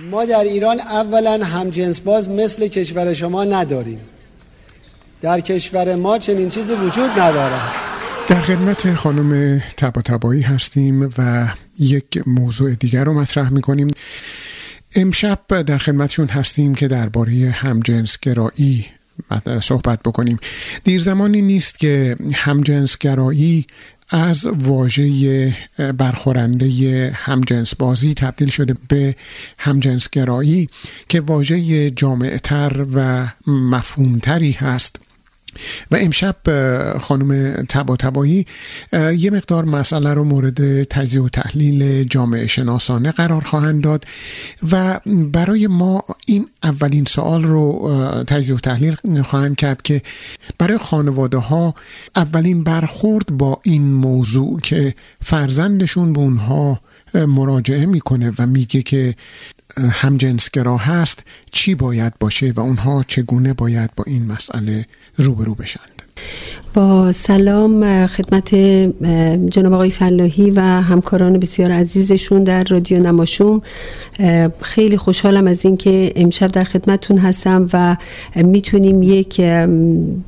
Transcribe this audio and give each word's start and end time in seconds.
ما 0.00 0.24
در 0.24 0.44
ایران 0.44 0.80
اولا 0.80 1.44
همجنس 1.44 2.00
باز 2.00 2.28
مثل 2.28 2.68
کشور 2.68 3.14
شما 3.14 3.44
نداریم. 3.44 4.00
در 5.22 5.40
کشور 5.40 5.94
ما 5.94 6.18
چنین 6.18 6.48
چیزی 6.48 6.74
وجود 6.74 7.10
نداره 7.10 7.60
در 8.28 8.40
خدمت 8.40 8.94
خانم 8.94 9.62
تبا 9.76 10.02
تبایی 10.02 10.42
هستیم 10.42 11.10
و 11.18 11.48
یک 11.78 12.22
موضوع 12.26 12.74
دیگر 12.74 13.04
رو 13.04 13.14
مطرح 13.14 13.50
می‌کنیم. 13.50 13.88
امشب 14.94 15.62
در 15.62 15.78
خدمتشون 15.78 16.26
هستیم 16.26 16.74
که 16.74 16.88
درباره 16.88 17.32
همجنسگرایی 17.50 18.86
صحبت 19.62 20.00
بکنیم. 20.02 20.38
دیر 20.84 21.00
زمانی 21.00 21.42
نیست 21.42 21.78
که 21.78 22.16
همجنسگرایی 22.34 23.66
از 24.10 24.46
واژه 24.46 25.56
برخورنده 25.98 27.10
همجنس 27.14 27.74
بازی 27.74 28.14
تبدیل 28.14 28.48
شده 28.48 28.74
به 28.88 29.16
همجنسگرایی 29.58 30.68
که 31.08 31.20
واژه 31.20 31.90
جامعتر 31.90 32.86
و 32.94 33.28
مفهومتری 33.46 34.52
هست. 34.52 35.00
و 35.90 35.96
امشب 35.96 36.36
خانم 36.98 37.52
تبا 37.68 37.96
تبایی 37.96 38.46
یه 38.92 39.30
مقدار 39.30 39.64
مسئله 39.64 40.14
رو 40.14 40.24
مورد 40.24 40.82
تجزیه 40.82 41.22
و 41.22 41.28
تحلیل 41.28 42.04
جامعه 42.04 42.46
شناسانه 42.46 43.12
قرار 43.12 43.40
خواهند 43.40 43.82
داد 43.82 44.04
و 44.72 45.00
برای 45.32 45.66
ما 45.66 46.04
این 46.26 46.46
اولین 46.62 47.04
سوال 47.04 47.42
رو 47.42 47.90
تجزیه 48.26 48.54
و 48.54 48.58
تحلیل 48.58 49.22
خواهند 49.22 49.56
کرد 49.56 49.82
که 49.82 50.02
برای 50.58 50.78
خانواده 50.78 51.38
ها 51.38 51.74
اولین 52.16 52.64
برخورد 52.64 53.26
با 53.26 53.60
این 53.62 53.82
موضوع 53.82 54.60
که 54.60 54.94
فرزندشون 55.22 56.12
به 56.12 56.20
اونها 56.20 56.80
مراجعه 57.14 57.86
می‌کنه 57.86 58.32
و 58.38 58.46
میگه 58.46 58.82
که 58.82 59.14
همجنسگرا 59.76 60.76
هست 60.76 61.24
چی 61.52 61.74
باید 61.74 62.18
باشه 62.18 62.52
و 62.56 62.60
اونها 62.60 63.02
چگونه 63.02 63.54
باید 63.54 63.90
با 63.96 64.04
این 64.06 64.26
مسئله 64.26 64.86
روبرو 65.16 65.54
بشند؟ 65.54 66.02
با 66.74 67.12
سلام 67.12 68.06
خدمت 68.06 68.54
جناب 69.50 69.72
آقای 69.72 69.90
فلاحی 69.90 70.50
و 70.50 70.60
همکاران 70.60 71.38
بسیار 71.38 71.72
عزیزشون 71.72 72.44
در 72.44 72.64
رادیو 72.64 73.02
نماشوم. 73.02 73.62
خیلی 74.60 74.96
خوشحالم 74.96 75.46
از 75.46 75.64
اینکه 75.64 76.12
امشب 76.16 76.52
در 76.52 76.64
خدمتتون 76.64 77.18
هستم 77.18 77.68
و 77.72 77.96
می‌تونیم 78.36 79.02
یک 79.02 79.40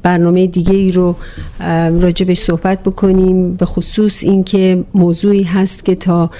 برنامه 0.02 0.46
دیگه 0.46 0.74
ای 0.74 0.92
رو 0.92 1.16
راجبش 2.00 2.38
صحبت 2.38 2.82
بکنیم. 2.82 3.54
به 3.54 3.66
خصوص 3.66 4.24
اینکه 4.24 4.84
موضوعی 4.94 5.42
هست 5.42 5.84
که 5.84 5.94
تا 5.94 6.30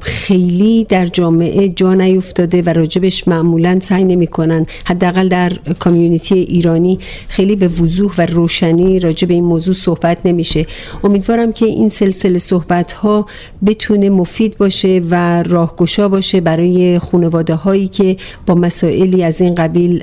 خیلی 0.00 0.84
در 0.88 1.06
جامعه 1.06 1.68
جا 1.68 1.94
نیفتاده 1.94 2.62
و 2.62 2.68
راجبش 2.68 3.28
معمولا 3.28 3.78
سعی 3.80 4.04
نمی‌کنن 4.04 4.66
حداقل 4.84 5.28
در 5.28 5.52
کامیونیتی 5.78 6.34
ایرانی 6.34 6.98
خیلی 7.28 7.56
به 7.56 7.68
وضوح 7.68 8.14
و 8.18 8.26
روشنی 8.26 9.00
راجب 9.00 9.25
به 9.26 9.34
این 9.34 9.44
موضوع 9.44 9.74
صحبت 9.74 10.18
نمیشه. 10.24 10.66
امیدوارم 11.04 11.52
که 11.52 11.66
این 11.66 11.88
سلسله 11.88 12.38
صحبت 12.38 12.92
ها 12.92 13.26
بتونه 13.66 14.10
مفید 14.10 14.58
باشه 14.58 15.02
و 15.10 15.42
راهگشا 15.42 16.08
باشه 16.08 16.40
برای 16.40 16.98
خانواده 16.98 17.54
هایی 17.54 17.88
که 17.88 18.16
با 18.46 18.54
مسائلی 18.54 19.22
از 19.22 19.40
این 19.40 19.54
قبیل 19.54 20.02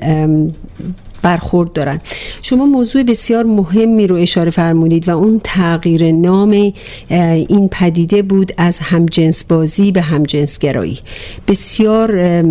برخورد 1.22 1.72
دارن. 1.72 2.00
شما 2.42 2.66
موضوع 2.66 3.02
بسیار 3.02 3.44
مهمی 3.44 4.06
رو 4.06 4.16
اشاره 4.16 4.50
فرمودید 4.50 5.08
و 5.08 5.18
اون 5.18 5.40
تغییر 5.44 6.12
نام 6.12 6.72
این 7.08 7.68
پدیده 7.72 8.22
بود 8.22 8.52
از 8.56 8.78
همجنس 8.78 9.44
بازی 9.44 9.92
به 9.92 10.00
همجنس 10.00 10.58
گرایی 10.58 10.98
بسیار 11.48 12.42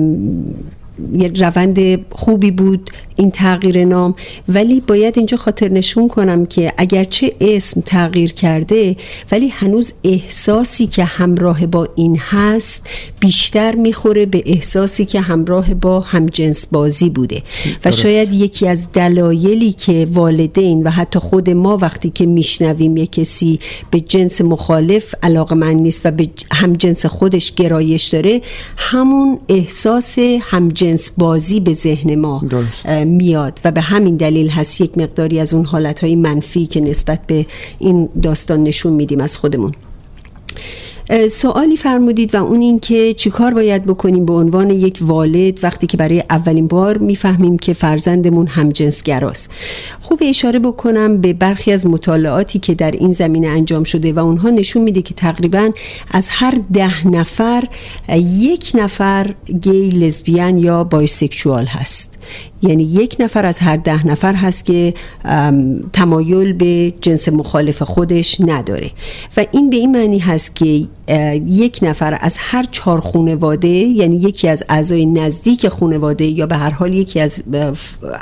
یه 1.13 1.27
روند 1.27 2.05
خوبی 2.11 2.51
بود 2.51 2.89
این 3.15 3.31
تغییر 3.31 3.85
نام. 3.85 4.15
ولی 4.49 4.81
باید 4.81 5.17
اینجا 5.17 5.37
خاطر 5.37 5.69
نشون 5.69 6.07
کنم 6.07 6.45
که 6.45 6.73
اگرچه 6.77 7.33
اسم 7.41 7.81
تغییر 7.81 8.33
کرده 8.33 8.95
ولی 9.31 9.47
هنوز 9.47 9.93
احساسی 10.03 10.87
که 10.87 11.03
همراه 11.03 11.65
با 11.65 11.87
این 11.95 12.17
هست 12.19 12.87
بیشتر 13.19 13.75
می‌خوره 13.75 14.25
به 14.25 14.43
احساسی 14.45 15.05
که 15.05 15.21
همراه 15.21 15.73
با 15.73 15.99
همجنس 15.99 16.67
بازی 16.67 17.09
بوده. 17.09 17.41
و 17.85 17.91
شاید 17.91 18.33
یکی 18.33 18.67
از 18.67 18.91
دلایلی 18.91 19.71
که 19.71 20.07
والدین 20.11 20.83
و 20.83 20.89
حتی 20.89 21.19
خود 21.19 21.49
ما 21.49 21.77
وقتی 21.77 22.09
که 22.09 22.25
میشنویم 22.25 22.97
یک 22.97 23.11
کسی 23.11 23.59
به 23.91 23.99
جنس 23.99 24.41
مخالف 24.41 25.15
علاقه 25.23 25.55
من 25.55 25.73
نیست 25.73 26.01
و 26.05 26.11
به 26.11 26.29
همجنس 26.51 27.05
خودش 27.05 27.53
گرایش 27.53 28.07
داره 28.07 28.41
همون 28.77 29.39
احساس 29.49 30.19
همجنس 30.41 30.82
بازی 31.17 31.59
به 31.59 31.73
ذهن 31.73 32.15
ما 32.15 32.43
میاد 33.05 33.59
و 33.65 33.71
به 33.71 33.81
همین 33.81 34.15
دلیل 34.15 34.49
هست 34.49 34.81
یک 34.81 34.97
مقداری 34.97 35.39
از 35.39 35.53
اون 35.53 35.65
حالتهای 35.65 36.15
منفی 36.15 36.65
که 36.65 36.81
نسبت 36.81 37.27
به 37.27 37.45
این 37.79 38.09
داستان 38.23 38.63
نشون 38.63 38.93
میدیم 38.93 39.19
از 39.19 39.37
خودمون. 39.37 39.71
سوالی 41.29 41.77
فرمودید 41.77 42.35
و 42.35 42.43
اون 42.43 42.61
این 42.61 42.79
که 42.79 43.13
چیکار 43.13 43.53
باید 43.53 43.85
بکنیم 43.85 44.25
به 44.25 44.33
عنوان 44.33 44.69
یک 44.69 44.99
والد 45.01 45.63
وقتی 45.63 45.87
که 45.87 45.97
برای 45.97 46.23
اولین 46.29 46.67
بار 46.67 46.97
می‌فهمیم 46.97 47.57
که 47.57 47.73
فرزندمون 47.73 48.47
همجنسگراست. 48.47 49.51
خوب 50.01 50.19
اشاره 50.25 50.59
بکنم 50.59 51.21
به 51.21 51.33
برخی 51.33 51.71
از 51.71 51.85
مطالعاتی 51.85 52.59
که 52.59 52.75
در 52.75 52.91
این 52.91 53.11
زمینه 53.11 53.47
انجام 53.47 53.83
شده 53.83 54.13
و 54.13 54.19
اونها 54.19 54.49
نشون 54.49 54.81
میده 54.81 55.01
که 55.01 55.13
تقریبا 55.13 55.69
از 56.11 56.27
هر 56.29 56.61
ده 56.73 57.07
نفر 57.07 57.63
یک 58.37 58.71
نفر 58.75 59.33
گی 59.61 59.89
لزبیان 59.89 60.57
یا 60.57 60.83
بایسکشوال 60.83 61.65
هست. 61.65 62.13
یعنی 62.61 62.83
یک 62.83 63.15
نفر 63.19 63.45
از 63.45 63.59
هر 63.59 63.77
ده 63.77 64.07
نفر 64.07 64.33
هست 64.33 64.65
که 64.65 64.93
تمایل 65.93 66.53
به 66.53 66.93
جنس 67.01 67.29
مخالف 67.29 67.81
خودش 67.81 68.41
نداره. 68.41 68.91
و 69.37 69.45
این 69.51 69.69
به 69.69 69.75
این 69.75 69.91
معنی 69.91 70.19
هست 70.19 70.55
که 70.55 70.87
یک 71.47 71.79
نفر 71.81 72.17
از 72.21 72.35
هر 72.39 72.65
چهار 72.71 72.99
خانواده 72.99 73.67
یعنی 73.67 74.15
یکی 74.15 74.47
از 74.47 74.63
اعضای 74.69 75.05
نزدیک 75.05 75.67
خانواده 75.67 76.25
یا 76.25 76.45
به 76.45 76.57
هر 76.57 76.69
حال 76.69 76.93
یکی 76.93 77.19
از 77.19 77.43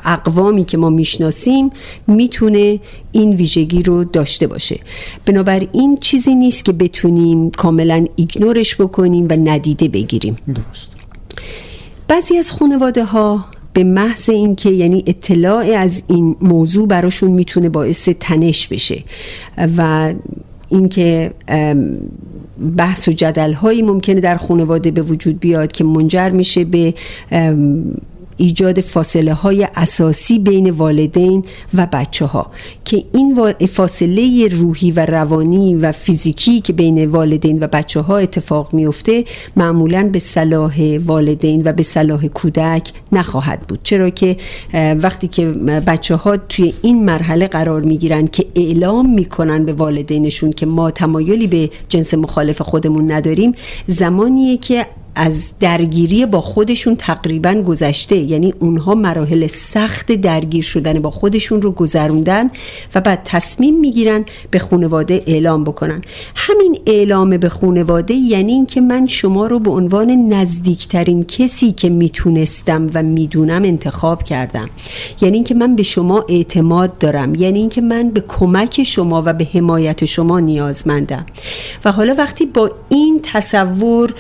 اقوامی 0.06 0.66
که 0.66 0.78
ما 0.78 0.90
می‌شناسیم 0.90 1.70
می‌تونه 2.08 2.80
این 3.12 3.36
ویژگی 3.36 3.84
رو 3.84 4.03
داشته 4.03 4.47
باشه. 4.47 4.80
بنابراین 5.25 5.97
چیزی 6.02 6.36
نیست 6.36 6.66
که 6.66 6.72
بتونیم 6.72 7.52
کاملا 7.52 8.06
ایگنورش 8.16 8.75
بکنیم 8.75 9.28
و 9.30 9.34
ندیده 9.34 9.88
بگیریم. 9.88 10.36
درست. 10.47 10.90
بعضی 12.08 12.38
از 12.38 12.52
خانواده 12.52 13.03
ها 13.03 13.46
به 13.74 13.84
محض 13.84 14.30
اینکه 14.30 14.70
یعنی 14.70 15.03
اطلاع 15.08 15.66
از 15.78 16.03
این 16.08 16.36
موضوع 16.41 16.88
براشون 16.88 17.31
می‌تونه 17.31 17.70
باعث 17.70 18.09
تنش 18.20 18.68
بشه 18.68 19.03
و 19.78 20.14
اینکه 20.72 21.32
بحث 22.78 23.08
و 23.08 23.12
جدل 23.12 23.54
هایی 23.54 23.82
ممکنه 23.82 24.20
در 24.22 24.38
خانواده 24.38 24.92
به 24.92 25.02
وجود 25.02 25.40
بیاد 25.40 25.72
که 25.72 25.84
منجر 25.84 26.30
میشه 26.30 26.64
به 26.64 26.94
ایجاد 28.41 28.79
فاصله 28.79 29.34
های 29.34 29.68
اساسی 29.75 30.40
بین 30.40 30.69
والدین 30.69 31.46
و 31.74 31.88
بچه 31.94 32.25
ها 32.25 32.52
که 32.85 33.03
این 33.13 33.53
فاصله 33.68 34.47
روحی 34.47 34.91
و 34.91 35.06
روانی 35.06 35.75
و 35.75 35.91
فیزیکی 35.91 36.62
که 36.62 36.74
بین 36.74 37.06
والدین 37.06 37.63
و 37.63 37.68
بچه 37.68 38.00
ها 38.00 38.18
اتفاق 38.18 38.74
میفته 38.74 39.25
معمولا 39.56 40.09
به 40.13 40.19
صلاح 40.19 40.97
والدین 41.06 41.62
و 41.66 41.74
به 41.74 41.84
صلاح 41.84 42.28
کودک 42.28 42.91
نخواهد 43.12 43.59
بود. 43.59 43.79
چرا 43.84 44.09
که 44.09 44.38
وقتی 44.73 45.28
که 45.28 45.46
بچه 45.88 46.16
ها 46.16 46.38
توی 46.38 46.73
این 46.81 47.06
مرحله 47.06 47.47
قرار 47.47 47.81
می‌گیرن 47.81 48.28
که 48.28 48.46
اعلام 48.56 49.13
می‌کنن 49.13 49.66
به 49.66 49.73
والدینشون 49.73 50.52
که 50.52 50.66
ما 50.66 50.91
تمایلی 50.91 51.47
به 51.47 51.69
جنس 51.90 52.13
مخالف 52.13 52.62
خودمون 52.62 53.12
نداریم 53.12 53.53
زمانیه 53.88 54.58
که 54.58 54.85
از 55.16 55.54
درگیری 55.60 56.26
با 56.26 56.42
خودشون 56.42 56.96
تقریبا 56.96 57.54
گذشته. 57.54 58.16
یعنی 58.16 58.53
اونها 58.59 58.96
مراحل 58.96 59.47
سخت 59.47 60.12
درگیر 60.12 60.64
شدن 60.64 61.00
با 61.00 61.12
خودشون 61.12 61.62
رو 61.62 61.72
گذروندن 61.72 62.50
و 62.96 63.02
بعد 63.02 63.22
تصمیم 63.26 63.80
می‌گیرن 63.80 64.26
به 64.52 64.59
خانواده 64.59 65.24
اعلام 65.28 65.64
بکنن. 65.64 66.02
همین 66.35 66.80
اعلام 66.85 67.38
به 67.38 67.50
خانواده 67.50 68.14
یعنی 68.14 68.52
اینکه 68.52 68.82
من 68.82 69.08
شما 69.08 69.47
رو 69.47 69.59
به 69.59 69.72
عنوان 69.72 70.12
نزدیکترین 70.34 71.24
کسی 71.24 71.72
که 71.72 71.90
می‌تونستم 71.90 72.90
و 72.94 73.03
می‌دونم 73.03 73.64
انتخاب 73.64 74.24
کردم. 74.24 74.70
یعنی 75.22 75.35
اینکه 75.35 75.53
من 75.53 75.76
به 75.76 75.84
شما 75.84 76.26
اعتماد 76.30 76.97
دارم. 76.97 77.35
یعنی 77.35 77.59
اینکه 77.59 77.82
من 77.82 78.09
به 78.09 78.24
کمک 78.28 78.84
شما 78.84 79.24
و 79.26 79.34
به 79.34 79.47
حمایت 79.53 80.06
شما 80.06 80.40
نیازمندم. 80.40 81.26
و 81.85 81.91
حالا 81.91 82.16
وقتی 82.18 82.46
با 82.46 82.72
این 82.90 83.20
تصور 83.24 84.14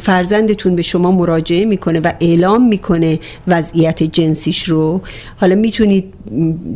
فرزندتون 0.00 0.76
به 0.76 0.82
شما 0.82 1.10
مراجعه 1.10 1.64
می‌کنه 1.64 2.00
و 2.00 2.12
اعلام 2.20 2.68
می‌کنه 2.68 3.18
وضعیت 3.48 4.02
جنسیش 4.02 4.62
رو. 4.64 5.00
حالا 5.36 5.54
می‌تونید 5.54 6.04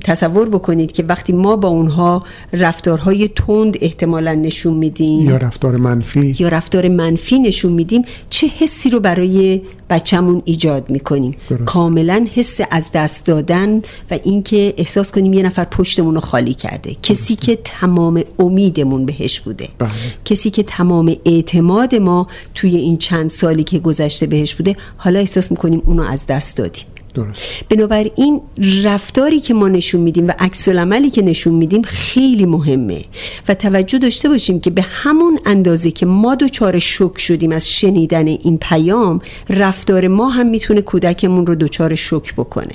تصور 0.04 0.48
بکنید 0.48 0.92
که 0.92 1.04
وقتی 1.08 1.32
ما 1.32 1.56
با 1.56 1.68
اونها 1.68 2.24
رفتارهای 2.52 3.28
تند 3.28 3.76
احتمالا 3.80 4.34
نشون 4.34 4.74
میدیم 4.74 5.30
یا 5.30 5.36
رفتار 5.36 5.76
منفی. 5.76 6.36
یا 6.38 6.48
رفتار 6.48 6.88
منفی 6.88 7.38
نشون 7.38 7.72
میدیم 7.72 8.02
چه 8.30 8.46
حسی 8.46 8.90
رو 8.90 9.00
برای 9.00 9.60
بچهمون 9.90 10.42
ایجاد 10.44 10.90
می‌کنیم. 10.90 11.36
کاملا 11.66 12.26
حس 12.34 12.60
از 12.70 12.90
دست 12.94 13.26
دادن 13.26 13.82
و 14.10 14.18
اینکه 14.24 14.74
احساس 14.76 15.12
کنیم 15.12 15.32
یه 15.32 15.42
نفر 15.42 15.64
پشتمون 15.64 16.14
رو 16.14 16.20
خالی 16.20 16.54
کرده. 16.54 16.96
کسی 17.02 17.36
که 17.36 17.58
تمام 17.64 18.22
امیدمون 18.38 19.06
بهش 19.06 19.40
بوده. 19.40 19.68
بله. 19.78 19.90
کسی 20.24 20.50
که 20.50 20.62
تمام 20.62 21.16
اعتماد 21.24 21.94
ما 21.94 22.26
توی 22.54 22.76
این 22.76 22.98
چند 22.98 23.30
سالی 23.30 23.64
که 23.64 23.78
گذشته 23.78 24.26
بهش 24.26 24.54
بوده 24.54 24.76
حالا 24.96 25.18
احساس 25.18 25.50
می‌کنیم 25.50 25.82
اونو 25.84 26.02
از 26.02 26.26
دست 26.26 26.56
دادیم. 26.56 26.84
درست. 27.16 27.42
بنابراین 27.68 28.40
رفتاری 28.84 29.40
که 29.40 29.54
ما 29.54 29.68
نشون 29.68 30.00
میدیم 30.00 30.28
و 30.28 30.32
عکس 30.38 30.68
عملی 30.68 31.10
که 31.10 31.22
نشون 31.22 31.54
میدیم 31.54 31.82
خیلی 31.82 32.46
مهمه. 32.46 33.02
و 33.48 33.54
توجه 33.54 33.98
داشته 33.98 34.28
باشیم 34.28 34.60
که 34.60 34.70
به 34.70 34.82
همون 34.82 35.38
اندازه 35.46 35.90
که 35.90 36.06
ما 36.06 36.34
دچار 36.34 36.78
شک 36.78 37.18
شدیم 37.18 37.52
از 37.52 37.70
شنیدن 37.70 38.26
این 38.26 38.58
پیام 38.58 39.20
رفتار 39.50 40.08
ما 40.08 40.28
هم 40.28 40.46
می‌تونه 40.46 40.82
کودکمون 40.82 41.46
رو 41.46 41.54
دچار 41.54 41.94
شک 41.94 42.34
بکنه. 42.34 42.74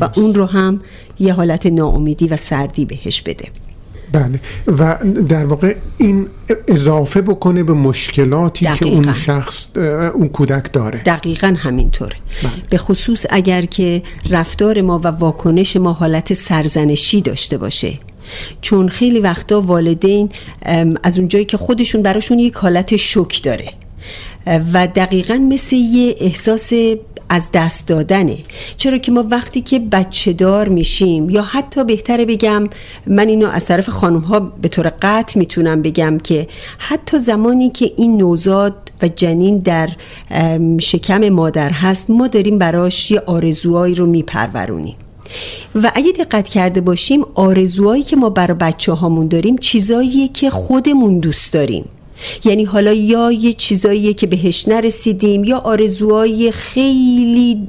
و 0.00 0.10
اون 0.16 0.34
رو 0.34 0.44
هم 0.44 0.80
یه 1.20 1.32
حالت 1.32 1.66
ناامیدی 1.66 2.28
و 2.28 2.36
سردی 2.36 2.84
بهش 2.84 3.20
بده. 3.20 3.44
بله. 4.12 4.40
و 4.66 4.96
در 5.28 5.44
واقع 5.44 5.74
این 5.98 6.28
اضافه 6.68 7.22
بکنه 7.22 7.62
به 7.62 7.72
مشکلاتی 7.72 8.66
که 8.74 8.86
اون 8.86 9.12
شخص 9.12 9.68
اون 10.14 10.28
کودک 10.28 10.72
داره. 10.72 11.02
دقیقا 11.02 11.54
همینطوره. 11.58 12.16
بله. 12.42 12.52
به 12.70 12.78
خصوص 12.78 13.26
اگر 13.30 13.62
که 13.62 14.02
رفتار 14.30 14.80
ما 14.80 14.98
و 14.98 15.06
واکنش 15.06 15.76
ما 15.76 15.92
حالت 15.92 16.32
سرزنشی 16.32 17.20
داشته 17.20 17.58
باشه. 17.58 17.92
چون 18.60 18.88
خیلی 18.88 19.20
وقتا 19.20 19.60
والدین 19.60 20.30
از 21.02 21.18
اونجایی 21.18 21.44
که 21.44 21.56
خودشون 21.56 22.02
براشون 22.02 22.38
یک 22.38 22.54
حالت 22.54 22.96
شک 22.96 23.42
داره. 23.42 23.72
و 24.46 24.86
دقیقا 24.86 25.34
مثل 25.34 25.76
یه 25.76 26.14
احساس 26.20 26.72
از 27.28 27.48
دست 27.52 27.88
دادنه. 27.88 28.38
چرا 28.76 28.98
که 28.98 29.12
ما 29.12 29.24
وقتی 29.30 29.60
که 29.60 29.78
بچه 29.78 30.32
دار 30.32 30.68
میشیم 30.68 31.30
یا 31.30 31.42
حتی 31.42 31.84
بهتره 31.84 32.24
بگم 32.24 32.68
من 33.06 33.28
اینو 33.28 33.48
از 33.48 33.66
طرف 33.66 33.88
خانم 33.88 34.20
ها 34.20 34.40
به 34.40 34.68
طور 34.68 34.92
قطع 35.02 35.38
می‌تونم 35.38 35.82
بگم 35.82 36.18
که 36.18 36.48
حتی 36.78 37.18
زمانی 37.18 37.70
که 37.70 37.92
این 37.96 38.16
نوزاد 38.16 38.74
و 39.02 39.08
جنین 39.08 39.58
در 39.58 39.88
شکم 40.80 41.28
مادر 41.28 41.70
هست 41.70 42.10
ما 42.10 42.26
داریم 42.26 42.58
براش 42.58 43.10
یه 43.10 43.22
آرزوهایی 43.26 43.94
رو 43.94 44.06
میپرورونیم. 44.06 44.96
و 45.74 45.92
اگه 45.94 46.12
دقت 46.12 46.48
کرده 46.48 46.80
باشیم 46.80 47.22
آرزوهایی 47.34 48.02
که 48.02 48.16
ما 48.16 48.30
برای 48.30 48.56
بچه 48.60 48.92
هامون 48.92 49.28
داریم 49.28 49.56
چیزاییه 49.56 50.28
که 50.28 50.50
خودمون 50.50 51.18
دوست 51.18 51.52
داریم. 51.52 51.84
یعنی 52.44 52.64
حالا 52.64 52.92
یا 52.92 53.32
یه 53.32 53.52
چیزاییه 53.52 54.14
که 54.14 54.26
بهش 54.26 54.68
نرسیدیم 54.68 55.44
یا 55.44 55.58
آرزوهای 55.58 56.50
خیلی 56.50 57.66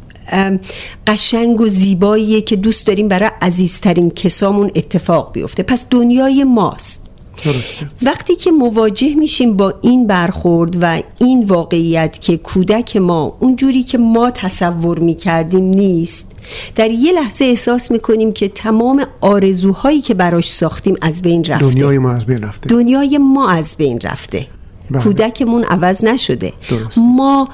قشنگ 1.07 1.61
و 1.61 1.67
زیباییه 1.67 2.41
که 2.41 2.55
دوست 2.55 2.87
داریم 2.87 3.07
برای 3.07 3.29
عزیزترین 3.41 4.09
کسامون 4.09 4.71
اتفاق 4.75 5.31
بیفته 5.33 5.63
پس 5.63 5.85
دنیای 5.89 6.43
ماست 6.43 7.05
درسته. 7.45 7.89
وقتی 8.01 8.35
که 8.35 8.51
مواجه 8.51 9.15
میشیم 9.15 9.57
با 9.57 9.73
این 9.81 10.07
برخورد 10.07 10.77
و 10.81 11.01
این 11.19 11.43
واقعیت 11.43 12.21
که 12.21 12.37
کودک 12.37 12.97
ما 12.97 13.37
اونجوری 13.39 13.83
که 13.83 13.97
ما 13.97 14.31
تصور 14.31 14.99
می‌کردیم 14.99 15.63
نیست 15.63 16.31
در 16.75 16.91
یه 16.91 17.11
لحظه 17.11 17.45
احساس 17.45 17.91
می‌کنیم 17.91 18.33
که 18.33 18.47
تمام 18.47 19.05
آرزوهایی 19.21 20.01
که 20.01 20.13
براش 20.13 20.49
ساختیم 20.49 20.95
از 21.01 21.21
بین 21.21 21.43
رفته 21.43 21.69
دنیای 21.69 21.97
ما 21.97 22.11
از 22.11 22.25
بین 22.25 22.41
رفته 22.41 22.69
دنیای 22.69 23.17
ما 23.17 23.49
از 23.49 23.75
بین 23.77 23.99
رفته 24.03 24.47
بله. 24.91 25.03
کودکمون 25.03 25.63
عوض 25.63 26.03
نشده 26.03 26.53
درست. 26.69 26.97
ما 26.97 27.49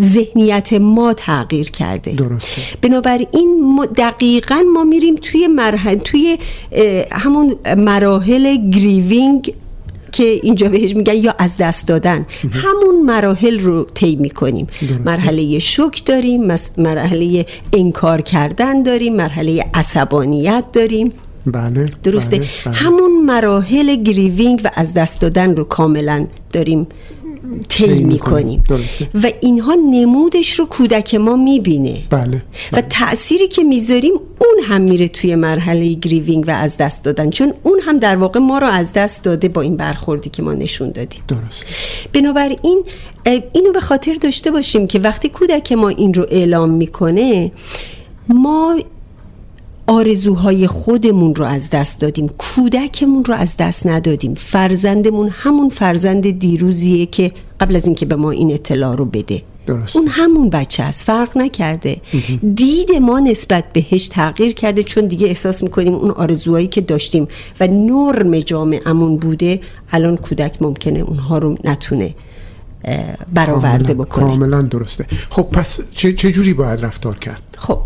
ذهنیت 0.00 0.72
ما 0.72 1.12
تغییر 1.12 1.70
کرده 1.70 2.12
درسته. 2.12 2.62
بنابراین 2.82 3.60
ما 3.62 3.86
دقیقا 3.86 4.62
ما 4.74 4.84
میریم 4.84 5.14
توی 5.14 5.46
مرحله 5.46 5.96
توی 5.96 6.38
همون 7.12 7.56
مراحل 7.76 8.70
گریوینگ 8.70 9.54
که 10.16 10.24
اینجا 10.24 10.68
بهش 10.68 10.96
میگن 10.96 11.14
یا 11.14 11.34
از 11.38 11.56
دست 11.56 11.88
دادن. 11.88 12.26
همون 12.52 13.02
مراحل 13.04 13.58
رو 13.58 13.86
طی 13.94 14.16
می‌کنیم. 14.16 14.66
مرحله 15.04 15.58
شک 15.58 16.02
داریم 16.04 16.40
مرحله 16.78 17.46
انکار 17.72 18.20
کردن 18.20 18.82
داریم 18.82 19.16
مرحله 19.16 19.64
عصبانیت 19.74 20.64
داریم. 20.72 21.12
بله 21.46 21.86
درسته؟ 22.02 22.36
بله، 22.36 22.46
بله. 22.64 22.74
همون 22.74 23.24
مراحل 23.24 23.94
grieving 23.94 24.60
و 24.64 24.70
از 24.74 24.94
دست 24.94 25.20
دادن 25.20 25.56
رو 25.56 25.64
کاملا 25.64 26.26
داریم 26.52 26.86
طی 27.68 28.04
می‌کنیم 28.04 28.64
و 29.14 29.30
اینها 29.40 29.74
نمودش 29.90 30.58
رو 30.58 30.66
کودک 30.66 31.14
ما 31.14 31.36
می‌بینه. 31.36 32.02
بله. 32.10 32.42
و 32.72 32.80
تأثیری 32.80 33.48
که 33.48 33.64
می‌ذاریم 33.64 34.12
اون 34.12 34.64
هم 34.64 34.80
میره 34.80 35.08
توی 35.08 35.34
مرحله 35.34 35.92
grieving 35.92 36.44
و 36.48 36.50
از 36.50 36.76
دست 36.76 37.04
دادن. 37.04 37.30
چون 37.30 37.54
اون 37.62 37.80
هم 37.80 37.98
در 37.98 38.16
واقع 38.16 38.40
ما 38.40 38.58
رو 38.58 38.66
از 38.66 38.92
دست 38.92 39.24
داده 39.24 39.48
با 39.48 39.60
این 39.60 39.76
برخوردی 39.76 40.30
که 40.30 40.42
ما 40.42 40.54
نشون 40.54 40.90
دادیم. 40.90 41.20
درست. 41.28 41.66
بنابراین 42.12 42.84
اینو 43.52 43.72
به 43.72 43.80
خاطر 43.80 44.14
داشته 44.14 44.50
باشیم 44.50 44.86
که 44.86 44.98
وقتی 44.98 45.28
کودک 45.28 45.72
ما 45.72 45.88
این 45.88 46.14
رو 46.14 46.26
اعلام 46.30 46.70
می‌کنه 46.70 47.52
ما 48.28 48.78
آرزوهای 49.86 50.66
خودمون 50.66 51.34
رو 51.34 51.44
از 51.44 51.70
دست 51.70 52.00
دادیم 52.00 52.28
کودکمون 52.38 53.24
رو 53.24 53.34
از 53.34 53.56
دست 53.56 53.86
ندادیم. 53.86 54.34
فرزندمون 54.34 55.28
همون 55.32 55.68
فرزند 55.68 56.38
دیروزیه 56.38 57.06
که 57.06 57.32
قبل 57.60 57.76
از 57.76 57.84
اینکه 57.86 58.06
به 58.06 58.16
ما 58.16 58.30
این 58.30 58.52
اطلاع 58.52 58.96
رو 58.96 59.04
بده. 59.04 59.42
درست. 59.66 59.96
اون 59.96 60.08
همون 60.08 60.50
بچه 60.50 60.82
است 60.82 61.04
فرق 61.04 61.38
نکرده. 61.38 61.96
دید 62.54 62.92
ما 62.92 63.20
نسبت 63.20 63.64
بهش 63.72 64.08
تغییر 64.08 64.54
کرده 64.54 64.82
چون 64.82 65.06
دیگه 65.06 65.26
احساس 65.26 65.62
می‌کنیم 65.62 65.94
اون 65.94 66.10
آرزوهایی 66.10 66.66
که 66.66 66.80
داشتیم 66.80 67.28
و 67.60 67.66
نرم 67.66 68.40
جامعمون 68.40 69.16
بوده 69.16 69.60
الان 69.92 70.16
کودک 70.16 70.62
ممکنه 70.62 71.00
اونها 71.00 71.38
رو 71.38 71.56
نتونه 71.64 72.14
برآورده 73.34 73.94
بکنه. 73.94 74.24
کاملا 74.24 74.62
درسته. 74.62 75.06
خب 75.30 75.42
پس 75.42 75.80
چه 75.94 76.12
جوری 76.12 76.54
باید 76.54 76.84
رفتار 76.84 77.18
کرد؟ 77.18 77.42
خب 77.58 77.80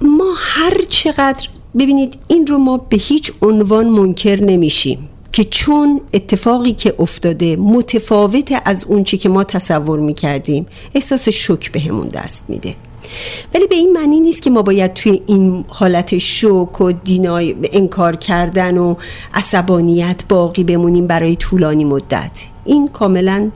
ما 0.00 0.34
هر 0.38 0.82
چقدر 0.88 1.48
ببینید 1.78 2.14
این 2.28 2.46
رو 2.46 2.58
ما 2.58 2.76
به 2.76 2.96
هیچ 2.96 3.32
عنوان 3.42 3.88
منکر 3.88 4.44
نمیشیم 4.44 5.08
که 5.32 5.44
چون 5.44 6.00
اتفاقی 6.12 6.72
که 6.72 6.94
افتاده 6.98 7.56
متفاوت 7.56 8.62
از 8.64 8.84
اون 8.84 9.04
چی 9.04 9.18
که 9.18 9.28
ما 9.28 9.44
تصور 9.44 9.98
می‌کردیم 9.98 10.66
احساس 10.94 11.28
شک 11.28 11.72
بهمون 11.72 12.08
دست 12.08 12.44
میده. 12.48 12.74
ولی 13.54 13.66
به 13.66 13.74
این 13.74 13.92
معنی 13.92 14.20
نیست 14.20 14.42
که 14.42 14.50
ما 14.50 14.62
باید 14.62 14.94
توی 14.94 15.22
این 15.26 15.64
حالت 15.68 16.18
شوک 16.18 16.80
و 16.80 16.92
دینای 16.92 17.56
انکار 17.72 18.16
کردن 18.16 18.78
و 18.78 18.94
عصبانیت 19.34 20.22
باقی 20.28 20.64
بمونیم 20.64 21.06
برای 21.06 21.36
طولانی 21.36 21.84
مدت. 21.84 22.42
این 22.64 22.88
کاملا 22.88 23.50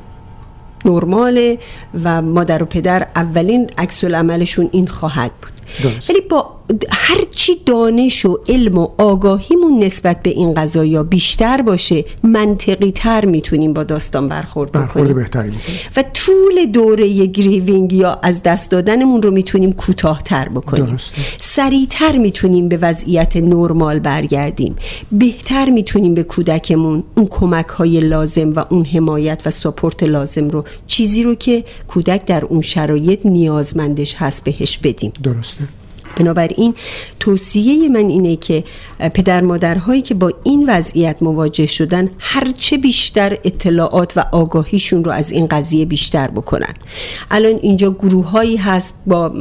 نرماله 0.85 1.59
و 2.05 2.23
مادر 2.23 2.63
و 2.63 2.67
پدر 2.67 3.07
اولین 3.17 3.71
عکس 3.79 4.05
عملشون 4.05 4.69
این 4.73 4.87
خواهد 4.87 5.31
بود. 5.43 5.60
ولی 6.09 6.21
با 6.21 6.60
هرچی 6.91 7.53
دانش 7.67 8.27
و 8.27 8.39
علم 8.49 8.79
و 8.79 8.89
آگاهیمون 8.99 9.85
نسبت 9.85 10.23
به 10.23 10.31
این 10.31 10.55
قضايا 10.55 11.03
بیشتر 11.03 11.63
باشه 11.63 12.05
منطقی 12.23 12.93
تر 12.93 13.25
می‌تونیم 13.25 13.73
با 13.73 13.83
داستان 13.83 14.29
برخورد 14.29 14.73
بکنیم. 14.73 15.15
بهتری 15.15 15.51
و 15.97 16.05
طول 16.15 16.67
دوره 16.73 17.27
grieving 17.27 17.93
یا 17.93 18.19
از 18.23 18.43
دست 18.43 18.71
دادنمون 18.71 19.23
رو 19.23 19.31
می‌تونیم 19.31 19.73
کوتاهتر 19.73 20.49
بکنیم. 20.49 20.97
سریعتر 21.39 22.19
می‌تونیم 22.19 22.69
به 22.69 22.77
وضعیت 22.77 23.37
نرمال 23.37 23.99
برگردیم. 23.99 24.77
بهتر 25.13 25.71
می‌تونیم 25.71 26.15
به 26.15 26.23
کودکمون 26.23 27.05
اون 27.17 27.27
کمک 27.27 27.67
های 27.67 28.01
لازم 28.01 28.53
و 28.53 28.65
اون 28.71 28.85
حمایت 28.85 29.43
و 29.47 29.51
support 29.51 30.03
لازم 30.03 30.49
رو 30.49 30.65
چیزی 30.87 31.23
رو 31.23 31.35
که 31.35 31.65
کودک 31.89 32.25
در 32.25 32.45
اون 32.45 32.61
شرایط 32.61 33.27
نیازمندش 33.27 34.15
هست 34.15 34.45
بهش 34.45 34.79
بدیم. 34.79 35.13
درسته. 35.23 35.80
بنابراین 36.17 36.75
توصیه 37.21 37.89
من 37.89 38.09
اینه 38.09 38.37
که 38.37 38.65
پدر 39.15 39.41
مادرهایی 39.41 40.03
که 40.03 40.15
با 40.15 40.33
این 40.45 40.65
وضعیت 40.69 41.17
مواجه 41.23 41.67
شدن 41.67 42.11
هرچه 42.19 42.79
بیشتر 42.79 43.39
اطلاعات 43.45 44.13
و 44.17 44.25
آگاهیشون 44.33 45.05
رو 45.05 45.11
از 45.11 45.33
این 45.33 45.47
قضیه 45.47 45.85
بیشتر 45.85 46.29
بکنن. 46.29 46.75
الان 47.31 47.59
اینجا 47.63 47.91
گروه 47.91 48.31
هایی 48.31 48.57
هست 48.57 48.95
با 49.07 49.33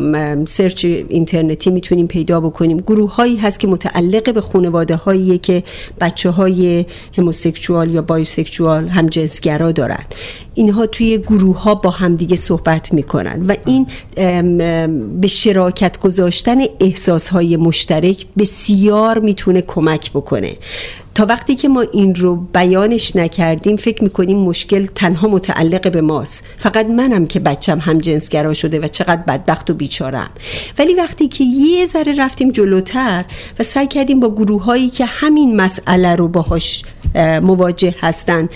سرچ 0.46 0.86
اینترنتی 0.86 1.70
می‌تونیم 1.70 2.08
پیدا 2.08 2.42
بکنیم. 2.42 2.78
گروه 2.78 3.16
هایی 3.16 3.36
هست 3.36 3.60
که 3.60 3.68
متعلق 3.68 4.34
به 4.34 4.42
خانواده 4.42 4.96
هایی 4.96 5.38
که 5.38 5.64
بچه 6.02 6.30
های 6.30 6.86
یا 7.88 8.02
بایوسکشوال 8.02 8.88
هم 8.88 9.08
جنسگرا 9.08 9.72
دارن. 9.72 10.04
اینها 10.54 10.86
توی 10.86 11.18
گروه 11.18 11.62
ها 11.62 11.76
با 11.76 11.90
همدیگه 11.90 12.36
صحبت 12.36 12.94
می‌کنن 12.94 13.46
و 13.48 13.56
این 13.66 13.88
به 15.22 15.28
شراکت 15.28 16.00
گذاشتن 16.00 16.59
احساسهای 16.80 17.58
مشترک 17.58 18.26
بسیار 18.38 19.20
می‌تونه 19.20 19.62
کمک 19.62 20.12
بکنه. 20.12 20.56
تا 21.16 21.26
وقتی 21.26 21.56
که 21.56 21.70
ما 21.70 21.82
این 21.82 22.16
رو 22.16 22.36
بیانش 22.36 23.16
نکردیم 23.16 23.76
فکر 23.76 24.04
می‌کنیم 24.04 24.38
مشکل 24.38 24.86
تنها 24.96 25.28
متعلق 25.28 25.92
به 25.92 26.02
ماست. 26.02 26.46
فقط 26.58 26.86
منم 26.86 27.28
که 27.28 27.40
بچم 27.40 27.80
هم 27.80 27.98
جنسگرا 27.98 28.54
شده 28.54 28.80
و 28.80 28.88
چقدر 28.88 29.22
بدبخت 29.28 29.70
و 29.70 29.74
بیچارم 29.74 30.30
ولی 30.80 30.94
وقتی 30.94 31.28
که 31.28 31.44
یه 31.44 31.86
ذره 31.86 32.16
رفتیم 32.18 32.52
جلوتر 32.52 33.26
و 33.60 33.64
سعی 33.64 33.88
کردیم 33.88 34.20
با 34.20 34.36
گروه 34.36 34.64
هایی 34.64 34.90
که 34.90 35.06
همین 35.06 35.56
مسئله 35.56 36.16
رو 36.16 36.28
باهاش 36.28 36.84
مواجه 37.42 37.96
هستن 38.00 38.50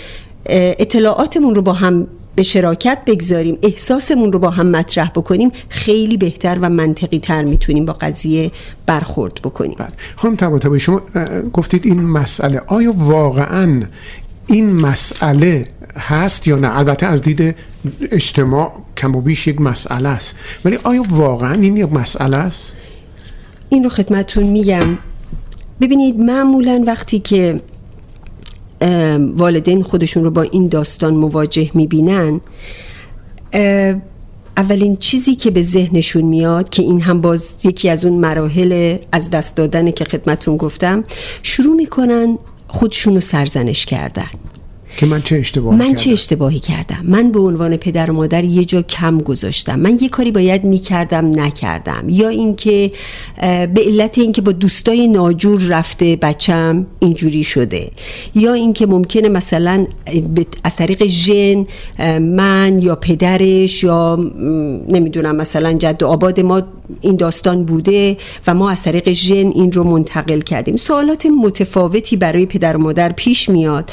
اطلاعاتمون 0.46 1.54
رو 1.54 1.62
با 1.62 1.72
هم 1.72 2.06
به 2.34 2.42
شراکت 2.42 2.98
بگذاریم 3.06 3.58
احساسمون 3.62 4.32
رو 4.32 4.38
با 4.38 4.50
هم 4.50 4.66
مطرح 4.66 5.10
بکنیم 5.10 5.52
خیلی 5.68 6.16
بهتر 6.16 6.58
و 6.60 6.70
منطقی 6.70 7.18
تر 7.18 7.44
می‌تونیم 7.44 7.84
با 7.84 7.92
قضیه 7.92 8.50
برخورد 8.86 9.34
بکنیم. 9.44 9.74
بله. 9.78 9.88
خانم 10.16 10.36
تبا 10.36 10.78
شما 10.78 11.02
گفتید 11.52 11.86
این 11.86 12.02
مسئله. 12.02 12.62
آیا 12.66 12.92
واقعا 12.92 13.82
این 14.46 14.72
مسئله 14.72 15.66
هست 15.96 16.48
یا 16.48 16.56
نه؟ 16.56 16.78
البته 16.78 17.06
از 17.06 17.22
دید 17.22 17.54
اجتماع 18.10 18.72
کم 18.96 19.16
و 19.16 19.20
بیش 19.20 19.46
یک 19.46 19.60
مسئله 19.60 20.08
است. 20.08 20.36
ولی 20.64 20.78
آیا 20.84 21.04
واقعا 21.10 21.52
این 21.52 21.76
یک 21.76 21.92
مسئله 21.92 22.36
است؟ 22.36 22.76
این 23.68 23.84
رو 23.84 23.90
خدمتون 23.90 24.44
میگم. 24.44 24.98
ببینید 25.80 26.18
معمولا 26.18 26.84
وقتی 26.86 27.18
که 27.18 27.60
والدین 29.36 29.82
خودشون 29.82 30.24
رو 30.24 30.30
با 30.30 30.42
این 30.42 30.68
داستان 30.68 31.14
مواجه 31.14 31.70
می‌بینن. 31.74 32.40
اولین 34.56 34.96
چیزی 34.96 35.34
که 35.34 35.50
به 35.50 35.62
ذهنشون 35.62 36.24
میاد 36.24 36.68
که 36.68 36.82
این 36.82 37.00
هم 37.00 37.20
باز 37.20 37.56
یکی 37.64 37.88
از 37.88 38.04
اون 38.04 38.18
مراحل 38.18 38.98
از 39.12 39.30
دست 39.30 39.56
دادنه 39.56 39.92
که 39.92 40.04
خدمتون 40.04 40.56
گفتم 40.56 41.04
شروع 41.42 41.76
می‌کنن 41.76 42.38
خودشون 42.68 43.14
رو 43.14 43.20
سرزنش 43.20 43.86
کردن. 43.86 44.30
که 44.96 45.06
من 45.06 45.22
چه 45.22 45.36
اشتباهی 45.36 45.78
من 45.78 45.84
کردم؟ 45.84 45.96
چه 45.96 46.10
اشتباهی 46.10 46.58
کردم؟ 46.58 47.00
من 47.04 47.32
به 47.32 47.40
عنوان 47.40 47.76
پدر 47.76 48.10
و 48.10 48.14
مادر 48.14 48.44
یه 48.44 48.64
جا 48.64 48.82
کم 48.82 49.18
گذاشتم. 49.18 49.80
من 49.80 49.98
یه 50.00 50.08
کاری 50.08 50.32
باید 50.32 50.64
می‌کردم 50.64 51.40
نکردم. 51.40 52.04
یا 52.08 52.28
اینکه 52.28 52.92
به 53.40 53.80
علت 53.86 54.18
اینکه 54.18 54.42
با 54.42 54.52
دوستای 54.52 55.08
ناجور 55.08 55.62
رفته 55.62 56.16
بچم 56.16 56.86
اینجوری 57.00 57.44
شده. 57.44 57.90
یا 58.34 58.52
اینکه 58.52 58.86
ممکنه 58.86 59.28
مثلا 59.28 59.86
از 60.64 60.76
طریق 60.76 61.06
ژن 61.06 61.66
من 62.20 62.78
یا 62.82 62.96
پدرش 62.96 63.84
یا 63.84 64.16
نمی‌دونم 64.88 65.36
مثلا 65.36 65.72
جد 65.72 66.02
و 66.02 66.06
آباد 66.06 66.40
ما 66.40 66.62
این 67.00 67.16
داستان 67.16 67.64
بوده 67.64 68.16
و 68.46 68.54
ما 68.54 68.70
از 68.70 68.82
طریق 68.82 69.12
ژن 69.12 69.34
این 69.54 69.72
رو 69.72 69.84
منتقل 69.84 70.40
کردیم. 70.40 70.76
سوالات 70.76 71.26
متفاوتی 71.26 72.16
برای 72.16 72.46
پدر 72.46 72.76
و 72.76 72.80
مادر 72.80 73.12
پیش 73.12 73.48
میاد 73.48 73.90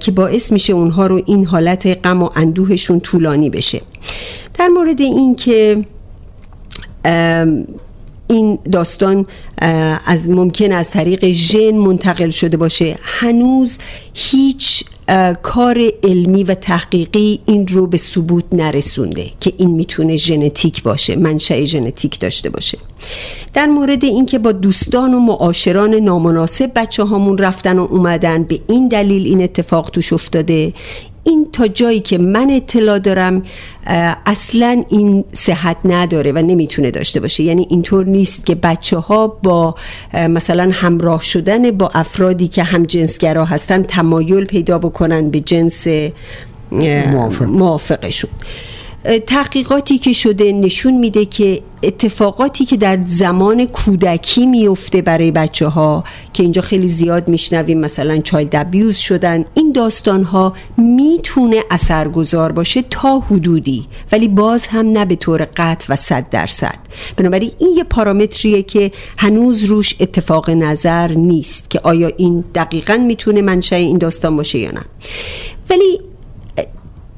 که 0.00 0.10
باعث 0.16 0.52
میشه 0.52 0.72
اونها 0.72 1.06
رو 1.06 1.22
این 1.26 1.44
حالت 1.44 1.86
غم 2.06 2.22
و 2.22 2.30
اندوهشون 2.34 3.00
طولانی 3.00 3.50
بشه. 3.50 3.80
در 4.54 4.68
مورد 4.68 5.00
این 5.00 5.36
که 5.36 5.84
این 8.28 8.58
داستان 8.72 9.26
از 10.06 10.30
ممکن 10.30 10.72
از 10.72 10.90
طریق 10.90 11.24
ژن 11.32 11.74
منتقل 11.74 12.30
شده 12.30 12.56
باشه 12.56 12.98
هنوز 13.02 13.78
هیچ 14.14 14.84
کار 15.42 15.78
علمی 16.04 16.44
و 16.44 16.54
تحقیقی 16.54 17.40
این 17.46 17.66
رو 17.66 17.86
به 17.86 17.96
ثبوت 17.96 18.44
نرسونده 18.52 19.30
که 19.40 19.52
این 19.56 19.70
می‌تونه 19.70 20.16
ژنتیک 20.16 20.82
باشه 20.82 21.16
منشأ 21.16 21.64
ژنتیک 21.64 22.20
داشته 22.20 22.50
باشه. 22.50 22.78
در 23.54 23.66
مورد 23.66 24.04
اینکه 24.04 24.38
با 24.38 24.52
دوستان 24.52 25.14
و 25.14 25.20
معاشران 25.20 25.94
نامناسب 25.94 26.70
بچه 26.76 27.04
هامون 27.04 27.38
رفتن 27.38 27.78
و 27.78 27.86
اومدن 27.90 28.42
به 28.42 28.60
این 28.68 28.88
دلیل 28.88 29.26
این 29.26 29.42
اتفاق 29.42 29.90
توش 29.90 30.12
افتاده. 30.12 30.72
این 31.26 31.48
تا 31.52 31.66
جایی 31.66 32.00
که 32.00 32.18
من 32.18 32.50
اطلاع 32.50 32.98
دارم 32.98 33.42
اصلا 34.26 34.84
این 34.88 35.24
صحت 35.32 35.76
نداره 35.84 36.32
و 36.32 36.38
نمی‌تونه 36.38 36.90
داشته 36.90 37.20
باشه 37.20 37.42
یعنی 37.42 37.66
اینطور 37.70 38.06
نیست 38.06 38.46
که 38.46 38.54
بچه 38.54 38.96
ها 38.96 39.26
با 39.26 39.74
مثلا 40.14 40.70
همراه 40.72 41.22
شدن 41.22 41.70
با 41.70 41.90
افرادی 41.94 42.48
که 42.48 42.62
هم 42.62 42.82
جنسگرا 42.82 43.44
هستن 43.44 43.82
تمایل 43.82 44.44
پیدا 44.44 44.78
بکنن 44.78 45.30
به 45.30 45.40
جنس 45.40 45.86
موافق. 46.72 47.42
موافقشون 47.42 48.30
تحقیقاتی 49.26 49.98
که 49.98 50.12
شده 50.12 50.52
نشون 50.52 50.98
میده 50.98 51.24
که 51.24 51.62
اتفاقاتی 51.82 52.64
که 52.64 52.76
در 52.76 52.98
زمان 53.06 53.64
کودکی 53.64 54.46
میفته 54.46 55.02
برای 55.02 55.30
بچه 55.30 55.66
ها 55.66 56.04
که 56.32 56.42
اینجا 56.42 56.62
خیلی 56.62 56.88
زیاد 56.88 57.28
میشنویم 57.28 57.80
مثلا 57.80 58.18
چایلد 58.18 58.56
ابیوز 58.56 58.96
شدن 58.96 59.44
این 59.54 59.72
داستان 59.72 60.22
ها 60.22 60.52
می‌تونه 60.76 61.62
اثرگذار 61.70 62.52
باشه 62.52 62.82
تا 62.90 63.18
حدودی 63.18 63.86
ولی 64.12 64.28
باز 64.28 64.66
هم 64.66 64.86
نه 64.86 65.04
به 65.04 65.16
طور 65.16 65.48
قطع 65.56 65.86
و 65.88 65.96
صد 65.96 66.26
درصد. 66.30 66.78
بنابراین 67.16 67.50
این 67.58 67.70
یه 67.76 67.84
پارامتریه 67.84 68.62
که 68.62 68.90
هنوز 69.16 69.64
روش 69.64 69.96
اتفاق 70.00 70.50
نظر 70.50 71.08
نیست 71.08 71.70
که 71.70 71.80
آیا 71.82 72.12
این 72.16 72.44
دقیقا 72.54 72.96
می‌تونه 72.96 73.42
منشأ 73.42 73.76
این 73.76 73.98
داستان 73.98 74.36
باشه 74.36 74.58
یا 74.58 74.70
نه. 74.70 74.82
ولی 75.70 76.00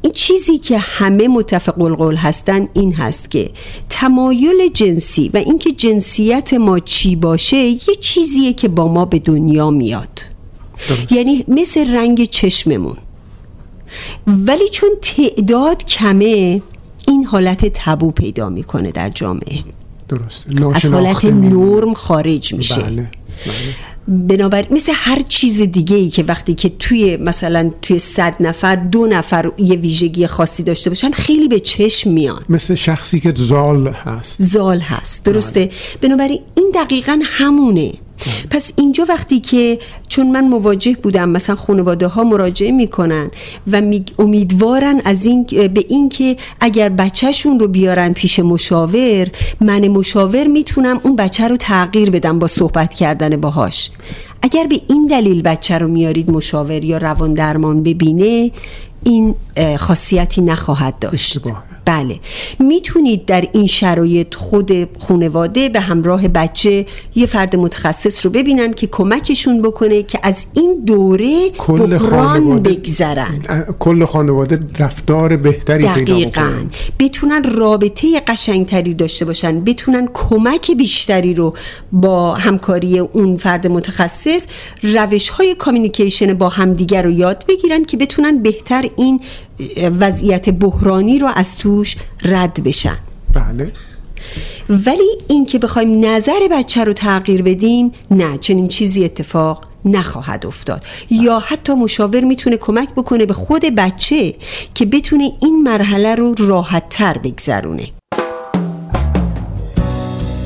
این 0.02 0.12
چیزی 0.12 0.59
که 0.59 0.78
همه 0.78 1.28
متفق 1.28 1.83
القول 1.83 2.17
هستن 2.17 2.69
این 2.75 2.93
هست 2.95 3.31
که 3.31 3.50
تمایل 3.88 4.69
جنسی 4.75 5.31
و 5.35 5.37
اینکه 5.37 5.73
جنسیت 5.73 6.55
ما 6.55 6.78
چی 6.78 7.17
باشه 7.17 7.57
یه 7.57 7.95
چیزیه 8.00 8.52
که 8.52 8.69
با 8.69 8.88
ما 8.88 9.05
به 9.05 9.19
دنیا 9.19 9.71
میاد. 9.71 10.21
یعنی 11.11 11.45
مثل 11.49 11.95
رنگ 11.95 12.25
چشممون. 12.25 12.97
ولی 14.26 14.69
چون 14.69 14.90
تعداد 15.02 15.85
کمه 15.85 16.62
این 17.09 17.25
حالت 17.25 17.67
تبو 17.75 18.11
پیدا 18.11 18.49
می‌کنه 18.49 18.90
در 18.90 19.11
جامعه. 19.11 19.64
درسته. 20.09 20.67
از 20.75 20.87
حالت 20.87 21.25
نرم 21.25 21.95
خارج 21.95 22.55
میشه. 22.55 22.81
بله. 22.81 22.90
بله. 22.93 23.09
بنابراین 24.09 24.67
مثل 24.71 24.93
هر 24.95 25.23
چیز 25.29 25.62
دیگه 25.62 25.97
ای 25.97 26.09
که 26.09 26.23
وقتی 26.23 26.55
که 26.55 26.69
توی 26.69 27.17
مثلا 27.17 27.71
توی 27.83 27.99
صد 27.99 28.35
نفر 28.41 28.77
دو 28.77 29.07
نفر 29.07 29.50
یه 29.59 29.77
ویژگی 29.77 30.27
خاصی 30.27 30.62
داشته 30.62 30.91
باشن 30.91 31.11
خیلی 31.11 31.49
به 31.49 31.61
چشم 31.61 32.11
میان 32.11 32.43
مثل 32.49 32.75
شخصی 32.75 33.21
که 33.21 33.33
زال 33.37 33.88
هست. 33.88 34.43
زال 34.43 34.81
هست. 34.81 35.25
درسته؟ 35.25 35.61
بله. 35.61 35.71
بنابراین 36.00 36.41
این 36.55 36.73
دقیقا 36.75 37.21
همونه. 37.23 37.93
پس 38.50 38.72
اینجا 38.76 39.06
وقتی 39.08 39.40
که 39.40 39.78
چون 40.08 40.30
من 40.30 40.48
مواجه 40.48 40.96
بودم 41.02 41.28
مثلا 41.28 41.56
خانواده 41.56 42.06
ها 42.06 42.25
مراجعه 42.25 42.70
می‌کنن 42.70 43.30
و 43.72 43.82
امیدوارن 44.18 45.00
از 45.04 45.26
این 45.26 45.42
به 45.44 45.84
اینکه 45.88 46.37
اگر 46.60 46.88
بچهشون 46.88 47.60
رو 47.60 47.68
بیارن 47.68 48.12
پیش 48.12 48.38
مشاور 48.38 49.28
من 49.60 49.88
مشاور 49.88 50.46
می‌تونم 50.46 51.00
اون 51.02 51.16
بچه 51.16 51.48
رو 51.48 51.56
تغییر 51.56 52.10
بدم 52.10 52.38
با 52.38 52.46
صحبت 52.46 52.94
کردن 52.94 53.37
باهاش. 53.37 53.90
اگر 54.42 54.66
به 54.66 54.80
این 54.88 55.06
دلیل 55.06 55.42
بچه 55.42 55.78
رو 55.78 55.88
میارید 55.88 56.30
مشاور 56.30 56.84
یا 56.84 56.98
روان 56.98 57.34
درمان 57.34 57.82
ببینه 57.82 58.50
این 59.04 59.34
خاصیتی 59.78 60.40
نخواهد 60.40 60.98
داشت. 60.98 61.40
بله. 61.88 62.21
می‌تونید 62.59 63.25
در 63.25 63.45
این 63.52 63.66
شرایط 63.66 64.35
خود 64.35 64.88
خانواده 64.99 65.68
به 65.68 65.80
همراه 65.80 66.28
بچه 66.28 66.87
یه 67.14 67.26
فرد 67.26 67.57
متخصص 67.57 68.26
رو 68.26 68.33
ببینن 68.33 68.73
که 68.73 68.87
کمکشون 68.87 69.62
بکنه 69.62 70.02
که 70.02 70.18
از 70.23 70.47
این 70.54 70.85
دوره 70.87 71.50
کل 71.50 71.99
خانواده 71.99 72.71
بگذرن. 72.71 73.42
کل 73.78 74.04
خانواده 74.04 74.61
رفتار 74.78 75.37
بهتری 75.37 75.83
دقیقا. 75.83 76.50
بتونن 76.99 77.42
رابطه 77.45 78.21
قشنگتری 78.26 78.95
داشته 78.95 79.25
باشن 79.25 79.64
بتونن 79.64 80.09
کمک 80.14 80.71
بیشتری 80.71 81.35
رو 81.35 81.54
با 81.92 82.35
همکاری 82.35 82.99
اون 82.99 83.37
فرد 83.37 83.66
متخصص 83.66 84.47
روش 84.83 85.28
های 85.28 85.54
کامیونیکیشن 85.54 86.35
با 86.35 86.49
همدیگر 86.49 87.02
رو 87.02 87.11
یاد 87.11 87.45
بگیرن 87.49 87.85
که 87.85 87.97
بتونن 87.97 88.42
بهتر 88.42 88.90
این 88.97 89.21
وضعیت 90.00 90.49
بحرانی 90.49 91.19
رو 91.19 91.29
از 91.35 91.59
توش 91.59 91.97
رد 92.23 92.62
بشن. 92.65 92.99
بله. 93.35 93.73
ولی 94.69 95.19
این 95.29 95.47
که 95.47 95.59
بخوایم 95.59 96.05
نظر 96.05 96.49
بچه 96.50 96.85
رو 96.85 96.93
تغییر 96.93 97.43
بدیم 97.43 97.93
نه 98.11 98.38
چنین 98.38 98.69
چیزی 98.69 99.05
اتفاق 99.05 99.65
نخواهد 99.85 100.47
افتاد. 100.47 100.85
یا 101.11 101.38
حتی 101.38 101.75
مشاور 101.75 102.21
می‌تونه 102.25 102.57
کمک 102.57 102.95
بکنه 102.95 103.27
به 103.27 103.35
خود 103.35 103.62
بچه 103.62 104.35
که 104.75 104.87
بتونه 104.87 105.31
این 105.43 105.62
مرحله 105.62 106.15
رو 106.15 106.35
راحت 106.38 106.88
تر 106.88 107.19
بگذرونه. 107.19 107.87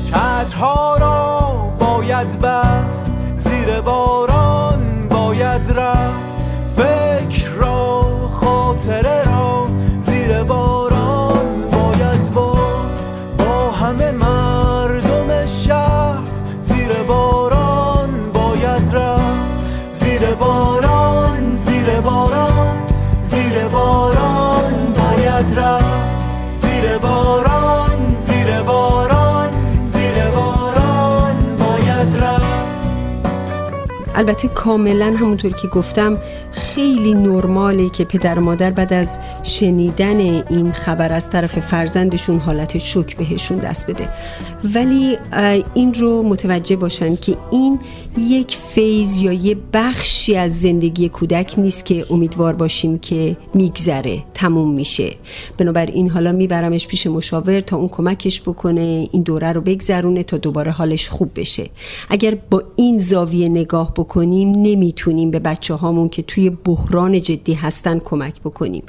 چترها 0.07 0.97
را 0.97 1.53
باید 1.79 2.41
البته 34.23 34.47
کاملا 34.47 35.05
همونطور 35.05 35.51
که 35.51 35.67
گفتم 35.67 36.17
خیلی 36.51 37.13
نرماله 37.13 37.89
که 37.89 38.05
پدر 38.05 38.39
و 38.39 38.41
مادر 38.41 38.71
بعد 38.71 38.93
از 38.93 39.19
شنیدن 39.43 40.19
این 40.49 40.71
خبر 40.71 41.11
از 41.11 41.29
طرف 41.29 41.59
فرزندشون 41.59 42.39
حالت 42.39 42.77
شک 42.77 43.17
بهشون 43.17 43.57
دست 43.57 43.89
بده. 43.89 44.09
ولی 44.73 45.17
این 45.73 45.93
رو 45.93 46.23
متوجه 46.23 46.75
باشن 46.75 47.15
که 47.15 47.37
این 47.51 47.79
یک 48.17 48.57
فیز 48.57 49.21
یا 49.21 49.33
یه 49.33 49.57
بخشی 49.73 50.35
از 50.35 50.61
زندگی 50.61 51.09
کودک 51.09 51.53
نیست 51.57 51.85
که 51.85 52.05
امیدوار 52.09 52.53
باشیم 52.53 52.99
که 52.99 53.37
میگذره 53.53 54.23
تموم 54.33 54.73
میشه. 54.73 55.15
بنابراین 55.57 56.09
حالا 56.09 56.31
میبرمش 56.31 56.87
پیش 56.87 57.07
مشاور 57.07 57.59
تا 57.59 57.77
اون 57.77 57.87
کمکش 57.87 58.41
بکنه 58.41 59.09
این 59.11 59.21
دوره 59.21 59.51
رو 59.51 59.61
بگذرونه 59.61 60.23
تا 60.23 60.37
دوباره 60.37 60.71
حالش 60.71 61.09
خوب 61.09 61.31
بشه. 61.35 61.69
اگر 62.09 62.37
با 62.49 62.63
این 62.75 62.97
زاویه 62.97 63.49
نگاه 63.49 63.93
بکنیم 63.93 64.51
نمی‌تونیم 64.51 65.31
به 65.31 65.39
بچه 65.39 65.73
هامون 65.73 66.09
که 66.09 66.21
توی 66.21 66.49
بحران 66.49 67.21
جدی 67.21 67.53
هستن 67.53 67.99
کمک 67.99 68.41
بکنیم. 68.41 68.83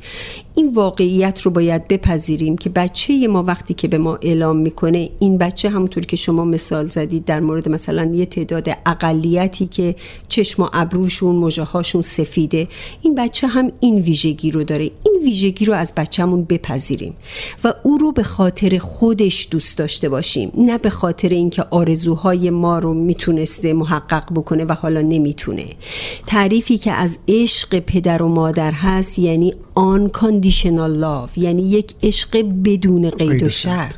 این 0.54 0.74
واقعیت 0.74 1.40
رو 1.40 1.50
باید 1.50 1.88
بپذیریم 1.88 2.56
که 2.56 2.70
بچه 2.70 3.28
ما 3.28 3.42
وقتی 3.42 3.74
که 3.74 3.88
به 3.88 3.98
ما 3.98 4.18
اعلام 4.22 4.56
می‌کنه 4.56 5.10
این 5.18 5.38
بچه 5.38 5.68
همونطور 5.68 6.04
که 6.06 6.16
شما 6.16 6.44
مثال 6.44 6.86
زدید 6.86 7.24
در 7.24 7.40
مورد 7.40 7.68
مثلا 7.68 8.04
یه 8.04 8.26
تعداد 8.26 8.68
اقلیتی 9.14 9.66
که 9.66 9.94
چشم 10.28 10.62
و 10.62 10.68
ابروشون 10.72 11.36
مجاهاشون 11.36 12.02
سفیده. 12.02 12.68
این 13.02 13.14
بچه 13.14 13.46
هم 13.46 13.72
این 13.80 13.98
ویژگی 13.98 14.50
رو 14.50 14.64
داره. 14.64 14.84
این 14.84 15.20
ویژگی 15.24 15.64
رو 15.64 15.74
از 15.74 15.92
بچهمون 15.96 16.44
بپذیریم 16.44 17.14
و 17.64 17.74
او 17.82 17.98
رو 17.98 18.12
به 18.12 18.22
خاطر 18.22 18.78
خودش 18.78 19.48
دوست 19.50 19.78
داشته 19.78 20.08
باشیم. 20.08 20.52
نه 20.56 20.78
به 20.78 20.90
خاطر 20.90 21.28
اینکه 21.28 21.62
آرزوهای 21.62 22.50
ما 22.50 22.78
رو 22.78 22.94
می‌تونسته 22.94 23.72
محقق 23.72 24.32
بکنه 24.34 24.64
و 24.64 24.72
حالا 24.72 25.00
نمی‌تونه. 25.00 25.66
تعریفی 26.26 26.78
که 26.78 26.92
از 26.92 27.18
عشق 27.28 27.78
پدر 27.78 28.22
و 28.22 28.28
مادر 28.28 28.72
هست 28.72 29.18
یعنی 29.18 29.54
آن 29.74 30.08
کاندیشنال 30.08 30.96
لاف 30.96 31.38
یعنی 31.38 31.62
یک 31.62 31.94
عشق 32.02 32.44
بدون 32.64 33.10
قید 33.10 33.42
و 33.42 33.48
شرط. 33.48 33.96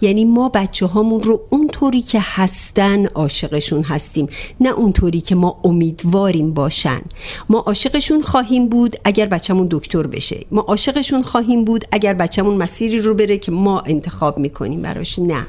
یعنی 0.00 0.24
ما 0.24 0.48
بچه 0.48 0.86
هامون 0.86 1.22
رو 1.22 1.40
اونطوری 1.50 2.02
که 2.02 2.18
هستن 2.22 3.06
عاشقشون 3.06 3.82
هستیم. 3.82 4.28
نه 4.60 4.70
اونطوری 4.70 5.20
که 5.20 5.34
ما 5.34 5.60
امیدواریم 5.64 6.54
باشن. 6.54 7.00
ما 7.48 7.58
عاشقشون 7.58 8.22
خواهیم 8.22 8.68
بود 8.68 8.96
اگر 9.04 9.26
بچهمون 9.26 9.68
دکتر 9.70 10.06
بشه. 10.06 10.44
ما 10.50 10.60
عاشقشون 10.60 11.22
خواهیم 11.22 11.64
بود 11.64 11.84
اگر 11.92 12.14
بچهمون 12.14 12.56
مسیری 12.56 12.98
رو 12.98 13.14
بره 13.14 13.38
که 13.38 13.52
ما 13.52 13.80
انتخاب 13.80 14.38
می‌کنیم 14.38 14.82
براش. 14.82 15.18
نه. 15.18 15.46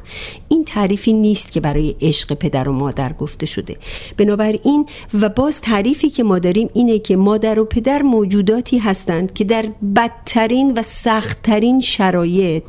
این 0.50 0.66
تعریفی 0.66 1.14
نیست 1.14 1.52
که 1.52 1.60
برای 1.60 1.96
عشق 2.02 2.34
پدر 2.34 2.70
و 2.70 2.72
مادر 2.72 3.14
گفته 3.14 3.46
شده. 3.46 3.78
بنابراین 4.18 4.86
و 5.22 5.30
باز 5.30 5.62
تعریفی 5.62 6.10
که 6.10 6.24
ما 6.24 6.40
داریم 6.40 6.70
اینه 6.74 7.00
که 7.00 7.16
مادر 7.16 7.60
و 7.60 7.66
پدر 7.66 8.02
موجوداتی 8.02 8.78
هستند 8.78 9.34
که 9.34 9.44
در 9.44 9.65
بدترین 9.96 10.74
و 10.74 10.82
سختترین 10.82 11.82
شرایط 11.82 12.64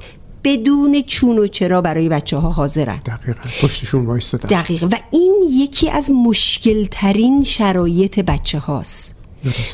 بدون 0.45 1.03
چون 1.07 1.39
و 1.39 1.47
چرا 1.47 1.81
برای 1.81 2.09
بچه 2.09 2.37
ها 2.37 2.51
حاضرن. 2.51 2.97
دقیقا. 2.97 3.41
پشتشون 3.63 4.07
وایستدن 4.07 4.49
دقیق 4.49 4.85
و 4.85 4.97
این 5.11 5.45
یکی 5.51 5.91
از 5.91 6.11
مشکلترین 6.11 7.43
شرایط 7.43 8.21
بچه 8.21 8.59
هاست 8.59 9.17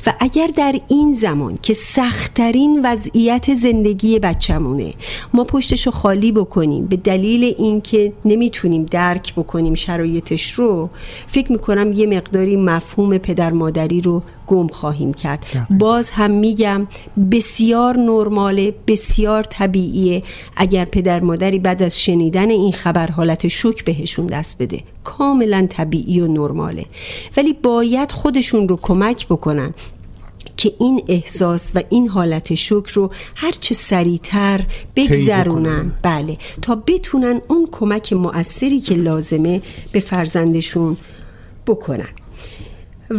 و 0.07 0.15
اگر 0.21 0.51
در 0.57 0.81
این 0.89 1.13
زمان 1.13 1.59
که 1.63 1.73
سختترین 1.73 2.81
وضعیت 2.85 3.55
زندگی 3.55 4.19
بچمونه 4.19 4.95
ما 5.35 5.45
پشتشو 5.45 5.91
خالی 5.91 6.33
بکنیم 6.33 6.87
به 6.87 6.97
دلیل 6.97 7.55
اینکه 7.59 8.13
نمی‌تونیم 8.25 8.85
درک 8.85 9.35
بکنیم 9.35 9.75
شرایطش 9.75 10.53
رو 10.53 10.91
فکر 11.27 11.53
می‌کنم 11.53 11.93
یه 11.93 12.07
مقداری 12.07 12.57
مفهوم 12.57 13.19
پدر 13.19 13.53
مادری 13.53 14.01
رو 14.01 14.23
گم 14.53 14.67
خواهیم 14.67 15.15
کرد. 15.15 15.47
باز 15.71 16.11
هم 16.11 16.31
میگم 16.31 16.87
بسیار 17.31 17.97
نرماله 17.97 18.75
بسیار 18.87 19.43
طبیعیه 19.43 20.23
اگر 20.57 20.85
پدر 20.85 21.21
مادری 21.21 21.59
بعد 21.59 21.83
از 21.83 22.01
شنیدن 22.01 22.51
این 22.51 22.73
خبر 22.73 23.11
حالت 23.11 23.49
شک 23.49 23.85
بهشون 23.85 24.27
دست 24.27 24.59
بده. 24.59 24.81
کاملا 25.05 25.67
طبیعی 25.71 26.21
و 26.21 26.27
نرماله. 26.27 26.85
ولی 27.37 27.53
باید 27.53 28.13
خودشون 28.13 28.69
رو 28.69 28.79
کمک 28.83 29.27
بکنن 29.27 29.75
که 30.57 30.73
این 30.81 31.03
احساس 31.09 31.73
و 31.75 31.83
این 31.89 32.09
حالت 32.09 32.55
شک 32.55 32.87
رو 32.87 33.11
هرچه 33.35 33.75
سریعتر 33.75 34.61
بگذرونن. 34.97 35.93
بله. 36.03 36.39
تا 36.63 36.75
بتونن 36.75 37.41
اون 37.49 37.69
کمک 37.73 38.13
مؤثری 38.13 38.81
که 38.81 38.95
لازمه 38.95 39.63
به 39.93 40.01
فرزندشون 40.01 40.97
بکنن. 41.67 42.09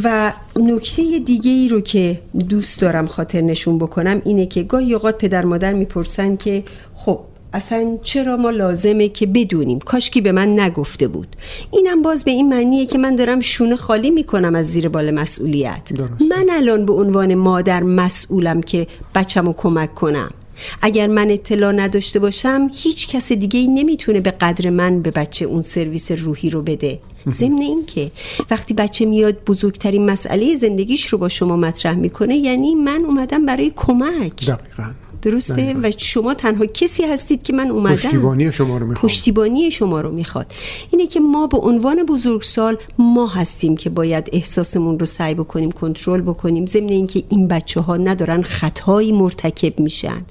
و 0.04 0.34
نکته 0.56 1.20
دیگه 1.20 1.52
ای 1.52 1.70
رو 1.70 1.82
که 1.82 2.20
دوست 2.50 2.82
دارم 2.82 3.06
خاطر 3.06 3.42
نشون 3.42 3.78
بکنم 3.78 4.22
اینه 4.26 4.46
که 4.46 4.64
گاهی 4.64 4.94
اوقات 4.94 5.18
پدر 5.18 5.46
مادر 5.46 5.74
می‌پرسن 5.74 6.36
که 6.36 6.64
خب 6.96 7.20
اصلا 7.54 7.98
چرا 8.04 8.38
ما 8.38 8.50
لازمه 8.50 9.10
که 9.10 9.26
بدونیم؟ 9.26 9.80
کاشکی 9.80 10.22
به 10.22 10.32
من 10.32 10.60
نگفته 10.60 11.08
بود. 11.08 11.36
اینم 11.72 12.02
باز 12.02 12.24
به 12.24 12.32
این 12.32 12.50
معنیه 12.50 12.86
که 12.86 12.98
من 12.98 13.16
دارم 13.16 13.40
شونه 13.40 13.76
خالی 13.76 14.12
می‌کنم 14.12 14.56
از 14.56 14.66
زیر 14.66 14.90
بال 14.90 15.12
مسئولیت. 15.12 15.90
من 16.30 16.50
الان 16.52 16.86
به 16.86 16.94
عنوان 16.94 17.36
مادر 17.36 17.84
مسئولم 17.84 18.62
که 18.62 18.88
بچم 19.16 19.46
رو 19.46 19.54
کمک 19.54 19.96
کنم. 19.96 20.32
اگر 20.82 21.08
من 21.08 21.32
اطلاع 21.32 21.72
نداشته 21.72 22.20
باشم 22.20 22.70
هیچ 22.74 23.08
کس 23.08 23.32
دیگه 23.32 23.60
ای 23.60 23.68
نمی‌تونه 23.68 24.20
به 24.20 24.32
قدر 24.32 24.70
من 24.70 25.02
به 25.02 25.12
بچه 25.12 25.46
اون 25.46 25.62
سرویس 25.62 26.12
روحی 26.12 26.50
رو 26.50 26.62
بده. 26.62 27.00
ضمن 27.30 27.62
این 27.62 27.86
که 27.86 28.12
وقتی 28.52 28.74
بچه 28.74 29.06
میاد 29.06 29.44
بزرگترین 29.44 30.06
مسئله 30.06 30.56
زندگیش 30.56 31.08
رو 31.08 31.18
با 31.18 31.30
شما 31.30 31.56
مطرح 31.56 31.96
می‌کنه 31.96 32.36
یعنی 32.36 32.76
من 32.76 33.06
اومدم 33.06 33.46
برای 33.46 33.72
کمک. 33.76 34.46
دقیقا. 34.46 34.94
درسته؟ 35.24 35.76
و 35.84 35.92
شما 35.98 36.34
تنها 36.34 36.66
کسی 36.66 37.04
هستید 37.04 37.44
که 37.44 37.54
من 37.54 37.72
اومدم. 37.72 37.96
پشتیبانی 37.96 38.52
شما 38.52 38.78
رو 38.78 38.86
می‌خواد 38.86 39.04
پشتیبانی 39.04 39.72
شما 39.72 40.02
رو 40.02 40.12
می‌خواد. 40.12 40.52
اینه 40.92 41.08
که 41.08 41.20
ما 41.20 41.48
به 41.48 41.58
عنوان 41.58 42.04
بزرگسال 42.04 42.78
ما 42.98 43.28
هستیم 43.28 43.78
که 43.78 43.90
باید 43.90 44.30
احساسمون 44.34 45.00
رو 45.00 45.06
سعی 45.06 45.34
بکنیم 45.34 45.72
کنترل 45.72 46.22
بکنیم. 46.22 46.66
ضمن 46.66 46.90
اینکه 46.90 47.24
این 47.30 47.48
بچه 47.48 47.82
ها 47.82 47.98
ندارن 47.98 48.42
خطایی 48.42 49.12
مرتکب 49.12 49.80
میشن 49.80 50.22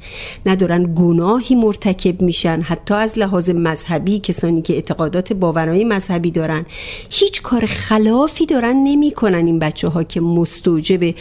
ندارن 0.47 0.95
گناهی 0.99 1.55
مرتکب 1.55 2.23
میشن. 2.23 2.61
حتی 2.61 2.95
از 2.95 3.19
لحاظ 3.19 3.51
مذهبی 3.51 4.19
کسانی 4.19 4.63
که 4.63 4.75
اعتقادات 4.75 5.33
باورهای 5.33 5.85
مذهبی 5.85 6.31
دارن 6.31 6.67
هیچ 7.11 7.43
کار 7.43 7.67
خلافی 7.67 8.47
دارن 8.47 8.77
نمی‌کنن 8.85 9.47
این 9.47 9.59
بچه 9.59 9.89
ها 9.89 10.03
که 10.03 10.21
مستوجب 10.21 11.15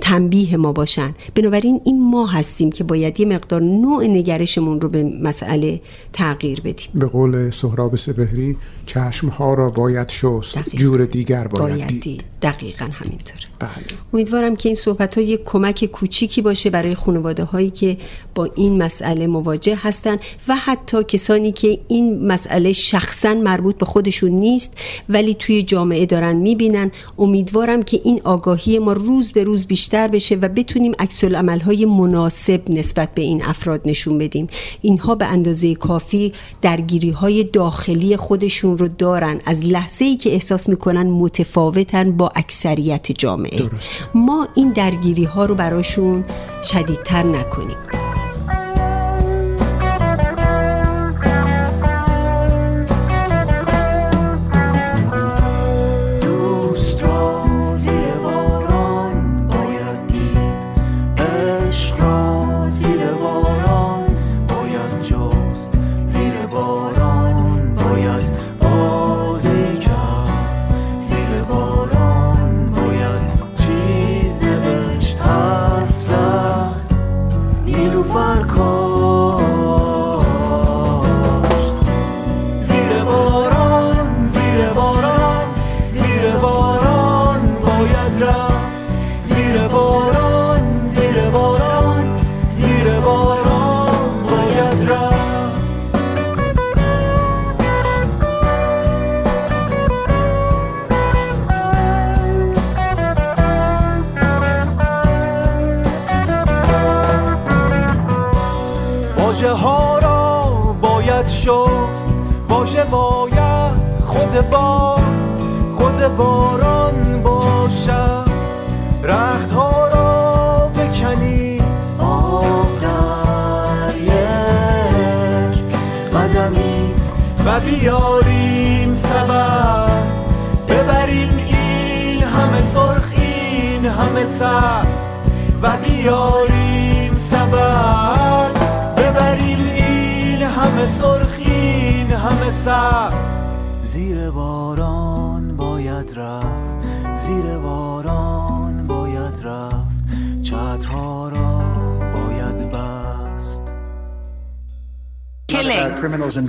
تنبیه 0.00 0.56
ما 0.56 0.72
باشن. 0.72 1.14
بنابراین 1.34 1.80
این 1.84 2.02
ما 2.02 2.26
هستیم. 2.26 2.63
که 2.70 2.84
باید 2.84 3.20
یه 3.20 3.26
مقدار 3.26 3.62
نوع 3.62 4.06
نگرشمون 4.06 4.80
رو 4.80 4.88
به 4.88 5.02
مسئله 5.02 5.80
تغییر 6.12 6.60
بدیم. 6.60 6.88
به 6.94 7.06
قول 7.06 7.50
سهراب 7.50 7.96
سبهری 7.96 8.56
چشم 8.86 9.28
ها 9.28 9.54
را 9.54 9.68
باید 9.68 10.08
شست 10.08 10.58
جور 10.74 11.04
دیگر 11.04 11.46
باید, 11.46 11.76
باید 11.76 12.00
دید. 12.00 12.24
دقیقا 12.42 12.84
همینطوره. 12.92 13.44
بله. 13.58 13.70
امیدوارم 14.12 14.56
که 14.56 14.68
این 14.68 14.76
صحبت 14.76 15.18
های 15.18 15.38
کمک 15.44 15.84
کوچیکی 15.84 16.42
باشه 16.42 16.70
برای 16.70 16.94
خانواده 16.94 17.44
هایی 17.44 17.70
که 17.70 17.96
با 18.34 18.44
این 18.54 18.82
مسئله 18.82 19.26
مواجه 19.26 19.78
هستن 19.82 20.16
و 20.48 20.56
حتی 20.56 21.04
کسانی 21.04 21.52
که 21.52 21.78
این 21.88 22.26
مسئله 22.26 22.72
شخصا 22.72 23.34
مربوط 23.34 23.78
به 23.78 23.86
خودشون 23.86 24.30
نیست 24.30 24.76
ولی 25.08 25.34
توی 25.34 25.62
جامعه 25.62 26.06
دارن 26.06 26.36
می‌بینن. 26.36 26.90
امیدوارم 27.18 27.82
که 27.82 28.00
این 28.04 28.20
آگاهی 28.24 28.78
ما 28.78 28.92
روز 28.92 29.32
به 29.32 29.44
روز 29.44 29.66
بیشتر 29.66 30.08
بشه 30.08 30.34
و 30.34 30.48
بتونیم 30.48 30.92
عکس 30.98 31.24
های 31.24 31.84
مناسب 31.84 32.62
نسبت 32.68 33.14
به 33.14 33.22
این 33.22 33.44
افراد 33.44 33.82
نشون 33.84 34.18
بدیم. 34.18 34.46
اینها 34.82 35.14
به 35.14 35.26
اندازه 35.26 35.74
کافی 35.74 36.32
درگیری 36.62 37.10
های 37.10 37.44
داخلی 37.44 38.16
خودشون 38.16 38.73
رو 38.76 38.88
دارن 38.88 39.40
از 39.46 39.64
لحظه 39.64 40.04
ای 40.04 40.16
که 40.16 40.32
احساس 40.32 40.68
می‌کنن 40.68 41.06
متفاوتن 41.06 42.12
با 42.12 42.32
اکثریت 42.34 43.12
جامعه 43.12 43.58
درست. 43.58 43.94
ما 44.14 44.48
این 44.54 44.70
درگیری 44.70 45.24
ها 45.24 45.44
رو 45.44 45.54
براشون 45.54 46.24
شدیدتر 46.64 47.22
نکنیم 47.22 47.76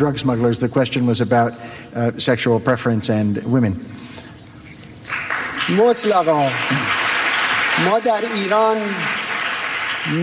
drug 0.05 0.19
smugglers, 0.19 0.59
the 0.59 0.69
question 0.69 1.07
was 1.07 1.21
about 1.21 1.53
uh, 1.95 2.11
sexual 2.19 2.59
preference 2.61 3.09
and 3.11 3.43
women. 3.45 3.75
مطلقا 5.79 6.49
ما 7.85 7.99
در 7.99 8.21
ایران 8.35 8.77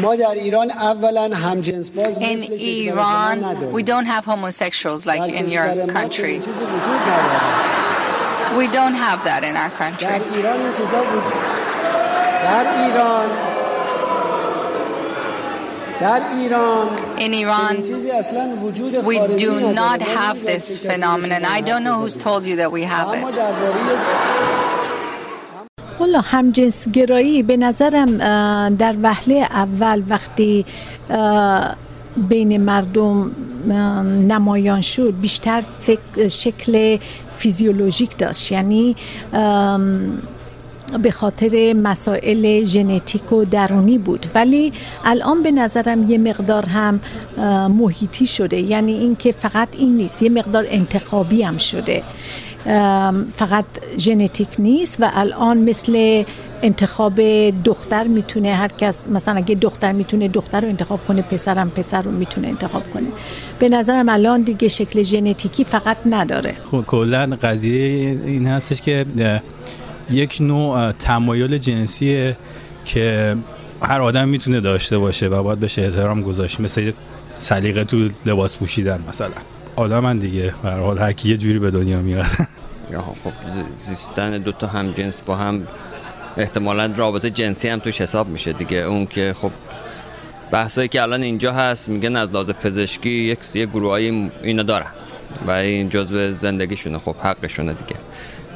ما 0.01 0.15
در 0.15 0.25
ایران 0.35 0.71
اولا 0.71 1.35
هم 1.35 1.61
جنس 1.61 1.89
باز 1.89 2.17
In 2.17 2.21
مثل 2.21 2.57
کشور 2.57 2.85
شما 2.85 2.93
Iran, 2.93 3.37
نداریم. 3.43 3.73
we 3.73 3.83
don't 3.83 4.05
have 4.05 4.25
homosexuals 4.25 5.05
like 5.05 5.19
در 5.19 5.27
in 5.27 5.45
کشور 5.45 5.51
your 5.51 5.85
ما 5.85 5.93
country. 5.93 6.17
چنین 6.17 6.41
چیزی 6.41 6.59
وجود 6.59 7.01
نداره 7.01 7.39
We 8.57 8.67
don't 8.67 8.95
have 8.95 9.23
that 9.23 9.43
in 9.43 9.55
our 9.55 9.69
در 9.69 9.77
country. 9.77 10.35
ایران 10.35 10.59
این 10.59 10.71
چیزا 10.71 11.01
وجود 11.03 11.33
در 12.43 12.59
ایران 12.59 12.63
در 12.63 12.83
ایران 12.83 13.29
In 16.02 17.32
Iran, 17.34 17.82
چیزی 17.82 18.10
اصلا 18.10 18.50
وجود 18.62 18.94
we 18.94 19.18
do 19.38 19.74
not 19.74 20.02
have 20.02 20.36
نمی‌دونم 20.36 20.58
this 20.58 20.76
phenomenon. 20.76 21.42
شما 21.42 21.56
I 21.56 21.60
don't 21.60 21.84
know 21.84 22.00
who's 22.00 22.16
told 22.16 22.44
you 22.44 22.56
that 22.56 22.72
we 22.72 22.82
have 22.82 23.14
it. 23.14 23.24
والا 26.00 26.20
همجنسگرایی 26.20 27.42
به 27.42 27.56
نظرم 27.56 28.18
در 28.68 28.94
وهله 29.02 29.34
اول 29.50 30.02
وقتی 30.08 30.64
بین 32.16 32.56
مردم 32.60 33.30
نمایان 34.28 34.80
شد 34.80 35.14
بیشتر 35.20 35.64
فکر 35.82 36.28
شکل 36.28 36.98
فیزیولوژیک 37.36 38.18
داشت 38.18 38.52
یعنی 38.52 38.96
به 41.02 41.10
خاطر 41.10 41.72
مسائل 41.72 42.64
ژنتیک 42.64 43.32
و 43.32 43.44
درونی 43.44 43.98
بود. 43.98 44.26
ولی 44.34 44.72
الان 45.04 45.42
به 45.42 45.50
نظرم 45.50 46.10
یه 46.10 46.18
مقدار 46.18 46.66
هم 46.66 47.00
محیطی 47.68 48.26
شده. 48.26 48.60
یعنی 48.60 48.92
اینکه 48.92 49.32
فقط 49.32 49.68
این 49.78 49.96
نیست 49.96 50.22
یه 50.22 50.30
مقدار 50.30 50.66
انتخابی 50.68 51.42
هم 51.42 51.58
شده. 51.58 52.02
فقط 53.32 53.64
ژنتیک 53.98 54.48
نیست 54.58 54.96
و 55.00 55.10
الان 55.14 55.58
مثل 55.58 56.24
انتخاب 56.62 57.20
دختر 57.64 58.04
می‌تونه 58.04 58.54
هر 58.54 58.68
کس 58.68 59.08
مثلا 59.08 59.34
اگه 59.34 59.54
دختر 59.54 59.92
می‌تونه 59.92 60.28
دختر 60.28 60.60
رو 60.60 60.68
انتخاب 60.68 61.00
کنه 61.08 61.22
پسرم 61.22 61.70
پسر 61.70 62.02
رو 62.02 62.10
می‌تونه 62.10 62.48
انتخاب 62.48 62.82
کنه. 62.94 63.06
به 63.58 63.68
نظرم 63.68 64.08
الان 64.08 64.42
دیگه 64.42 64.68
شکل 64.68 65.02
ژنتیکی 65.02 65.64
فقط 65.64 65.96
نداره. 66.06 66.54
خب 66.70 66.84
کلا 66.86 67.38
قضیه 67.42 68.18
این 68.26 68.46
هستش 68.46 68.80
که 68.80 69.04
یک 70.12 70.36
نوع 70.40 70.92
تمایل 70.92 71.58
جنسیه 71.58 72.36
که 72.84 73.36
هر 73.82 74.02
آدم 74.02 74.28
می‌تونه 74.28 74.60
داشته 74.60 74.98
باشه 74.98 75.28
و 75.28 75.42
باید 75.42 75.58
بهش 75.58 75.78
احترام 75.78 76.22
گذاشت. 76.22 76.60
مثل 76.60 76.92
سلیقه 77.38 77.84
تو 77.84 78.08
لباس 78.26 78.56
پوشیدن 78.56 79.04
مثلا. 79.08 79.30
آدمن 79.76 80.18
دیگه. 80.18 80.54
به 80.62 80.70
حال 80.70 80.98
هر 80.98 81.12
کی 81.12 81.28
یه 81.28 81.36
جوری 81.36 81.58
به 81.58 81.70
دنیا 81.70 82.00
میاد. 82.00 82.26
خب 83.24 83.32
زیستن 83.78 84.38
دو 84.38 84.52
تا 84.52 84.66
هم 84.66 84.90
جنس 84.90 85.20
با 85.20 85.36
هم 85.36 85.62
احتمالا 86.36 86.92
رابطه 86.96 87.30
جنسی 87.30 87.68
هم 87.68 87.78
توش 87.78 88.00
حساب 88.00 88.28
میشه 88.28 88.52
دیگه. 88.52 88.76
اون 88.76 89.06
که 89.06 89.34
خب 89.40 89.50
بحثایی 90.50 90.88
که 90.88 91.02
الان 91.02 91.22
اینجا 91.22 91.52
هست 91.52 91.88
میگن 91.88 92.16
از 92.16 92.30
لحاظ 92.30 92.50
پزشکی 92.50 93.10
یک 93.10 93.38
یه 93.54 93.66
گروهایی 93.66 94.30
اینا 94.42 94.62
دارن 94.62 94.90
و 95.46 95.50
این 95.50 95.88
جزء 95.88 96.30
زندگیشونه. 96.30 96.98
خب 96.98 97.16
حقشونه 97.22 97.72
دیگه. 97.72 98.00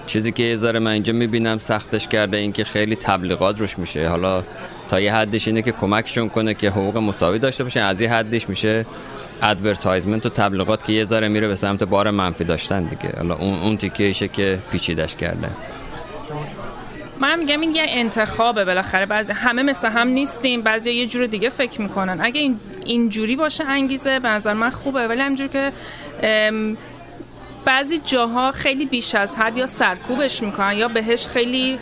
چیزی 0.06 0.32
که 0.32 0.42
یه 0.42 0.56
ذره 0.56 0.78
من 0.78 0.90
اینجا 0.90 1.12
می‌بینم 1.12 1.58
سختش 1.58 2.08
کرده 2.08 2.36
این 2.36 2.52
که 2.52 2.64
خیلی 2.64 2.96
تبلیغات 2.96 3.60
روش 3.60 3.78
میشه. 3.78 4.08
حالا 4.08 4.44
تا 4.90 5.00
یه 5.00 5.14
حدش 5.14 5.48
اینه 5.48 5.62
که 5.62 5.72
کمکشون 5.72 6.28
کنه 6.28 6.54
که 6.54 6.70
حقوق 6.70 6.96
مساوی 6.96 7.38
داشته 7.38 7.64
باشن 7.64 7.82
از 7.82 8.00
یه 8.00 8.12
حدش 8.12 8.48
میشه 8.48 8.86
advertisement 9.42 10.26
و 10.26 10.28
تبلیغات 10.28 10.84
که 10.84 10.92
یه 10.92 11.04
ذره 11.04 11.28
میره 11.28 11.48
به 11.48 11.56
سمت 11.56 11.82
بار 11.82 12.10
منفی 12.10 12.44
داشتن 12.44 12.82
دیگه. 12.82 13.14
حالا 13.16 13.34
اون 13.34 13.58
اون 13.62 13.76
تیکه 13.76 14.04
ایشه 14.04 14.28
که 14.28 14.58
پیچیدش 14.70 15.14
کرده. 15.14 15.50
من 17.20 17.38
میگم 17.38 17.60
این 17.60 17.74
یه 17.74 17.84
انتخابه. 17.88 18.64
بالاخره 18.64 19.06
بعضی 19.06 19.32
همه 19.32 19.62
مثل 19.62 19.88
هم 19.88 20.08
نیستیم. 20.08 20.62
بعضی 20.62 20.90
یه 20.90 21.06
جور 21.06 21.26
دیگه 21.26 21.48
فکر 21.48 21.80
می‌کنن. 21.80 22.18
اگه 22.22 22.40
این 22.40 22.60
اینجوری 22.84 23.36
باشه 23.36 23.64
انگیزه 23.64 24.18
به 24.18 24.28
نظر 24.28 24.52
من 24.52 24.70
خوبه. 24.70 25.08
ولی 25.08 25.20
همونجور 25.20 25.48
که 25.48 25.72
بعضی 27.66 27.98
جاها 27.98 28.50
خیلی 28.50 28.86
بیش 28.86 29.14
از 29.14 29.36
حد 29.36 29.58
یا 29.58 29.66
سرکوبش 29.66 30.42
می‌کنن 30.42 30.72
یا 30.72 30.88
بهش 30.88 31.26
خیلی 31.26 31.78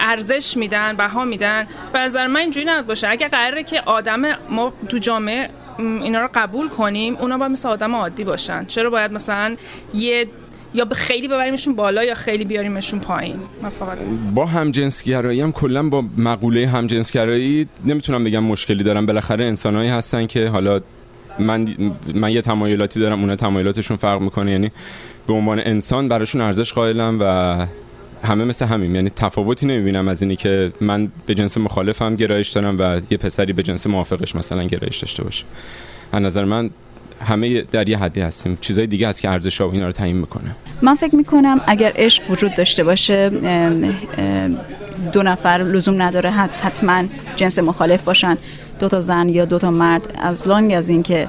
ارزش 0.00 0.56
میدن 0.56 0.96
بها 0.96 1.24
میدن. 1.24 1.66
به 1.92 1.98
نظر 1.98 2.26
من 2.26 2.40
اینجوری 2.40 2.66
نباید 2.66 2.86
باشه. 2.86 3.08
اگه 3.08 3.28
قراره 3.28 3.62
که 3.62 3.80
آدم 3.80 4.22
ما 4.50 4.72
تو 4.88 4.98
جامعه 4.98 5.50
اینا 5.78 6.20
رو 6.20 6.28
قبول 6.34 6.68
کنیم 6.68 7.16
اونا 7.16 7.38
باید 7.38 7.50
مثل 7.50 7.68
آدم 7.68 7.94
عادی 7.94 8.24
باشن. 8.24 8.64
چرا 8.64 8.90
باید 8.90 9.12
مثلا 9.12 9.56
یه 9.94 10.26
یا 10.74 10.84
به 10.84 10.94
خیلی 10.94 11.28
ببریمشون 11.28 11.74
بالا 11.76 12.04
یا 12.04 12.14
خیلی 12.14 12.44
بیاریمشون 12.44 13.00
پایین؟ 13.00 13.36
با 14.34 14.46
همجنسگرایی 14.46 15.40
هم 15.40 15.52
کلا 15.52 15.88
با 15.88 16.04
مقوله 16.16 16.68
همجنسگرایی 16.68 17.68
نمی‌تونم 17.84 18.24
بگم 18.24 18.44
مشکلی 18.44 18.84
دارم. 18.84 19.06
بالاخره 19.06 19.44
انسانهایی 19.44 19.88
هستن 19.88 20.26
که 20.26 20.48
حالا 20.48 20.80
من 21.38 21.68
من 22.14 22.32
یه 22.32 22.42
تمایلاتی 22.42 23.00
دارم 23.00 23.20
اونا 23.20 23.36
تمایلاتشون 23.36 23.96
فرق 23.96 24.20
می‌کنه. 24.20 24.50
یعنی 24.50 24.70
به 25.26 25.32
عنوان 25.32 25.60
انسان 25.64 26.08
براشون 26.08 26.40
ارزش 26.40 26.72
قائلم 26.72 27.18
و 27.20 27.66
همه 28.26 28.44
مثل 28.44 28.66
همیم. 28.66 28.94
یعنی 28.94 29.10
تفاوتی 29.10 29.66
نمی‌بینم 29.66 30.08
از 30.08 30.22
اینی 30.22 30.36
که 30.36 30.72
من 30.80 31.08
به 31.26 31.34
جنس 31.34 31.58
مخالفم 31.58 32.14
گرایش 32.14 32.48
دارم 32.48 32.76
و 32.78 33.00
یه 33.10 33.18
پسری 33.18 33.52
به 33.52 33.62
جنس 33.62 33.86
موافقش 33.86 34.36
مثلا 34.36 34.64
گرایش 34.64 34.98
داشته 34.98 35.24
باشه. 35.24 35.44
از 36.12 36.22
نظر 36.22 36.44
من 36.44 36.70
همه 37.24 37.62
در 37.62 37.88
یه 37.88 37.98
حدی 37.98 38.20
هستیم. 38.20 38.58
چیزای 38.60 38.86
دیگه 38.86 39.08
هست 39.08 39.20
که 39.20 39.28
ارزش 39.28 39.60
و 39.60 39.70
اینا 39.72 39.86
رو 39.86 39.92
تعیین 39.92 40.16
می‌کنه. 40.16 40.56
من 40.82 40.94
فکر 40.94 41.14
می‌کنم 41.14 41.60
اگر 41.66 41.92
عشق 41.96 42.30
وجود 42.30 42.54
داشته 42.54 42.84
باشه 42.84 43.30
دو 45.12 45.22
نفر 45.22 45.58
لزوم 45.58 46.02
نداره 46.02 46.30
حت- 46.30 46.56
حتما 46.62 47.04
جنس 47.36 47.58
مخالف 47.58 48.02
باشن. 48.02 48.36
دو 48.78 48.88
تا 48.88 49.00
زن 49.00 49.28
یا 49.28 49.44
دو 49.44 49.58
تا 49.58 49.70
مرد 49.70 50.18
از 50.22 50.48
لانگ 50.48 50.72
از 50.72 50.88
اینکه 50.88 51.28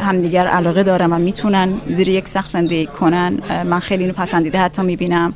همدیگر 0.00 0.46
علاقه 0.46 0.82
دارن 0.82 1.12
و 1.12 1.18
می‌تونن 1.18 1.80
زیر 1.88 2.08
یک 2.08 2.28
سقف 2.28 2.50
زندگی 2.50 2.86
کنن 2.86 3.38
من 3.64 3.80
خیلی 3.80 4.02
اینو 4.02 4.14
پسندیده 4.14 4.58
حتی 4.58 4.82
می‌بینم. 4.82 5.34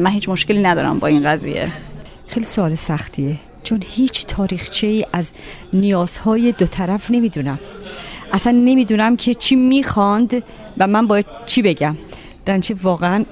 من 0.00 0.10
هیچ 0.10 0.28
مشکلی 0.28 0.62
ندارم 0.62 0.98
با 0.98 1.06
این 1.06 1.22
قضیه. 1.24 1.68
خیلی 2.26 2.46
سوال 2.46 2.74
سختیه. 2.74 3.36
چون 3.62 3.82
هیچ 3.86 4.26
تاریخچه 4.26 4.86
ای 4.86 5.06
از 5.12 5.30
نیازهای 5.72 6.52
دو 6.52 6.66
طرف 6.66 7.10
نمی‌دونم. 7.10 7.58
اصلا 8.32 8.52
نمی‌دونم 8.52 9.16
که 9.16 9.34
چی 9.34 9.56
می‌خواند 9.56 10.42
و 10.78 10.86
من 10.86 11.06
باید 11.06 11.26
چی 11.46 11.62
بگم. 11.62 11.96
درنچه 12.44 12.74
واقعا 12.82 13.24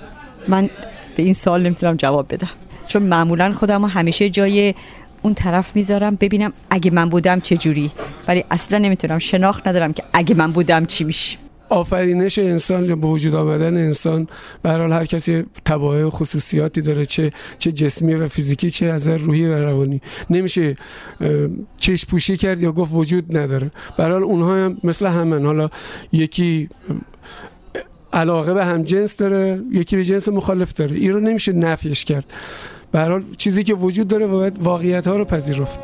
من 0.49 0.71
به 1.17 1.23
این 1.23 1.33
سوال 1.33 1.63
نمی‌تونم 1.63 1.97
جواب 1.97 2.35
بدم. 2.35 2.51
چون 2.89 3.03
معمولا 3.03 3.53
خودم 3.53 3.85
همیشه 3.85 4.31
جای 4.31 4.75
اون 5.23 5.35
طرف 5.35 5.77
می‌ذارم. 5.77 6.17
ببینم 6.21 6.53
اگه 6.71 6.91
من 6.91 7.09
بودم 7.09 7.41
چه 7.41 7.57
جوری. 7.57 7.91
ولی 8.29 8.45
اصلا 8.51 8.79
نمی‌تونم. 8.79 9.19
شناخت 9.19 9.69
ندارم 9.69 9.93
که 9.93 10.03
اگه 10.13 10.35
من 10.35 10.53
بودم 10.53 10.85
چی 10.85 11.05
میشه. 11.05 11.39
آفرینش 11.71 12.39
انسان 12.39 12.85
یا 12.85 12.97
به 12.97 13.07
وجود 13.07 13.35
انسان. 13.35 14.29
به 14.63 14.71
هر 14.71 15.05
کسی 15.05 15.45
تبعه 15.65 16.05
و 16.05 16.11
خصوصیاتی 16.11 16.81
داره. 16.81 17.07
چه 17.07 17.33
چه 17.59 17.73
جسمی 17.73 18.15
و 18.15 18.29
فیزیکی 18.29 18.71
چه 18.71 18.87
از 18.87 19.09
روحی 19.09 19.47
و 19.47 19.59
روانی. 19.59 20.01
نمیشه 20.31 20.77
چشم 21.79 22.11
پوشی 22.11 22.37
کرد 22.37 22.63
یا 22.63 22.73
گفت 22.73 22.93
وجود 22.95 23.37
نداره. 23.37 23.71
به 23.97 24.05
هر 24.05 24.13
اونها 24.13 24.55
هم 24.55 24.77
مثل 24.85 25.07
همن. 25.07 25.45
حالا 25.45 25.71
یکی 26.13 26.69
علاقه 28.13 28.55
به 28.55 28.65
هم 28.65 28.83
جنس 28.83 29.17
داره 29.17 29.61
یکی 29.73 29.97
به 29.97 30.05
جنس 30.05 30.29
مخالف 30.29 30.73
داره. 30.73 30.97
این 30.97 31.13
رو 31.13 31.21
نمیشه 31.21 31.53
نفیش 31.53 32.05
کرد. 32.05 32.33
به 32.93 33.01
حال 33.01 33.25
چیزی 33.39 33.65
که 33.65 33.75
وجود 33.75 34.09
داره 34.09 34.27
باید 34.27 34.63
واقعیت 34.63 35.07
ها 35.07 35.17
رو 35.17 35.25
پذیرفت. 35.25 35.81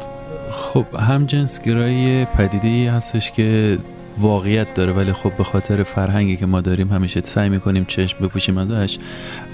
خب 0.50 0.86
هم 0.98 1.26
جنسگرایی 1.26 2.24
پدیده 2.24 2.68
ای 2.68 2.86
هستش 2.86 3.30
که 3.30 3.78
واقعیت 4.18 4.74
داره 4.74 4.92
ولی 4.92 5.12
خب 5.12 5.36
به 5.36 5.44
خاطر 5.44 5.82
فرهنگی 5.82 6.36
که 6.36 6.46
ما 6.46 6.60
داریم 6.60 6.88
همیشه 6.88 7.20
سعی 7.20 7.48
می‌کنیم 7.48 7.84
چشم 7.84 8.24
بپوشیم 8.24 8.58
ازش 8.58 8.98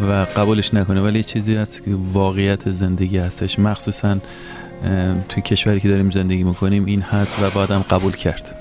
و 0.08 0.26
قبولش 0.36 0.74
نکنه. 0.74 1.00
ولی 1.00 1.22
چیزی 1.22 1.54
هست 1.54 1.84
که 1.84 1.90
واقعیت 2.12 2.70
زندگی 2.70 3.18
هستش. 3.18 3.58
مخصوصا 3.58 4.16
توی 5.28 5.42
کشوری 5.42 5.80
که 5.80 5.88
داریم 5.88 6.10
زندگی 6.10 6.44
می‌کنیم 6.44 6.84
این 6.84 7.00
هست 7.00 7.42
و 7.42 7.58
بعدم 7.58 7.84
قبول 7.90 8.12
کرد. 8.12 8.56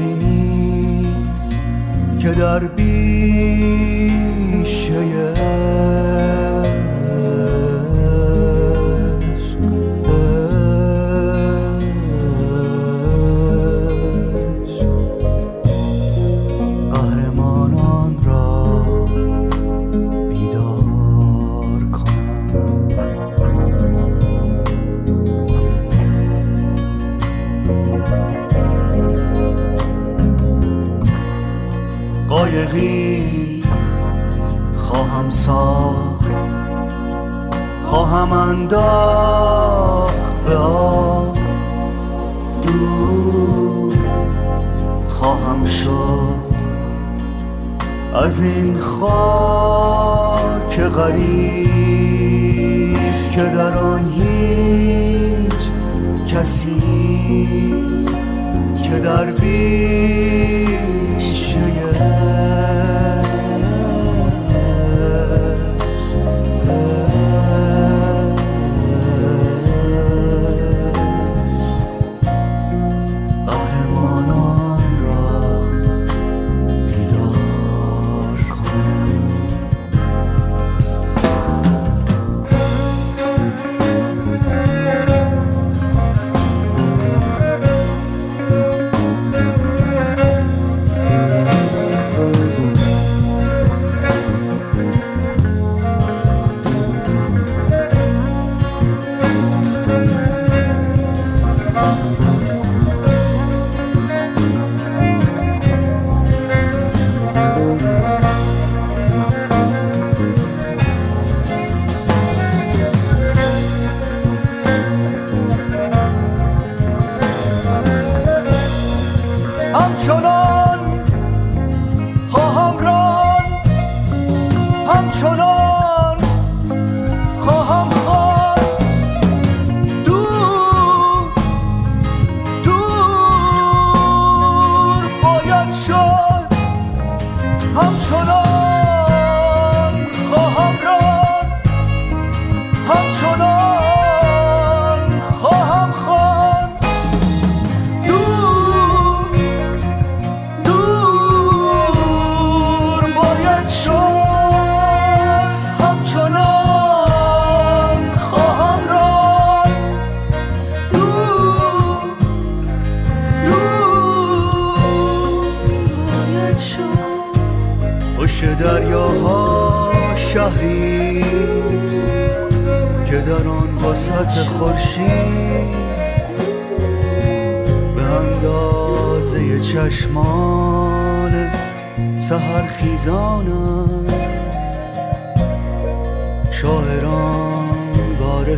کسی 0.00 0.29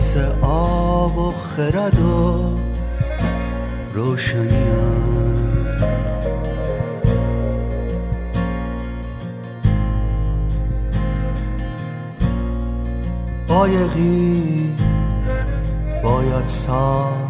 وارث 0.03 0.17
آب 0.43 1.19
و 1.19 1.33
خرد 1.33 1.99
و 1.99 2.59
روشنی 3.95 4.65
قایقی 13.49 14.71
باید 16.03 16.47
ساخت. 16.47 17.22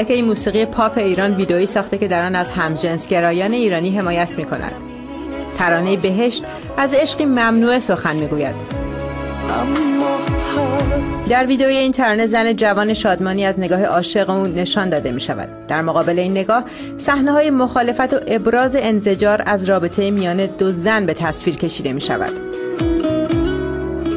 ملکه 0.00 0.22
موسیقی 0.22 0.64
پاپ 0.64 0.98
ایران 0.98 1.34
ویدئویی 1.34 1.66
ساخته 1.66 1.98
که 1.98 2.08
در 2.08 2.26
آن 2.26 2.36
از 2.36 2.50
همجنسگرایان 2.50 3.52
ایرانی 3.52 3.98
حمایت 3.98 4.38
می 4.38 4.44
کند. 4.44 4.72
ترانه 5.58 5.96
بهشت 5.96 6.44
از 6.76 6.94
عشقی 6.94 7.24
ممنوع 7.24 7.78
سخن 7.78 8.16
می‌گوید. 8.16 8.54
در 11.28 11.46
ویدئوی 11.46 11.76
این 11.76 11.92
ترانه 11.92 12.26
زن 12.26 12.56
جوان 12.56 12.94
شادمانی 12.94 13.44
از 13.44 13.58
نگاه 13.58 13.84
عاشق 13.84 14.30
اون 14.30 14.54
نشان 14.54 14.90
داده 14.90 15.12
می 15.12 15.20
شود. 15.20 15.66
در 15.68 15.82
مقابل 15.82 16.18
این 16.18 16.32
نگاه 16.32 16.64
صحنه 16.98 17.32
های 17.32 17.50
مخالفت 17.50 18.14
و 18.14 18.20
ابراز 18.26 18.76
انزجار 18.76 19.42
از 19.46 19.68
رابطه 19.68 20.10
میان 20.10 20.46
دو 20.46 20.72
زن 20.72 21.06
به 21.06 21.14
تصویر 21.14 21.56
کشیده 21.56 21.92
می 21.92 22.00
شود. 22.00 22.49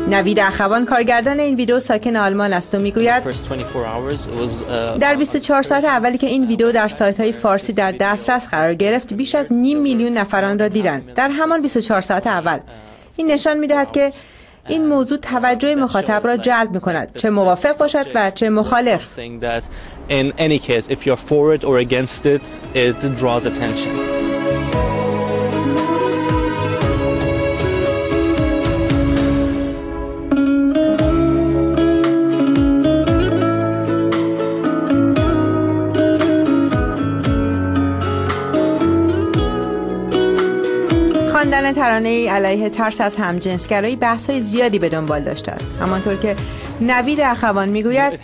نوید 0.09 0.39
اخوان 0.39 0.85
کارگردان 0.85 1.39
این 1.39 1.55
ویدیو 1.55 1.79
ساکن 1.79 2.15
آلمان 2.15 2.53
است 2.53 2.75
و 2.75 2.79
می‌گوید 2.79 3.23
در 4.99 5.15
24 5.15 5.63
ساعت 5.63 5.85
اولی 5.85 6.17
که 6.17 6.27
این 6.27 6.47
ویدیو 6.47 6.71
در 6.71 6.87
سایت 6.87 7.19
های 7.19 7.31
فارسی 7.31 7.73
در 7.73 7.91
دسترس 7.91 8.47
قرار 8.47 8.73
گرفت 8.73 9.13
بیش 9.13 9.35
از 9.35 9.53
نیم 9.53 9.79
میلیون 9.81 10.13
نفران 10.13 10.59
را 10.59 10.67
دیدند. 10.67 11.13
در 11.13 11.29
همان 11.29 11.61
24 11.61 12.01
ساعت 12.01 12.27
اول 12.27 12.59
این 13.15 13.31
نشان 13.31 13.57
می‌دهد 13.57 13.91
که 13.91 14.11
این 14.67 14.85
موضوع 14.87 15.17
توجه 15.17 15.75
مخاطب 15.75 16.27
را 16.27 16.37
جلب 16.37 16.73
می 16.75 16.81
کند 16.81 17.15
چه 17.15 17.29
موافق 17.29 17.77
باشد 17.77 18.05
و 18.15 18.31
چه 18.31 18.49
مخالف. 18.49 19.05
خواندن 23.83 24.32
ترانه 41.83 42.29
علیه 42.29 42.69
ترس 42.69 43.01
از 43.01 43.15
همجنسگرایی 43.15 43.95
بحث 43.95 44.29
های 44.29 44.41
زیادی 44.41 44.79
به 44.79 44.89
دنبال 44.89 45.21
داشته 45.21 45.51
است. 45.51 45.65
همانطور 45.81 46.15
که 46.15 46.35
نوید 46.81 47.21
اخوان 47.21 47.69
می‌گوید 47.69 48.19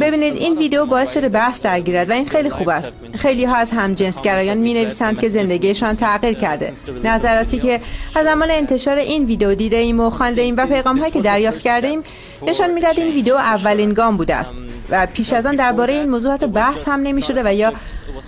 ببینید 0.00 0.36
این 0.36 0.58
ویدیو 0.58 0.86
باعث 0.86 1.14
شده 1.14 1.28
بحث 1.28 1.62
درگیرد 1.62 2.10
و 2.10 2.12
این 2.12 2.28
خیلی 2.28 2.50
خوب 2.50 2.68
است. 2.68 2.92
خیلی 3.14 3.44
ها 3.44 3.56
از 3.56 3.70
همجنسگرایان 3.70 4.58
می 4.58 4.74
نویسند 4.74 5.18
که 5.18 5.28
زندگیشان 5.28 5.96
تغییر 5.96 6.34
کرده. 6.34 6.72
نظراتی 7.04 7.58
که 7.58 7.80
از 8.14 8.24
زمان 8.24 8.50
انتشار 8.50 8.98
این 8.98 9.24
ویدیو 9.24 9.54
دیده 9.54 9.76
ایم 9.76 10.00
و 10.00 10.10
خوانده 10.10 10.42
ایم 10.42 10.54
و 10.58 10.66
پیغام 10.66 10.98
هایی 10.98 11.12
که 11.12 11.20
دریافت 11.20 11.60
کرده 11.60 11.86
ایم 11.86 12.02
نشان 12.46 12.70
می‌داد 12.70 12.98
این 12.98 13.14
ویدیو 13.14 13.34
اولین 13.34 13.92
گام 13.92 14.16
بوده 14.16 14.34
است. 14.34 14.54
و 14.90 15.06
پیش 15.06 15.32
از 15.32 15.46
آن 15.46 15.56
درباره 15.56 15.94
این 15.94 16.10
موضوع 16.10 16.36
بحث 16.36 16.88
هم 16.88 17.00
نمی 17.00 17.22
شده 17.22 17.42
و 17.44 17.54
یا 17.54 17.72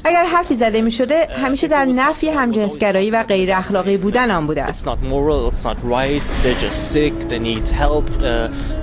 اگر 0.04 0.24
حرفی 0.24 0.54
زده 0.54 0.80
می 0.80 0.90
شده 0.90 1.28
همیشه 1.42 1.68
در 1.68 1.84
نفی 1.84 2.28
همجنسگرایی 2.28 3.10
و 3.10 3.22
غیر 3.22 3.52
اخلاقی 3.52 3.96
بودن 3.96 4.30
آن 4.30 4.46
بوده 4.46 4.62
است. 4.62 4.84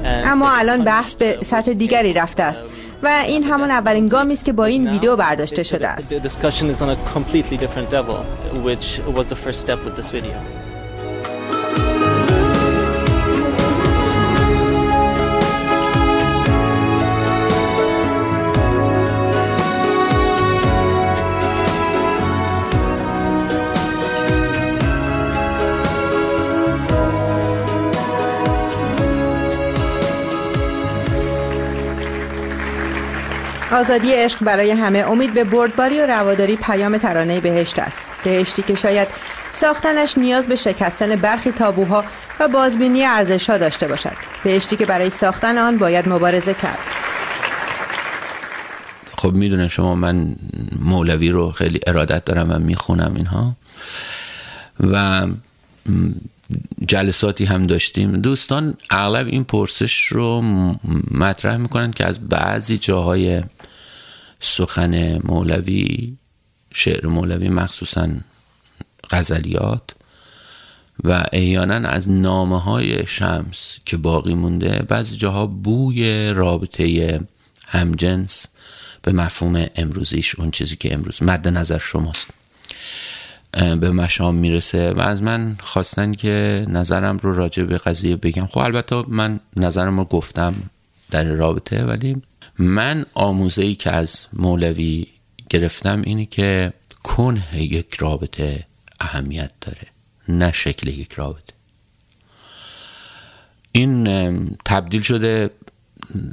اما 0.05 0.51
الان 0.51 0.83
بحث 0.83 1.13
به 1.15 1.37
سطح 1.41 1.73
دیگری 1.73 2.13
رفته 2.13 2.43
است. 2.43 2.63
و 3.03 3.09
این 3.27 3.43
همان 3.43 3.71
اولین 3.71 4.07
گامی 4.07 4.33
است 4.33 4.45
که 4.45 4.53
با 4.53 4.65
این 4.65 4.89
ویدیو 4.91 5.15
برداشته 5.15 5.63
شده 5.63 5.87
است. 5.87 6.13
آزادی 33.71 34.13
عشق 34.13 34.43
برای 34.43 34.71
همه 34.71 34.99
امید 34.99 35.33
به 35.33 35.43
بردباری 35.43 35.99
و 35.99 36.05
رواداری 36.05 36.55
پیام 36.55 36.97
ترانه 36.97 37.39
بهشت 37.39 37.79
است. 37.79 37.97
بهشتی 38.23 38.61
که 38.61 38.75
شاید 38.75 39.07
ساختنش 39.51 40.17
نیاز 40.17 40.47
به 40.47 40.55
شکستن 40.55 41.15
برخی 41.15 41.51
تابوها 41.51 42.03
و 42.39 42.47
بازبینی 42.47 43.05
ارزشها 43.05 43.57
داشته 43.57 43.87
باشد. 43.87 44.13
بهشتی 44.43 44.75
که 44.75 44.85
برای 44.85 45.09
ساختن 45.09 45.57
آن 45.57 45.77
باید 45.77 46.09
مبارزه 46.09 46.53
کرد. 46.53 46.77
خب 49.17 49.33
می‌دونه 49.33 49.67
شما 49.67 49.95
من 49.95 50.35
مولوی 50.79 51.29
رو 51.29 51.51
خیلی 51.51 51.79
ارادت 51.87 52.25
دارم 52.25 52.51
و 52.51 52.59
می‌خونم 52.59 53.13
اینها. 53.15 53.55
و 54.79 55.27
جلساتی 56.85 57.45
هم 57.45 57.67
داشتیم. 57.67 58.11
دوستان 58.11 58.73
اغلب 58.89 59.27
این 59.27 59.43
پرسش 59.43 60.05
رو 60.05 60.41
مطرح 61.11 61.57
می‌کنن 61.57 61.91
که 61.91 62.05
از 62.05 62.29
بعضی 62.29 62.77
جاهای 62.77 63.43
سخن 64.39 65.19
مولوی 65.23 66.13
شعر 66.73 67.07
مولوی 67.07 67.49
مخصوصا 67.49 68.09
غزلیات 69.09 69.91
و 71.03 71.25
احیانا 71.33 71.89
از 71.89 72.09
نامه 72.09 72.61
های 72.61 73.05
شمس 73.05 73.77
که 73.85 73.97
باقی 73.97 74.33
مونده 74.33 74.85
بعضی 74.87 75.17
جاها 75.17 75.47
بوی 75.47 76.29
رابطه 76.29 77.19
همجنس 77.67 78.45
به 79.01 79.11
مفهوم 79.11 79.65
امروزیش 79.75 80.35
اون 80.35 80.51
چیزی 80.51 80.75
که 80.75 80.93
امروز 80.93 81.23
مد 81.23 81.47
نظر 81.47 81.77
شماست. 81.77 82.29
به 83.51 83.91
مشام 83.91 84.35
می‌رسه 84.35 84.91
و 84.91 84.99
از 84.99 85.21
من 85.21 85.57
خواستن 85.63 86.13
که 86.13 86.65
نظرم 86.69 87.17
رو 87.17 87.33
راجع 87.33 87.63
به 87.63 87.77
قضیه 87.77 88.15
بگم. 88.15 88.45
خب 88.45 88.57
البته 88.57 89.03
من 89.07 89.39
نظرم 89.55 89.97
رو 89.97 90.05
گفتم 90.05 90.55
در 91.11 91.23
رابطه 91.23 91.85
ولی 91.85 92.21
من 92.59 93.05
آموزه 93.13 93.63
ای 93.63 93.75
که 93.75 93.91
از 93.91 94.27
مولوی 94.33 95.07
گرفتم 95.49 96.01
اینی 96.01 96.25
که 96.25 96.73
کنه 97.03 97.63
یک 97.63 97.93
رابطه 97.93 98.65
اهمیت 98.99 99.51
داره 99.61 99.87
نه 100.29 100.51
شکل 100.51 100.87
یک 100.87 101.13
رابطه. 101.13 101.53
این 103.71 104.05
تبدیل 104.65 105.01
شده 105.01 105.49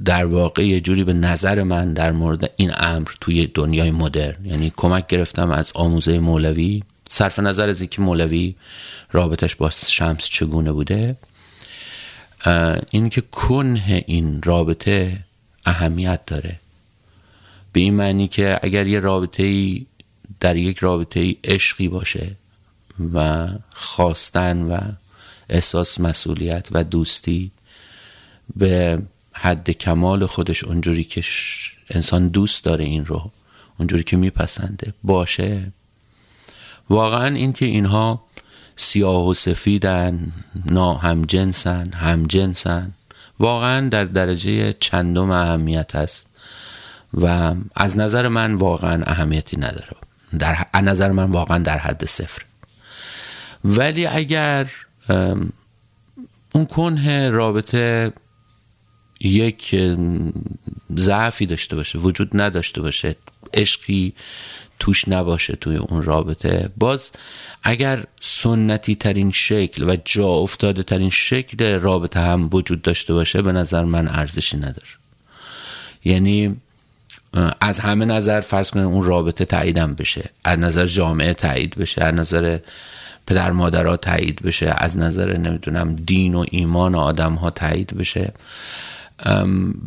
در 0.04 0.24
واقع 0.24 0.66
یه 0.66 0.80
جوری 0.80 1.04
به 1.04 1.12
نظر 1.12 1.62
من 1.62 1.92
در 1.92 2.12
مورد 2.12 2.50
این 2.56 2.72
امر 2.78 3.08
توی 3.20 3.46
دنیای 3.46 3.90
مدرن. 3.90 4.44
یعنی 4.44 4.72
کمک 4.76 5.06
گرفتم 5.06 5.50
از 5.50 5.72
آموزه 5.74 6.18
مولوی. 6.18 6.82
صرف 7.08 7.38
نظر 7.38 7.68
از 7.68 7.80
اینکه 7.80 8.02
مولوی 8.02 8.54
رابطش 9.12 9.56
با 9.56 9.70
شمس 9.70 10.24
چگونه 10.24 10.72
بوده 10.72 11.16
این 12.90 13.10
که 13.10 13.20
کنه 13.20 14.04
این 14.06 14.42
رابطه 14.42 15.25
اهمیت 15.66 16.26
داره. 16.26 16.60
به 17.72 17.80
این 17.80 17.94
معنی 17.94 18.28
که 18.28 18.60
اگر 18.62 18.86
یه 18.86 19.00
رابطه 19.00 19.42
ای 19.42 19.86
در 20.40 20.56
یک 20.56 20.78
رابطه 20.78 21.20
ای 21.20 21.36
عشقی 21.44 21.88
باشه 21.88 22.36
و 23.14 23.48
خواستن 23.70 24.62
و 24.62 24.78
احساس 25.48 26.00
مسئولیت 26.00 26.66
و 26.72 26.84
دوستی 26.84 27.50
به 28.56 29.02
حد 29.32 29.70
کمال 29.70 30.26
خودش 30.26 30.64
اونجوری 30.64 31.04
که 31.04 31.22
انسان 31.90 32.28
دوست 32.28 32.64
داره 32.64 32.84
این 32.84 33.06
رو 33.06 33.30
اونجوری 33.78 34.02
که 34.02 34.16
میپسنده 34.16 34.94
باشه. 35.02 35.72
واقعا 36.90 37.34
این 37.34 37.52
که 37.52 37.64
اینها 37.66 38.24
سیاه 38.76 39.26
و 39.28 39.34
سفیدن 39.34 40.32
نا 40.66 40.94
هم 40.94 41.24
جنسن 41.24 41.92
هم 41.92 42.26
جنسن 42.26 42.92
واقعا 43.38 43.88
در 43.88 44.04
درجه 44.04 44.72
چندم 44.72 45.30
اهمیت 45.30 45.96
هست 45.96 46.26
و 47.14 47.54
از 47.74 47.96
نظر 47.98 48.28
من 48.28 48.54
واقعا 48.54 49.02
اهمیتی 49.06 49.56
نداره. 49.56 49.96
در 50.38 50.66
نظر 50.74 51.12
من 51.12 51.30
واقعا 51.30 51.58
در 51.58 51.78
حد 51.78 52.04
صفر. 52.04 52.42
ولی 53.64 54.06
اگر 54.06 54.70
اون 56.52 56.66
کنه 56.66 57.30
رابطه 57.30 58.12
یک 59.20 59.76
ضعفی 60.96 61.46
داشته 61.46 61.76
باشه 61.76 61.98
وجود 61.98 62.30
نداشته 62.40 62.82
باشه 62.82 63.16
عشقی 63.54 64.14
توش 64.78 65.08
نباشه 65.08 65.56
توی 65.56 65.76
اون 65.76 66.02
رابطه. 66.02 66.70
باز 66.76 67.10
اگر 67.62 68.04
سنتی 68.20 68.94
ترین 68.94 69.32
شکل 69.32 69.90
و 69.90 69.96
جا 70.04 70.28
افتاده 70.28 70.82
ترین 70.82 71.10
شکل 71.10 71.80
رابطه 71.80 72.20
هم 72.20 72.48
وجود 72.52 72.82
داشته 72.82 73.14
باشه 73.14 73.42
به 73.42 73.52
نظر 73.52 73.84
من 73.84 74.08
ارزشی 74.08 74.56
نداره. 74.56 74.88
یعنی 76.04 76.56
از 77.60 77.80
همه 77.80 78.04
نظر 78.04 78.40
فرض 78.40 78.70
کنید 78.70 78.84
اون 78.84 79.04
رابطه 79.04 79.44
تاییدم 79.44 79.94
بشه. 79.94 80.30
از 80.44 80.58
نظر 80.58 80.86
جامعه 80.86 81.34
تایید 81.34 81.74
بشه 81.74 82.04
از 82.04 82.14
نظر 82.14 82.58
پدر 83.26 83.50
مادرها 83.52 83.96
تایید 83.96 84.42
بشه 84.42 84.74
از 84.78 84.98
نظر 84.98 85.36
نمی‌دونم 85.36 85.96
دین 85.96 86.34
و 86.34 86.44
ایمان 86.50 86.94
آدم 86.94 87.34
ها 87.34 87.50
تایید 87.50 87.96
بشه. 87.96 88.32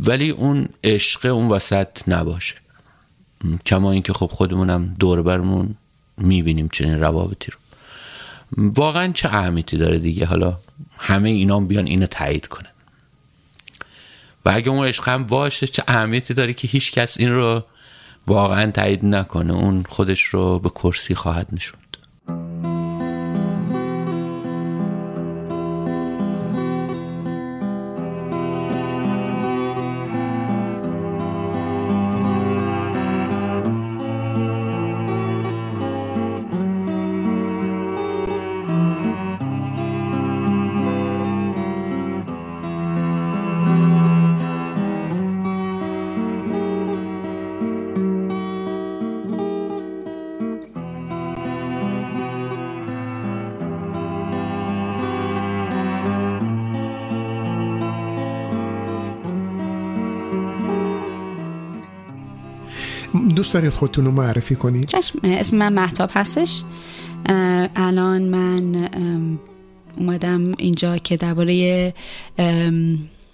ولی 0.06 0.30
اون 0.30 0.70
عشق 0.84 1.26
اون 1.26 1.48
وسط 1.48 1.88
نباشه. 2.08 2.56
کما 3.66 3.92
اینکه 3.92 4.14
خب 4.14 4.28
خودمونم 4.28 4.96
دور 5.00 5.22
برمون 5.22 5.76
می‌بینیم 6.18 6.70
چنین 6.72 7.00
روابطی 7.00 7.52
رو. 7.52 7.58
واقعا 8.58 9.12
چه 9.12 9.30
اهمیتی 9.30 9.78
داره 9.78 10.00
دیگه؟ 10.00 10.26
حالا 10.26 10.58
همه 10.98 11.30
اینا 11.30 11.60
بیان 11.60 11.86
اینو 11.86 12.06
تایید 12.06 12.48
کنن. 12.48 12.70
و 14.46 14.52
اگه 14.54 14.70
اون 14.70 14.88
عشق 14.88 15.10
هم 15.10 15.24
باشه 15.24 15.68
چه 15.68 15.84
اهمیتی 15.88 16.34
داره 16.34 16.54
که 16.54 16.68
هیچ 16.68 16.92
کس 16.92 17.18
این 17.20 17.32
رو 17.34 17.64
واقعا 18.28 18.72
تایید 18.72 19.06
نکنه؟ 19.06 19.54
اون 19.54 19.84
خودش 19.90 20.22
رو 20.24 20.60
به 20.60 20.70
کرسی 20.70 21.16
خواهد 21.16 21.48
نشون 21.52 21.79
دوست 63.50 63.54
دارید 63.54 63.74
خودتون 63.74 64.06
رو 64.06 64.12
معرفی 64.12 64.56
کنید؟ 64.56 64.86
چشم 64.86 65.20
اسم 65.24 65.58
من 65.58 65.74
محتاب 65.74 66.10
هستش. 66.14 66.64
الان 67.76 68.22
من 68.22 68.90
اومدم 69.98 70.44
اینجا 70.58 70.98
که 70.98 71.18
درباره 71.18 71.94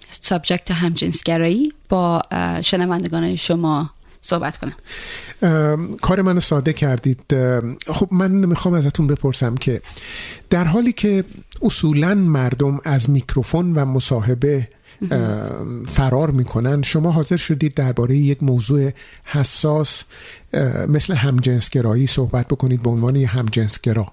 سابجکت 0.09 0.71
همجنسگرایی 0.71 1.73
با 1.89 2.21
شنوندگان 2.61 3.35
شما 3.35 3.89
صحبت 4.21 4.57
کنم. 4.57 4.75
کار 6.01 6.21
منو 6.21 6.39
ساده 6.39 6.73
کردید. 6.73 7.35
خب 7.87 8.07
من 8.11 8.31
می‌خوام 8.31 8.73
ازتون 8.73 9.07
بپرسم 9.07 9.55
که 9.55 9.81
در 10.49 10.63
حالی 10.63 10.93
که 10.93 11.23
اصولا 11.61 12.15
مردم 12.15 12.79
از 12.83 13.09
میکروفون 13.09 13.73
و 13.73 13.85
مصاحبه 13.85 14.67
فرار 15.87 16.31
می‌کنن. 16.31 16.81
شما 16.81 17.11
حاضر 17.11 17.37
شدید 17.37 17.73
درباره 17.73 18.15
یک 18.15 18.43
موضوع 18.43 18.91
حساس 19.23 20.03
مثل 20.87 21.13
همجنسگرایی 21.13 22.07
صحبت 22.07 22.47
بکنید 22.47 22.83
به 22.83 22.89
عنوان 22.89 23.15
همجنسگرا. 23.15 24.11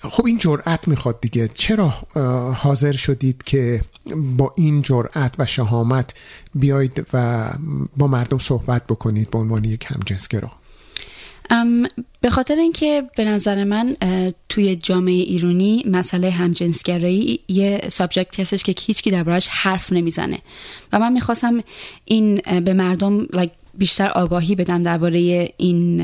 خب 0.00 0.26
این 0.26 0.38
جرأت 0.38 0.88
می‌خواد 0.88 1.20
دیگه. 1.20 1.50
چرا 1.54 1.94
حاضر 2.54 2.92
شدید 2.92 3.42
که 3.42 3.80
با 4.36 4.52
این 4.56 4.82
جرأت 4.82 5.34
و 5.38 5.46
شهامت 5.46 6.14
بیاید 6.54 7.06
و 7.12 7.50
با 7.96 8.06
مردم 8.06 8.38
صحبت 8.38 8.86
بکنید 8.86 9.30
به 9.30 9.38
عنوان 9.38 9.64
یک 9.64 9.86
همجنسگرا؟ 9.88 10.50
به 12.20 12.30
خاطر 12.30 12.54
اینکه 12.54 13.02
به 13.16 13.24
نظر 13.24 13.64
من 13.64 13.96
توی 14.48 14.76
جامعه 14.76 15.14
ایرانی 15.14 15.84
مسئله 15.90 16.30
همجنسگرایی 16.30 17.40
یه 17.48 17.80
سابجکت 17.88 18.40
هستش 18.40 18.62
که 18.62 18.74
هیچکی 18.80 19.10
دربارش 19.10 19.48
حرف 19.48 19.92
نمی‌زنه. 19.92 20.38
و 20.92 20.98
من 20.98 21.12
می‌خواستم 21.12 21.62
این 22.04 22.40
به 22.64 22.72
مردم 22.72 23.26
بیشتر 23.74 24.08
آگاهی 24.08 24.54
بدم 24.54 24.82
درباره 24.82 25.48
این 25.56 26.02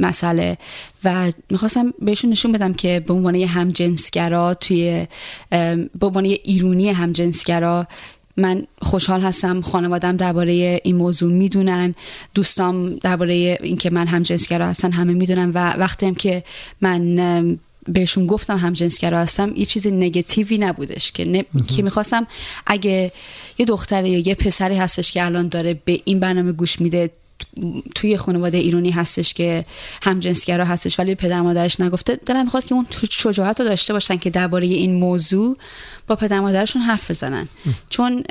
مسئله 0.00 0.58
و 1.04 1.32
می‌خواستم 1.50 1.94
بهشون 1.98 2.30
نشون 2.30 2.52
بدم 2.52 2.74
که 2.74 3.02
به 3.06 3.14
عنوان 3.14 3.36
همجنسگرا 3.36 4.54
توی 4.54 5.06
به 5.50 6.06
عنوان 6.06 6.24
ایرونی 6.24 6.88
همجنسگرا 6.88 7.86
من 8.38 8.66
خوشحال 8.82 9.20
هستم 9.20 9.60
خانوادم 9.60 10.16
درباره 10.16 10.80
این 10.84 10.96
موضوع 10.96 11.32
می‌دونن. 11.32 11.94
دوستام 12.34 12.96
درباره 12.96 13.58
اینکه 13.62 13.90
من 13.90 14.06
هم 14.06 14.22
جنسگرا 14.22 14.66
هستن 14.66 14.92
همه 14.92 15.12
می‌دونن 15.12 15.50
و 15.50 15.58
وقتی 15.58 16.06
هم 16.06 16.14
که 16.14 16.44
من 16.80 17.58
بهشون 17.88 18.26
گفتم 18.26 18.56
هم 18.56 18.72
جنسگرا 18.72 19.20
هستم 19.20 19.52
یه 19.56 19.64
چیز 19.64 19.86
نگتیوی 19.86 20.58
نبودش 20.58 21.12
که, 21.12 21.44
که 21.76 21.82
می‌خواستم 21.82 22.26
اگه 22.66 23.12
یه 23.58 23.66
دختری 23.66 24.10
یا 24.10 24.18
یه 24.18 24.34
پسری 24.34 24.76
هستش 24.76 25.12
که 25.12 25.24
الان 25.24 25.48
داره 25.48 25.80
به 25.84 26.00
این 26.04 26.20
برنامه 26.20 26.52
گوش 26.52 26.80
میده 26.80 27.10
توی 27.94 28.16
خانواده 28.16 28.58
ایرانی 28.58 28.90
هستش 28.90 29.34
که 29.34 29.64
همجنسگرا 30.02 30.64
هستش 30.64 30.98
ولی 30.98 31.14
پدر 31.14 31.40
مادرش 31.40 31.80
نگفته. 31.80 32.16
دلم 32.16 32.44
می‌خواد 32.44 32.64
که 32.64 32.74
اون 32.74 32.86
شجاعت 33.10 33.60
رو 33.60 33.66
داشته 33.66 33.92
باشن 33.92 34.16
که 34.16 34.30
درباره 34.30 34.66
این 34.66 34.94
موضوع 34.94 35.56
با 36.06 36.16
پدر 36.16 36.40
مادرشون 36.40 36.82
حرف 36.82 37.10
بزنن. 37.10 37.48
چون 37.90 38.24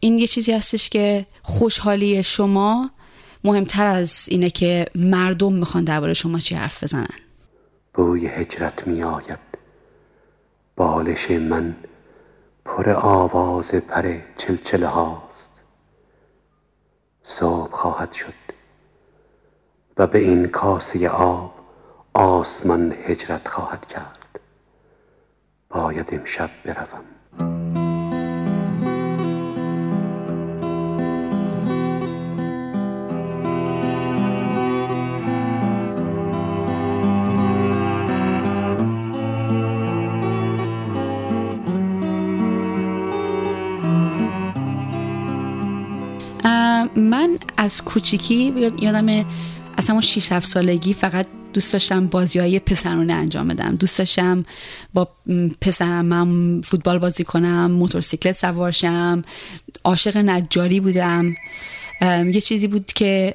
این 0.00 0.18
یه 0.18 0.26
چیزی 0.26 0.52
هستش 0.52 0.88
که 0.88 1.26
خوشحالی 1.42 2.22
شما 2.22 2.90
مهمتر 3.44 3.86
از 3.86 4.26
اینه 4.28 4.50
که 4.50 4.86
مردم 4.94 5.52
می‌خوان 5.52 5.84
درباره 5.84 6.14
شما 6.14 6.38
چی 6.38 6.54
حرف 6.54 6.82
بزنن. 6.82 7.18
بوی 7.94 8.26
هجرت 8.26 8.86
می 8.86 9.02
آید 9.02 9.38
بالش 10.76 11.30
من 11.30 11.76
پر 12.64 12.90
آواز 12.90 13.74
پر 13.74 14.18
چلچله 14.38 14.86
هاست 14.86 15.51
صبح 17.32 17.70
خواهد 17.70 18.12
شد 18.12 18.34
و 19.96 20.06
به 20.06 20.18
این 20.18 20.48
کاسه 20.48 21.08
آب 21.08 21.54
آسمان 22.14 22.92
هجرت 23.06 23.48
خواهد 23.48 23.86
کرد. 23.86 24.18
باید 25.68 26.14
امشب 26.14 26.50
بروم. 26.64 27.11
از 47.62 47.84
کوچیکی 47.84 48.52
یادم 48.80 49.24
از 49.76 49.88
همون 49.88 50.00
6 50.00 50.32
7 50.32 50.46
سالگی 50.46 50.94
فقط 50.94 51.26
دوست 51.52 51.72
داشتم 51.72 52.06
بازی 52.06 52.38
های 52.38 52.58
پسرانه 52.58 53.12
انجام 53.12 53.48
بدم. 53.48 53.76
دوست 53.76 53.98
داشتم 53.98 54.44
با 54.94 55.08
پسرم 55.60 56.04
من 56.04 56.60
فوتبال 56.60 56.98
بازی 56.98 57.24
کنم 57.24 57.70
موتورسیکلت 57.70 58.32
سوارشم 58.32 59.24
عاشق 59.84 60.16
نجاری 60.16 60.80
بودم. 60.80 61.30
یه 62.02 62.40
چیزی 62.40 62.66
بود 62.66 62.86
که 62.86 63.34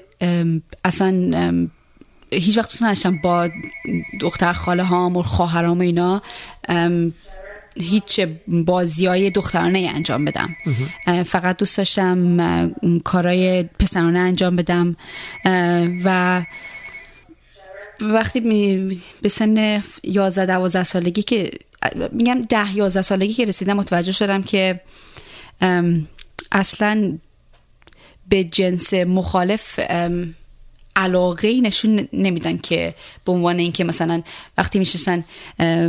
اصلا 0.85 1.67
هیچ 2.31 2.57
وقت 2.57 2.69
دوست 2.69 2.83
نداشتم 2.83 3.17
با 3.17 3.49
دختر 4.19 4.53
خاله 4.53 4.83
هام 4.83 5.17
و 5.17 5.21
خواهرام 5.23 5.79
اینا 5.79 6.21
هیچ 7.79 8.19
بازی 8.47 9.05
های 9.05 9.29
دخترانه 9.29 9.91
انجام 9.95 10.25
بدم. 10.25 10.55
فقط 11.23 11.57
دوست 11.57 11.77
داشتم 11.77 12.73
کارهای 13.03 13.63
پسرانه 13.79 14.19
انجام 14.19 14.55
بدم. 14.55 14.95
و 16.03 16.45
وقتی 18.01 18.39
به 19.21 19.29
سن 19.29 19.83
11 20.03 20.45
12 20.45 20.83
سالگی 20.83 21.23
که 21.23 21.51
میگم 22.11 22.41
10 22.41 22.75
11 22.75 23.01
سالگی 23.01 23.33
که 23.33 23.45
رسیدم 23.45 23.77
متوجه 23.77 24.11
شدم 24.11 24.43
که 24.43 24.81
اصلا 26.51 27.17
به 28.29 28.43
جنس 28.43 28.93
مخالف 28.93 29.79
علاقه 30.97 31.61
نشون 31.61 32.07
نمیدن 32.13 32.57
که 32.57 32.93
به 33.25 33.31
عنوان 33.31 33.59
اینکه 33.59 33.83
مثلا 33.83 34.21
وقتی 34.57 34.79
میشستن 34.79 35.23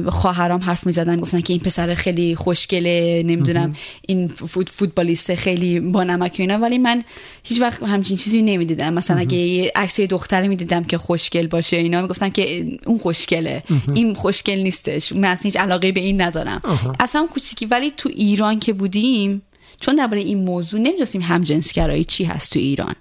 خواهرام 0.08 0.60
حرف 0.60 0.86
می‌زدن 0.86 1.20
گفتن 1.20 1.40
که 1.40 1.52
این 1.52 1.62
پسر 1.62 1.94
خیلی 1.94 2.36
خوشگله 2.36 3.22
نمی‌دونم 3.26 3.76
این 4.06 4.28
فوت 4.28 4.68
فوتبالیست 4.68 5.34
خیلی 5.34 5.80
با 5.80 6.04
نمک 6.04 6.36
اینا. 6.38 6.58
ولی 6.58 6.78
من 6.78 7.04
هیچ 7.44 7.60
وقت 7.60 7.82
همچین 7.82 8.16
چیزی 8.16 8.42
نمی‌دیدم. 8.42 8.94
مثلا 8.94 9.18
اگه 9.18 9.72
عکس 9.76 10.00
دختری 10.00 10.48
می‌دیدم 10.48 10.84
که 10.84 10.98
خوشگل 10.98 11.46
باشه 11.46 11.76
اینا 11.76 12.02
می‌گفتم 12.02 12.28
که 12.28 12.78
اون 12.86 12.98
خوشگله. 12.98 13.62
این 13.94 14.14
خوشگل 14.14 14.58
نیستش. 14.58 15.12
من 15.12 15.24
اصلا 15.24 15.42
هیچ 15.42 15.56
علاقه 15.56 15.92
به 15.92 16.00
این 16.00 16.22
ندارم. 16.22 16.62
اصلا 17.00 17.26
کوچیکی. 17.32 17.66
ولی 17.66 17.92
تو 17.96 18.08
ایران 18.08 18.60
که 18.60 18.72
بودیم 18.72 19.42
چون 19.80 19.94
درباره 19.94 20.20
این 20.20 20.44
موضوع 20.44 20.80
نمی‌دونستیم 20.80 21.20
همجنسگرایی 21.20 22.04
چی 22.04 22.24
هست 22.24 22.52
تو 22.52 22.58
ایران 22.58 22.94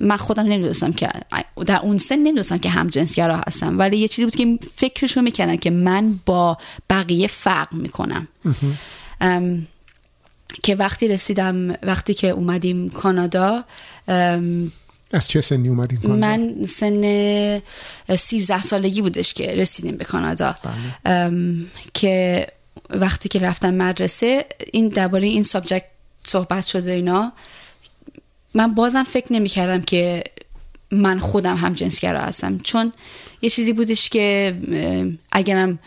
من 0.00 0.16
خودم 0.16 0.42
نمی‌دونستم 0.42 0.92
که 0.92 1.08
در 1.66 1.80
اون 1.82 1.98
سن 1.98 2.16
نمی‌دونستم 2.16 2.58
که 2.58 2.70
همجنسگرا 2.70 3.40
هستم 3.46 3.78
ولی 3.78 3.98
یه 3.98 4.08
چیزی 4.08 4.24
بود 4.24 4.36
که 4.36 4.58
فکرشو 4.74 5.22
می‌کردم 5.22 5.56
که 5.56 5.70
من 5.70 6.20
با 6.26 6.58
بقیه 6.90 7.26
فرق 7.26 7.74
می‌کنم 7.74 8.28
که 10.62 10.74
وقتی 10.74 11.08
رسیدم 11.08 11.76
وقتی 11.82 12.14
که 12.14 12.28
اومدیم 12.28 12.90
کانادا 12.90 13.64
از 15.12 15.28
چه 15.28 15.40
سنی 15.40 15.68
اومدیم 15.68 15.98
کانادا؟ 15.98 16.20
من 16.20 16.64
سن 16.64 17.62
سیزده 18.16 18.62
سالگی 18.62 19.02
بودش 19.02 19.34
که 19.34 19.46
رسیدیم 19.46 19.96
به 19.96 20.04
کانادا 20.04 20.56
بله. 21.04 21.64
که 21.94 22.46
وقتی 22.90 23.28
که 23.28 23.38
رفتم 23.38 23.74
مدرسه 23.74 24.46
این 24.72 24.88
درباره 24.88 25.26
این 25.26 25.42
سابجکت 25.42 25.84
صحبت 26.24 26.66
شده 26.66 26.90
اینا 26.90 27.32
من 28.54 28.74
بازم 28.74 29.04
فکر 29.04 29.32
نمی 29.32 29.48
کردم 29.48 29.82
که 29.82 30.24
من 30.90 31.18
خودم 31.18 31.56
هم 31.56 31.74
جنسگرا 31.74 32.20
هستم. 32.20 32.58
چون 32.58 32.92
یه 33.42 33.50
چیزی 33.50 33.72
بودش 33.72 34.08
که 34.08 34.56
اگرم 35.32 35.78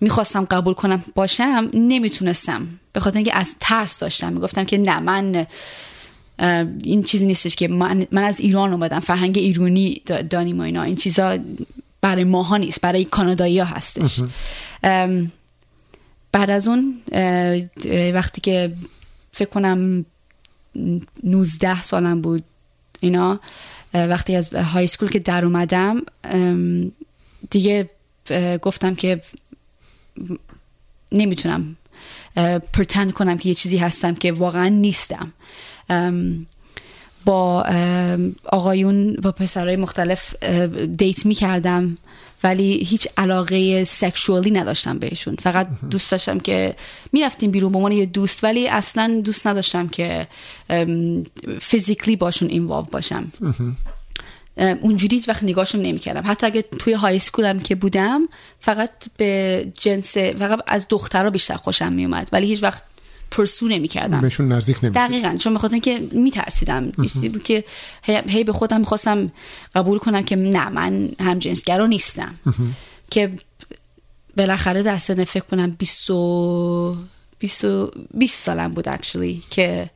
می‌خواستم 0.00 0.44
قبول 0.44 0.74
کنم 0.74 1.04
باشم 1.14 1.70
نمی‌تونستم. 1.74 2.66
به 2.92 3.00
خاطر 3.00 3.16
اینکه 3.16 3.36
از 3.36 3.54
ترس 3.60 3.98
داشتم. 3.98 4.32
می‌گفتم 4.32 4.64
که 4.64 4.78
نه 4.78 5.00
من 5.00 5.46
این 6.84 7.02
چیزی 7.02 7.26
نیستش 7.26 7.56
که 7.56 7.68
من, 7.68 8.06
من 8.12 8.22
از 8.22 8.40
ایران 8.40 8.72
اومدم. 8.72 9.00
فرهنگ 9.00 9.38
ایرانی 9.38 10.02
دانیم 10.30 10.58
و 10.60 10.62
اینا. 10.62 10.82
این 10.82 10.96
چیزا 10.96 11.38
برای 12.00 12.24
ماها 12.24 12.56
نیست 12.56 12.80
برای 12.80 13.04
کانادایی 13.04 13.58
ها 13.58 13.64
هستش 13.64 14.20
بعد 16.36 16.50
از 16.50 16.68
اون 16.68 17.02
وقتی 18.14 18.40
که 18.40 18.72
فکر 19.32 19.48
کنم 19.48 20.04
19 21.22 21.82
سالم 21.82 22.20
بود 22.20 22.44
اینا 23.00 23.40
وقتی 23.94 24.36
از 24.36 24.54
های 24.54 24.86
سکول 24.86 25.08
که 25.08 25.18
در 25.18 25.44
اومدم 25.44 26.02
دیگه 27.50 27.90
گفتم 28.62 28.94
که 28.94 29.22
نمی‌تونم 31.12 31.76
پرتند 32.72 33.12
کنم 33.12 33.38
که 33.38 33.48
یه 33.48 33.54
چیزی 33.54 33.76
هستم 33.76 34.14
که 34.14 34.32
واقعا 34.32 34.68
نیستم. 34.68 35.32
با 37.24 37.62
آقایون 38.44 39.14
با 39.14 39.32
پسرهای 39.32 39.76
مختلف 39.76 40.42
دیت 40.96 41.26
می‌کردم. 41.26 41.94
ولی 42.46 42.84
هیچ 42.84 43.08
علاقه 43.16 43.84
سکشوالی 43.84 44.50
نداشتم 44.50 44.98
بهشون. 44.98 45.36
فقط 45.36 45.68
دوست 45.90 46.10
داشتم 46.10 46.40
که 46.40 46.74
می‌رفتیم 47.12 47.50
بیرون 47.50 47.72
به 47.72 47.78
عنوان 47.78 47.92
یه 47.92 48.06
دوست 48.06 48.44
ولی 48.44 48.68
اصلا 48.68 49.20
دوست 49.24 49.46
نداشتم 49.46 49.88
که 49.88 50.26
فیزیکلی 51.60 52.16
باشون 52.16 52.48
اینوالو 52.48 52.86
باشم. 52.92 53.32
اونجوری 54.82 55.22
وقت 55.28 55.42
نگاهشون 55.42 55.82
نمی‌کردم. 55.82 56.22
حتی 56.24 56.46
اگه 56.46 56.62
توی 56.62 56.92
های 56.92 57.18
سکولم 57.18 57.58
که 57.58 57.74
بودم 57.74 58.28
فقط 58.60 58.90
به 59.16 59.66
جنس 59.80 60.16
فقط 60.16 60.60
از 60.66 60.86
دخترها 60.88 61.30
بیشتر 61.30 61.56
خوشم 61.56 61.92
میومد 61.92 62.28
ولی 62.32 62.46
هیچ 62.46 62.62
وقت 62.62 62.82
پرسو 63.30 63.68
نمی 63.68 63.88
کردم 63.88 64.20
بهشون 64.20 64.52
نزدیک 64.52 64.84
نمی 64.84 64.94
دقیقا 64.94 65.36
چون 65.38 65.54
بخاطر 65.54 65.78
که 65.78 66.08
می 66.12 66.30
ترسیدم 66.30 66.92
چیزی 67.02 67.28
بود 67.28 67.42
که 67.42 67.64
هی 68.04 68.44
به 68.44 68.52
خودم 68.52 68.80
می‌خواستم 68.80 69.32
قبول 69.74 69.98
کنم 69.98 70.22
که 70.22 70.36
نه 70.36 70.68
من 70.68 71.08
هم 71.20 71.38
جنسگرا 71.38 71.86
نیستم. 71.86 72.34
که 73.10 73.30
بالاخره 74.36 74.82
در 74.82 74.98
سن 74.98 75.24
فکر 75.24 75.44
کنم 75.44 75.70
20 75.70 76.10
20 77.38 77.64
20 78.14 78.44
سالم 78.44 78.68
بود 78.68 78.88
اکچولی 78.88 79.42
که 79.50 79.90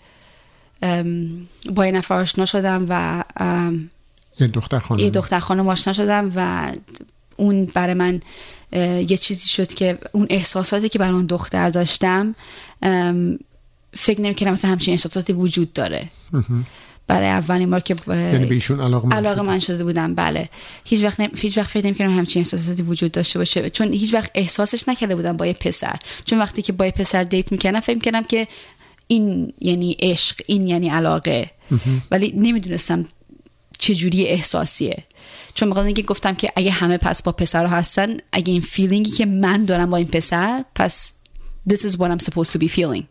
با 1.74 1.83
این 1.83 1.97
نفر 1.97 2.14
آشنا 2.14 2.45
شدم 2.45 2.87
و 2.89 3.24
یه 4.41 4.47
دختر 4.47 4.78
خانم. 4.78 5.01
یه 5.01 5.11
دختر 5.11 5.41
خانم 5.41 5.68
آشنا 5.68 5.93
شدم 5.93 6.33
و 6.37 6.72
اون 7.37 7.64
برای 7.64 7.95
من 7.95 8.20
یه 8.72 9.16
چیزی 9.16 9.48
شد 9.48 9.74
که 9.74 9.98
اون 10.12 10.26
احساساتی 10.30 10.88
که 10.88 10.98
برای 10.98 11.14
اون 11.14 11.26
دختر 11.26 11.70
داشتم 11.70 12.34
فکر 13.94 14.20
نمی‌کنم 14.20 14.52
مثلا 14.52 14.70
همچین 14.70 14.92
احساساتی 14.92 15.32
وجود 15.32 15.72
داره. 15.72 16.04
برای 17.06 17.28
اولین 17.28 17.70
بار 17.70 17.80
که 17.80 17.96
یعنی 18.08 18.46
به 18.46 18.54
ایشون 18.54 18.80
علاقه 18.80 19.08
من, 19.08 19.16
علاقه 19.16 19.42
من 19.42 19.58
شده 19.58 19.84
بودم. 19.84 20.14
بله. 20.14 20.48
هیچ 20.84 21.04
وقت 21.04 21.20
نم... 21.20 21.30
هیچ 21.36 21.58
وقت 21.58 21.70
فکر 21.70 21.86
نمی‌کردم 21.86 22.18
همچین 22.18 22.40
احساساتی 22.40 22.82
وجود 22.82 23.12
داشته 23.12 23.38
باشه. 23.38 23.70
چون 23.70 23.92
هیچ 23.92 24.14
وقت 24.14 24.30
احساسش 24.34 24.88
نکرده 24.88 25.16
بودم 25.16 25.36
با 25.36 25.46
یه 25.46 25.52
پسر. 25.52 25.96
چون 26.24 26.38
وقتی 26.38 26.62
که 26.62 26.72
با 26.72 26.84
یه 26.86 26.90
پسر 26.90 27.24
دیت 27.24 27.52
می‌کردم 27.52 27.80
فکر 27.80 27.94
می‌کردم 27.94 28.22
که 28.22 28.46
این 29.06 29.52
یعنی 29.60 29.96
عشق 30.00 30.36
این 30.46 30.66
یعنی 30.66 30.88
علاقه. 30.88 31.50
ولی 32.10 32.34
نمی‌دونستم 32.36 33.04
چه 33.78 33.94
جوری 33.94 34.26
احساسیه. 34.26 35.04
چون 35.55 35.68
می‌خوام 35.68 35.86
اینکه 35.86 36.03
گفتم 36.03 36.34
که 36.34 36.53
اگه 36.57 36.70
همه 36.70 36.98
پس 36.98 37.22
با 37.22 37.32
پسر 37.32 37.66
هستن 37.66 38.16
اگه 38.32 38.53
این 38.53 38.61
فیلینگی 38.61 39.11
که 39.11 39.26
من 39.26 39.64
دارم 39.64 39.90
با 39.90 39.96
این 39.96 40.07
پسر 40.07 40.64
پس 40.74 41.12
this 41.70 41.78
is 41.78 41.92
what 41.92 42.11
I'm 42.11 42.24
supposed 42.24 42.51
to 42.53 42.59
be 42.59 42.68
feeling. 42.68 43.03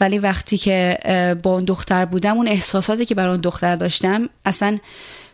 ولی 0.00 0.18
وقتی 0.18 0.58
که 0.58 0.98
با 1.42 1.54
اون 1.54 1.64
دختر 1.64 2.04
بودم 2.04 2.36
اون 2.36 2.48
احساساتی 2.48 3.04
که 3.04 3.14
برای 3.14 3.30
اون 3.30 3.40
دختر 3.40 3.76
داشتم 3.76 4.28
اصلا 4.44 4.78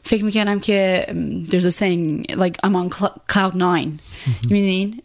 فکر 0.03 0.25
می‌کردم 0.25 0.61
که 0.61 1.07
there's 1.51 1.65
a 1.65 1.79
saying 1.79 2.35
like 2.35 2.67
I'm 2.67 2.73
on 2.73 2.97
cloud 3.33 3.55
nine. 3.55 3.89
می‌دونین؟ 4.51 5.03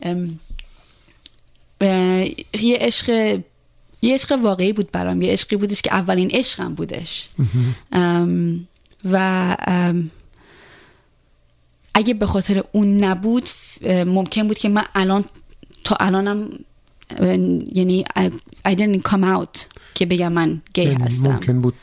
یه 2.62 2.78
عشق 2.78 3.10
یه 4.01 4.14
عشق 4.14 4.39
واقعی 4.41 4.74
بود 4.74 4.91
برام. 4.91 5.22
یه 5.22 5.32
عشقی 5.32 5.56
بودش 5.56 5.82
که 5.82 5.93
اولین 5.93 6.32
عشقم 6.32 6.74
بودش. 6.74 7.30
و 9.12 9.58
اگه 11.94 12.14
به 12.14 12.26
خاطر 12.26 12.64
اون 12.72 13.04
نبود 13.04 13.50
ممکن 14.06 14.48
بود 14.48 14.58
که 14.58 14.70
من 14.70 14.84
الان 14.96 15.24
تا 15.84 15.96
الانم 16.00 16.50
یعنی 17.76 18.06
I 18.68 18.72
didn't 18.72 19.02
come 19.10 19.24
out 19.24 19.60
که 19.94 20.06
بگم 20.06 20.34
من 20.34 20.62
گی 20.74 20.84
یعنی 20.84 21.04
هستم. 21.04 21.32
ممکن 21.32 21.62
بود 21.62 21.76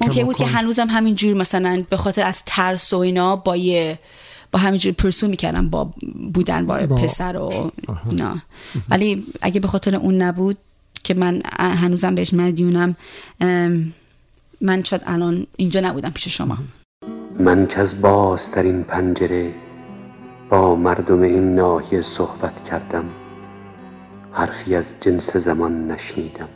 ممکن 0.00 0.24
بود 0.24 0.36
که 0.36 0.46
هنوزم 0.46 0.86
همینجور 0.90 1.34
مثلا 1.34 1.84
به 1.90 1.96
خاطر 1.96 2.22
از 2.22 2.42
ترس 2.46 2.92
و 2.92 2.96
اینا 2.96 3.36
با 3.36 3.56
یه 3.56 3.98
با 4.52 4.58
همینجور 4.58 4.92
پرسو 4.92 5.28
می‌کردم 5.28 5.70
با 5.70 5.90
بودن 6.34 6.66
با, 6.66 6.86
با... 6.86 6.96
پسر 6.96 7.36
و 7.36 7.72
نه 8.12 8.42
ولی 8.88 9.26
اگه 9.40 9.60
به 9.60 9.68
خاطر 9.68 9.96
اون 9.96 10.22
نبود 10.22 10.56
که 11.04 11.14
من 11.14 11.42
هنوزم 11.54 12.14
بهش 12.14 12.34
مدیونم 12.34 12.96
من 14.60 14.82
شاید 14.84 15.02
الان 15.06 15.46
اینجا 15.56 15.80
نبودم 15.80 16.10
پیش 16.10 16.28
شما. 16.28 16.58
من 17.40 17.66
که 17.66 17.80
از 17.80 18.00
بازترین 18.00 18.84
پنجره 18.84 19.54
با 20.50 20.74
مردم 20.74 21.22
این 21.22 21.54
ناحیه 21.54 22.02
صحبت 22.02 22.64
کردم. 22.64 23.10
حرفی 24.32 24.74
از 24.74 24.92
جنس 25.00 25.36
زمان 25.36 25.90
نشنیدم. 25.90 26.48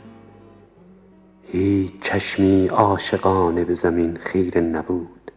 هیچ 1.43 1.93
چشمی 2.01 2.67
عاشقانه 2.67 3.63
به 3.63 3.75
زمین 3.75 4.17
خیره 4.17 4.61
نبود. 4.61 5.31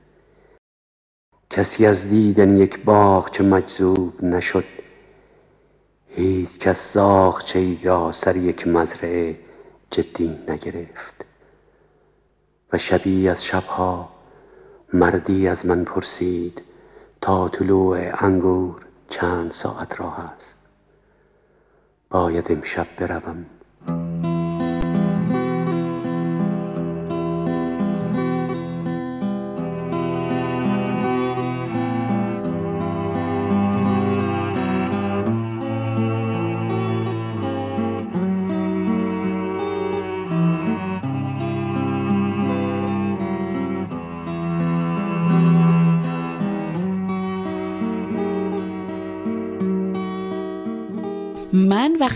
کسی 1.51 1.87
از 1.87 2.09
دیدن 2.09 2.57
یک 2.57 2.85
باغچه 2.85 3.45
مجذوب 3.45 4.25
نشد. 4.25 4.65
هیچ 6.09 6.59
کس 6.59 6.93
زاغچه 6.93 7.59
ای 7.59 7.79
را 7.83 8.13
سر 8.13 8.37
یک 8.37 8.69
مزرعه 8.69 9.39
جدی 9.91 10.39
نگرفت. 10.49 11.25
و 12.73 12.79
شبی 12.79 13.29
از 13.29 13.45
شبها 13.45 14.16
مردی 14.93 15.49
از 15.49 15.67
من 15.67 15.85
پرسید 15.85 16.63
تا 17.21 17.49
طلوع 17.49 18.25
انگور 18.25 18.87
چند 19.09 19.53
ساعت 19.53 20.01
راه 20.01 20.21
است. 20.37 20.59
باید 22.11 22.53
امشب 22.53 22.87
بروم. 22.97 23.47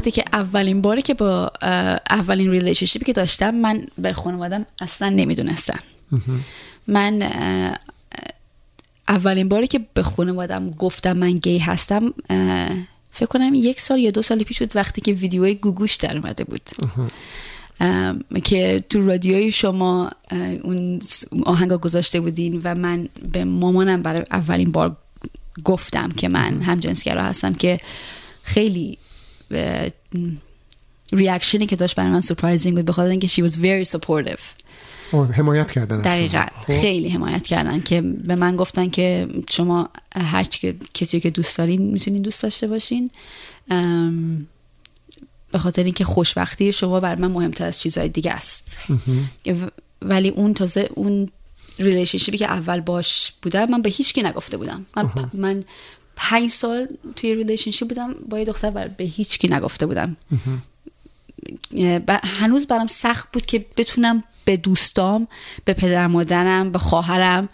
وقتی 0.00 0.10
که 0.10 0.24
اولین 0.32 0.82
باری 0.82 1.02
که 1.02 1.14
با 1.14 1.52
اولین 2.10 2.50
relationship 2.50 3.00
ی 3.00 3.04
که 3.04 3.12
داشتم 3.12 3.54
من 3.54 3.86
به 3.98 4.12
خانوادم 4.12 4.66
اصلا 4.80 5.08
نمی‌دونستم. 5.08 5.78
من 6.86 7.22
اولین 9.08 9.48
باری 9.48 9.66
که 9.66 9.80
به 9.94 10.02
خانوادم 10.02 10.70
گفتم 10.70 11.12
من 11.12 11.32
گی 11.32 11.58
هستم 11.58 12.14
فکر 13.10 13.26
کنم 13.26 13.54
یک 13.54 13.80
سال 13.80 13.98
یا 13.98 14.10
دو 14.10 14.22
سال 14.22 14.42
پیش 14.42 14.58
بود 14.58 14.76
وقتی 14.76 15.00
که 15.00 15.12
ویدیوی 15.12 15.54
گوگوش 15.54 15.96
در 15.96 16.18
اومده 16.18 16.44
بود. 16.44 16.62
که 18.44 18.84
تو 18.88 19.06
رادیوی 19.06 19.52
شما 19.52 20.10
اون 20.62 21.00
آهنگا 21.46 21.78
گذاشته 21.78 22.20
بودین 22.20 22.60
و 22.64 22.74
من 22.74 23.08
به 23.32 23.44
مامانم 23.44 24.02
برای 24.02 24.24
اولین 24.30 24.72
بار 24.72 24.96
گفتم 25.64 26.08
که 26.08 26.28
من 26.28 26.62
هم 26.62 26.80
جنسگرا 26.80 27.22
هستم 27.22 27.52
که 27.52 27.80
خیلی 28.42 28.98
ریاکشنی 31.12 31.66
که 31.66 31.76
داشت 31.76 31.96
برای 31.96 32.10
من 32.10 32.20
سورپرایزینگ 32.20 32.76
بود 32.76 32.84
بخاطر 32.84 33.08
اینکه 33.08 33.26
she 33.26 33.50
was 33.50 33.54
very 33.54 33.98
supportive. 33.98 34.40
حمایت 35.12 35.72
کردن. 35.72 36.00
دقیقا. 36.00 36.44
خب. 36.66 36.80
خیلی 36.80 37.08
حمایت 37.08 37.46
کردن 37.46 37.80
که 37.80 38.00
به 38.00 38.34
من 38.34 38.56
گفتن 38.56 38.90
که 38.90 39.28
شما 39.50 39.88
هر 40.16 40.42
که 40.42 40.74
کسی 40.94 41.20
که 41.20 41.30
دوست 41.30 41.58
دارین 41.58 41.82
می‌تونین 41.82 42.22
دوست 42.22 42.42
داشته 42.42 42.66
باشین. 42.66 43.10
به 45.52 45.58
خاطر 45.58 45.84
اینکه 45.84 46.04
خوشبختی 46.04 46.72
شما 46.72 47.00
بر 47.00 47.14
من 47.14 47.30
مهمتر 47.30 47.66
از 47.66 47.80
چیزهای 47.80 48.08
دیگه 48.08 48.30
است. 48.30 48.84
ولی 50.02 50.28
اون 50.28 50.54
تازه 50.54 50.88
اون 50.94 51.28
relationship 51.78 52.34
ی 52.34 52.38
که 52.38 52.46
اول 52.46 52.80
باش 52.80 53.32
بودم 53.42 53.70
من 53.70 53.82
به 53.82 53.90
هیچ 53.90 54.12
کی 54.12 54.22
نگفته 54.22 54.56
بودم. 54.56 54.86
من, 54.96 55.10
من 55.34 55.64
پنج 56.16 56.50
سال 56.50 56.88
توی 57.16 57.34
relationship 57.34 57.88
بودم 57.88 58.14
با 58.28 58.38
یه 58.38 58.44
دختر 58.44 58.70
بر 58.70 58.88
به 58.88 59.04
هیچ 59.04 59.38
کی 59.38 59.48
نگفته 59.48 59.86
بودم. 59.86 60.16
هنوز 62.24 62.66
برام 62.66 62.86
سخت 62.86 63.28
بود 63.32 63.46
که 63.46 63.66
بتونم 63.76 64.24
به 64.44 64.56
دوستام 64.56 65.28
به 65.64 65.72
پدر 65.72 66.06
مادرم 66.06 66.72
به 66.72 66.78
خواهرم 66.78 67.48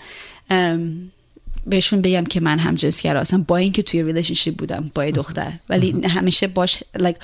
بهشون 1.66 2.02
بگم 2.02 2.24
که 2.24 2.40
من 2.40 2.58
هم 2.58 2.74
جنسگرا 2.74 3.20
هستم 3.20 3.42
با 3.42 3.56
اینکه 3.56 3.82
توی 3.82 4.02
relationship 4.02 4.56
بودم 4.56 4.90
با 4.94 5.04
یه 5.04 5.12
دختر. 5.12 5.52
ولی 5.68 6.06
همیشه 6.06 6.46
باش 6.46 6.82
like, 6.98 7.16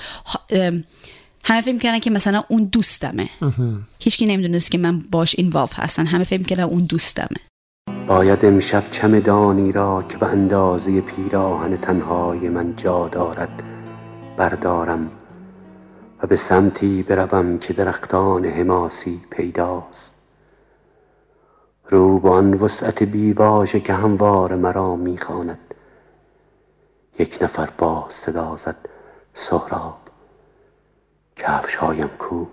همه 1.43 1.61
فکر 1.61 1.73
می‌کنن 1.73 1.99
که 1.99 2.09
مثلا 2.09 2.43
اون 2.49 2.63
دوستمه. 2.63 3.29
هیچکی 3.99 4.25
نمی‌دونست 4.25 4.71
که 4.71 4.77
من 4.77 4.99
باش 4.99 5.35
اینوالو 5.37 5.67
هستن. 5.73 6.05
همه 6.05 6.23
فکر 6.23 6.39
می‌کنن 6.39 6.63
اون 6.63 6.83
دوستمه. 6.83 7.37
باید 8.07 8.45
امشب 8.45 8.83
چمدانی 8.91 9.71
را 9.71 10.03
که 10.09 10.17
به 10.17 10.25
اندازه 10.25 11.01
پیراهن 11.01 11.77
تنهای 11.77 12.49
من 12.49 12.75
جا 12.75 13.07
دارد 13.07 13.63
بردارم 14.37 15.11
و 16.23 16.27
به 16.27 16.35
سمتی 16.35 17.03
بروم 17.03 17.57
که 17.57 17.73
درختان 17.73 18.45
حماسی 18.45 19.21
پیداست. 19.29 20.13
رو 21.89 22.19
به 22.19 22.29
آن 22.29 22.53
وسعت 22.53 23.03
بیواژه 23.03 23.79
که 23.79 23.93
هموار 23.93 24.55
مرا 24.55 24.95
می‌خواند 24.95 25.73
یک 27.19 27.37
نفر 27.41 27.69
با 27.77 28.05
صدا 28.09 28.55
زد 28.57 28.89
سهراب 29.33 29.97
کفشهایم 31.35 32.07
کو؟ 32.07 32.45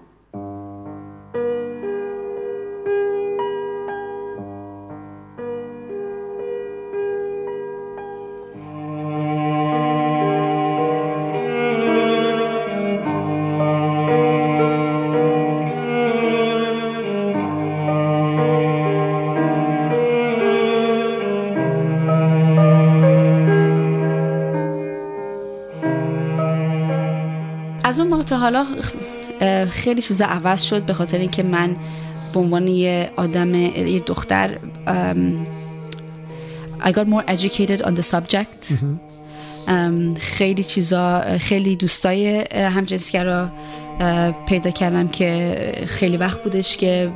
حالا 28.51 28.66
خیلی 29.66 30.03
چیزا 30.03 30.24
عوض 30.24 30.62
شد 30.62 30.82
به 30.82 30.92
خاطر 30.92 31.18
اینکه 31.18 31.42
من 31.42 31.76
به 32.32 32.40
عنوان 32.40 32.68
یه 32.68 33.11
آدم 33.16 33.55
یه 33.55 34.01
دختر 34.01 34.59
I 36.80 36.92
got 36.92 37.07
more 37.07 37.24
educated 37.28 37.82
on 37.82 37.94
the 37.94 38.03
subject. 38.03 38.72
خیلی 40.18 40.62
چیزا 40.62 41.20
خیلی 41.38 41.76
دوستای 41.76 42.44
همجنسگرا 42.53 43.48
پیدا 44.46 44.70
کردم 44.70 45.09
که 45.09 45.57
خیلی 45.86 46.16
وقت 46.16 46.42
بودش 46.42 46.76
که 46.76 47.12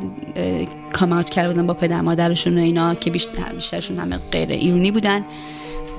کام 0.92 1.12
اوت 1.12 1.30
کرده 1.30 1.48
بودن 1.48 1.66
با 1.66 1.74
پدر 1.74 2.00
مادرشون 2.00 2.58
و 2.58 2.62
اینا 2.62 2.94
که 2.94 3.10
بیشتر 3.10 3.52
بیشترشون 3.54 3.98
همه 3.98 4.18
غیر 4.32 4.48
ایرانی 4.48 4.90
بودن. 4.90 5.24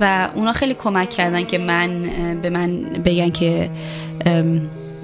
و 0.00 0.28
اونا 0.34 0.52
خیلی 0.52 0.74
کمک 0.74 1.10
کردن 1.10 1.44
که 1.44 1.58
من 1.58 2.02
به 2.42 2.50
من 2.50 2.82
بگن 2.82 3.30
که 3.30 3.70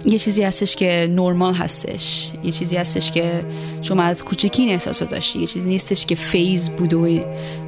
یه 0.07 0.19
چیزی 0.19 0.43
هستش 0.43 0.77
که 0.77 1.09
نرمال 1.11 1.55
هستش. 1.55 2.33
یه 2.45 2.53
چیزی 2.53 2.77
هستش 2.77 3.11
که 3.11 3.45
شما 3.83 4.03
از 4.03 4.25
کوچکی 4.25 4.63
این 4.63 4.73
احساس 4.73 5.03
داشتی. 5.03 5.39
یه 5.39 5.47
چیزی 5.47 5.69
نیستش 5.69 6.07
که 6.07 6.15
phase 6.15 6.69
بوده 6.71 6.97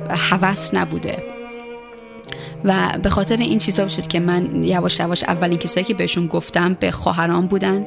و 0.09 0.17
هوس 0.17 0.75
نبوده. 0.75 1.23
و 2.65 2.99
به 3.03 3.11
خاطر 3.11 3.37
این 3.37 3.59
چیزا 3.59 3.89
شد 3.89 4.07
که 4.07 4.21
من 4.21 4.65
یواش 4.65 5.01
یواش 5.01 5.25
اولین 5.25 5.59
کسایی 5.59 5.85
که 5.85 5.95
بهشون 5.95 6.27
گفتم 6.27 6.75
به 6.81 6.91
خواهرام 6.91 7.47
بودن. 7.47 7.87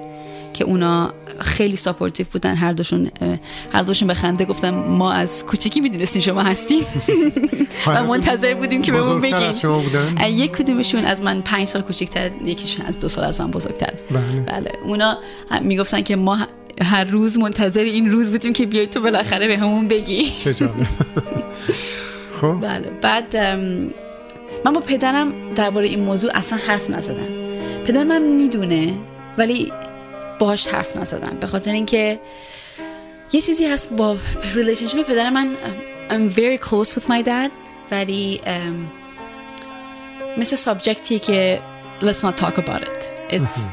که 0.57 0.63
اونا 0.63 1.13
خیلی 1.39 1.75
supportive 1.75 2.25
بودن. 2.31 2.55
هر 2.55 2.73
دوشون 2.73 3.11
هر 3.73 3.81
دوشون 3.81 4.07
به 4.07 4.13
خنده 4.13 4.45
گفتم 4.45 4.69
ما 4.69 5.11
از 5.11 5.45
کوچیکی 5.45 5.81
می‌دونستیم 5.81 6.21
شما 6.21 6.41
هستین. 6.41 6.83
و 7.87 8.03
منتظر 8.03 8.53
بودیم 8.53 8.81
که 8.81 8.91
بهمون 8.91 9.21
بگین. 9.21 9.53
یک 10.27 10.51
کدومشون 10.51 11.05
از 11.05 11.21
من 11.21 11.41
پنج 11.41 11.67
سال 11.67 11.81
کوچکتر 11.81 12.29
یکیشون 12.45 12.85
از 12.85 12.99
دو 12.99 13.09
سال 13.09 13.23
از 13.23 13.41
من 13.41 13.51
بزرگتر. 13.51 13.93
بله. 14.11 14.41
بله. 14.45 14.71
اونا 14.83 15.17
می‌گفتن 15.61 16.01
که 16.01 16.15
ما 16.15 16.37
هر 16.81 17.03
روز 17.03 17.37
منتظر 17.37 17.81
این 17.81 18.11
روز 18.11 18.31
بودیم 18.31 18.53
که 18.53 18.65
بیای 18.65 18.87
تو 18.87 19.01
بالاخره 19.01 19.47
به 19.47 19.57
همون 19.57 19.87
بگی. 19.87 20.31
چه 20.43 20.53
خب. 22.41 22.61
بله. 22.61 22.91
بعد 23.01 23.37
من 24.65 24.73
با 24.73 24.81
پدرم 24.81 25.53
درباره 25.53 25.87
این 25.87 25.99
موضوع 25.99 26.31
اصلا 26.33 26.59
حرف 26.67 26.89
نزدم. 26.89 27.29
پدر 27.85 28.03
من 28.03 28.21
می‌دونه 28.21 28.93
ولی 29.37 29.71
باهاش 30.39 30.67
حرف 30.67 30.95
نزدم. 30.97 31.37
به 31.39 31.47
خاطر 31.47 31.71
اینکه 31.71 32.19
یه 33.33 33.41
چیزی 33.41 33.65
هست 33.65 33.93
با 33.93 34.17
relationship 34.53 35.07
پدر 35.07 35.29
من 35.29 35.55
I'm 36.09 36.33
very 36.33 36.57
close 36.67 36.93
with 36.99 37.03
my 37.03 37.23
dad 37.27 37.51
ولی 37.91 38.41
مثل 40.37 40.55
subject 40.55 41.05
یه 41.05 41.19
که 41.19 41.61
let's 42.01 42.21
not 42.25 42.41
talk 42.41 42.53
about 42.57 42.81
it. 42.81 43.07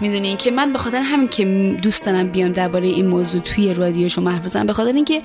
می‌دونی 0.00 0.36
که 0.36 0.50
من 0.50 0.72
به 0.72 0.78
خاطر 0.78 1.00
همین 1.00 1.28
که 1.28 1.44
دوست 1.82 2.06
دارم 2.06 2.28
بیام 2.28 2.52
درباره 2.52 2.86
این 2.86 3.06
موضوع 3.06 3.40
توی 3.40 3.74
رادیو 3.74 4.08
شما 4.08 4.30
حرف 4.30 4.44
بزنم 4.44 4.66
به 4.66 4.72
خاطر 4.72 4.92
اینکه 4.92 5.22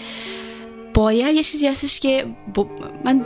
باید 0.94 1.36
یه 1.36 1.44
چیزی 1.44 1.68
هستش 1.68 2.00
که 2.00 2.26
با- 2.54 2.70
من 3.06 3.26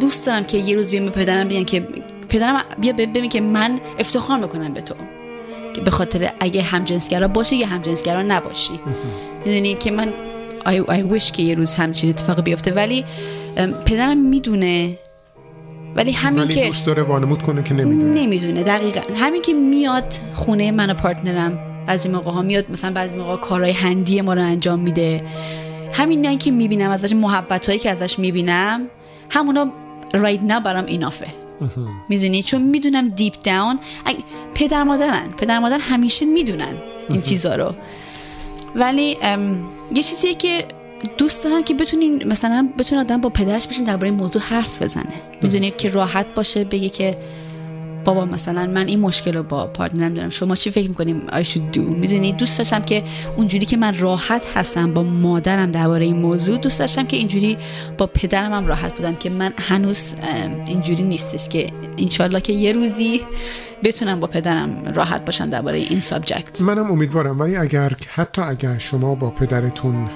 دوست 0.00 0.26
دارم 0.26 0.44
که 0.44 0.58
یه 0.58 0.76
روز 0.76 0.90
بیام 0.90 1.04
به 1.04 1.10
پدرم 1.10 1.48
بگم 1.48 1.64
که 1.64 1.80
پدرم 2.28 2.62
بیا 2.80 2.92
ببین 2.92 3.28
که 3.28 3.40
من 3.40 3.80
افتخار 3.98 4.38
می‌کنم 4.38 4.74
به 4.74 4.80
تو. 4.80 4.94
که 5.74 5.80
به 5.80 5.90
خاطر 5.90 6.30
اگه 6.40 6.62
همجنسگرا 6.62 7.28
باشی 7.28 7.56
یا 7.56 7.66
همجنسگرا 7.66 8.22
نباشی. 8.22 8.80
می‌دونی 9.44 9.74
که 9.74 9.90
من 9.90 10.12
I, 10.64 10.90
I 10.90 11.12
wish 11.12 11.30
که 11.30 11.42
یه 11.42 11.54
روز 11.54 11.74
همچین 11.74 12.10
اتفاقی 12.10 12.42
بیفته 12.42 12.72
ولی 12.72 13.04
پدرم 13.86 14.18
می‌دونه. 14.18 14.98
ولی 15.96 16.12
همین 16.12 16.42
ولی 16.42 16.54
که 16.54 16.66
دوست 16.66 16.86
داره 16.86 17.02
وانمود 17.02 17.42
کنه 17.42 17.62
که 17.62 17.74
نمی‌دونه. 17.74 18.20
نمی‌دونه 18.20 18.62
دقیقا. 18.62 19.00
همین 19.16 19.42
که 19.42 19.52
میاد 19.52 20.14
خونه 20.34 20.70
من 20.70 20.90
و 20.90 20.94
پارتنرم 20.94 21.58
بعضی 21.86 22.08
موقع 22.08 22.30
ها 22.30 22.42
میاد 22.42 22.70
مثلا 22.70 22.92
بعضی 22.92 23.16
موقع 23.16 23.36
کارهای 23.36 23.72
هندی 23.72 24.20
ما 24.20 24.34
رو 24.34 24.42
انجام 24.42 24.80
میده. 24.80 25.24
همین 25.92 26.26
نه 26.26 26.36
که 26.36 26.50
می‌بینم 26.50 26.90
ازش 26.90 27.14
محبت 27.14 27.66
هایی 27.66 27.78
که 27.78 27.90
ازش 27.90 28.18
می‌بینم 28.18 28.80
همونا 29.30 29.72
رایت 30.12 30.42
نه 30.42 30.60
برام 30.60 30.86
اینافه 30.86 31.26
می‌دونی؟ 32.08 32.42
چون 32.42 32.62
می‌دونم 32.62 33.08
deep 33.08 33.34
down 33.44 33.78
پدر 34.54 34.82
مادرن 34.82 35.28
پدر 35.36 35.58
مادر 35.58 35.78
همیشه 35.78 36.26
می‌دونن 36.26 36.74
این 37.10 37.22
چیزا 37.22 37.54
رو. 37.54 37.72
ولی 38.76 39.16
یه 39.94 40.02
چیزیه 40.02 40.34
که 40.34 40.66
دوست 41.18 41.44
دارم 41.44 41.64
که 41.64 41.74
بتونین 41.74 42.28
مثلا 42.28 42.68
بتونه 42.78 43.00
آدم 43.00 43.20
با 43.20 43.28
پدرش 43.28 43.66
بشین 43.66 43.84
درباره 43.84 44.10
موضوع 44.10 44.42
حرف 44.42 44.82
بزنه. 44.82 45.12
می‌دونید 45.42 45.76
که 45.76 45.88
راحت 45.88 46.26
باشه 46.34 46.64
بگه 46.64 46.88
که 46.88 47.16
بابا 48.04 48.24
مثلا 48.24 48.66
من 48.66 48.86
این 48.86 49.00
مشکل 49.00 49.34
رو 49.34 49.42
با 49.42 49.66
partner 49.66 50.08
م 50.08 50.14
دارم. 50.14 50.30
شما 50.30 50.56
چی 50.56 50.70
فکر 50.70 50.88
می‌کنیم 50.88 51.22
I 51.28 51.44
should 51.44 51.76
do 51.76 51.78
می‌دونی؟ 51.78 52.32
دوست 52.32 52.58
داشتم 52.58 52.82
که 52.82 53.02
اونجوری 53.36 53.66
که 53.66 53.76
من 53.76 53.98
راحت 53.98 54.42
هستم 54.56 54.94
با 54.94 55.02
مادرم 55.02 55.70
درباره 55.70 56.04
این 56.04 56.16
موضوع 56.16 56.58
دوست 56.58 56.78
داشتم 56.78 57.06
که 57.06 57.16
اینجوری 57.16 57.56
با 57.98 58.06
پدرم 58.06 58.52
هم 58.52 58.66
راحت 58.66 58.96
بودم 58.96 59.14
که 59.14 59.30
من 59.30 59.52
هنوز 59.58 60.14
اینجوری 60.66 61.04
نیستش 61.04 61.48
که 61.48 61.66
انشالله 61.98 62.40
که 62.40 62.52
یه 62.52 62.72
روزی 62.72 63.20
بتونم 63.84 64.20
با 64.20 64.26
پدرم 64.26 64.92
راحت 64.94 65.24
باشم 65.24 65.50
درباره 65.50 65.78
این 65.78 66.00
سابجکت. 66.00 66.62
منم 66.62 66.90
امیدوارم. 66.90 67.40
ولی 67.40 67.56
اگر 67.56 67.92
حتی 68.14 68.42
اگر 68.42 68.78
شما 68.78 69.14
با 69.14 69.30
پدرتون 69.30 70.08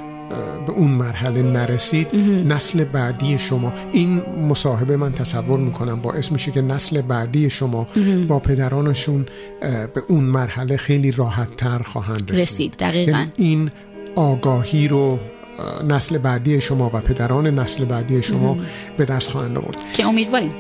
به 0.66 0.72
اون 0.72 0.90
مرحله 0.90 1.42
نرسید 1.42 2.16
نسل 2.48 2.84
بعدی 2.84 3.38
شما. 3.38 3.72
این 3.92 4.22
مصاحبه 4.48 4.96
من 4.96 5.12
تصور 5.12 5.58
می‌کنم 5.58 6.00
باعث 6.00 6.32
میشه 6.32 6.50
که 6.50 6.62
نسل 6.62 7.02
بعدی 7.02 7.50
شما. 7.50 7.86
با 8.28 8.38
پدرانشون 8.38 9.26
به 9.60 10.02
اون 10.08 10.24
مرحله 10.24 10.76
خیلی 10.76 11.10
راحت 11.10 11.56
تر 11.56 11.78
خواهند 11.78 12.30
رسید, 12.30 12.40
رسید 12.40 12.74
دقیقا. 12.78 13.18
یعنی 13.18 13.32
این 13.36 13.70
آگاهی 14.16 14.88
رو 14.88 15.18
نسل 15.88 16.18
بعدی 16.18 16.60
شما 16.60 16.86
و 16.86 17.00
پدران 17.00 17.58
نسل 17.58 17.84
بعدی 17.84 18.22
شما. 18.22 18.56
به 18.96 19.04
دست 19.04 19.30
خواهند 19.30 19.58
آورد. 19.58 19.76
که 19.92 20.06
امیدواریم. 20.06 20.50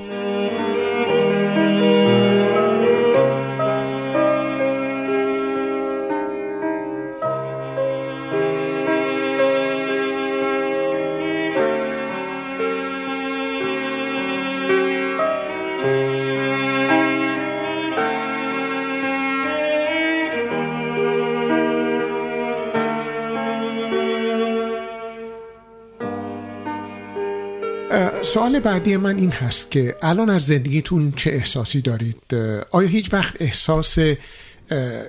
سوال 28.28 28.60
بعدی 28.60 28.96
من 28.96 29.16
این 29.16 29.30
هست 29.30 29.70
که 29.70 29.96
الان 30.02 30.30
از 30.30 30.46
زندگیتون 30.46 31.12
چه 31.12 31.30
احساسی 31.30 31.80
دارید؟ 31.80 32.34
آیا 32.70 32.88
هیچ 32.88 33.12
وقت 33.12 33.42
احساس 33.42 33.98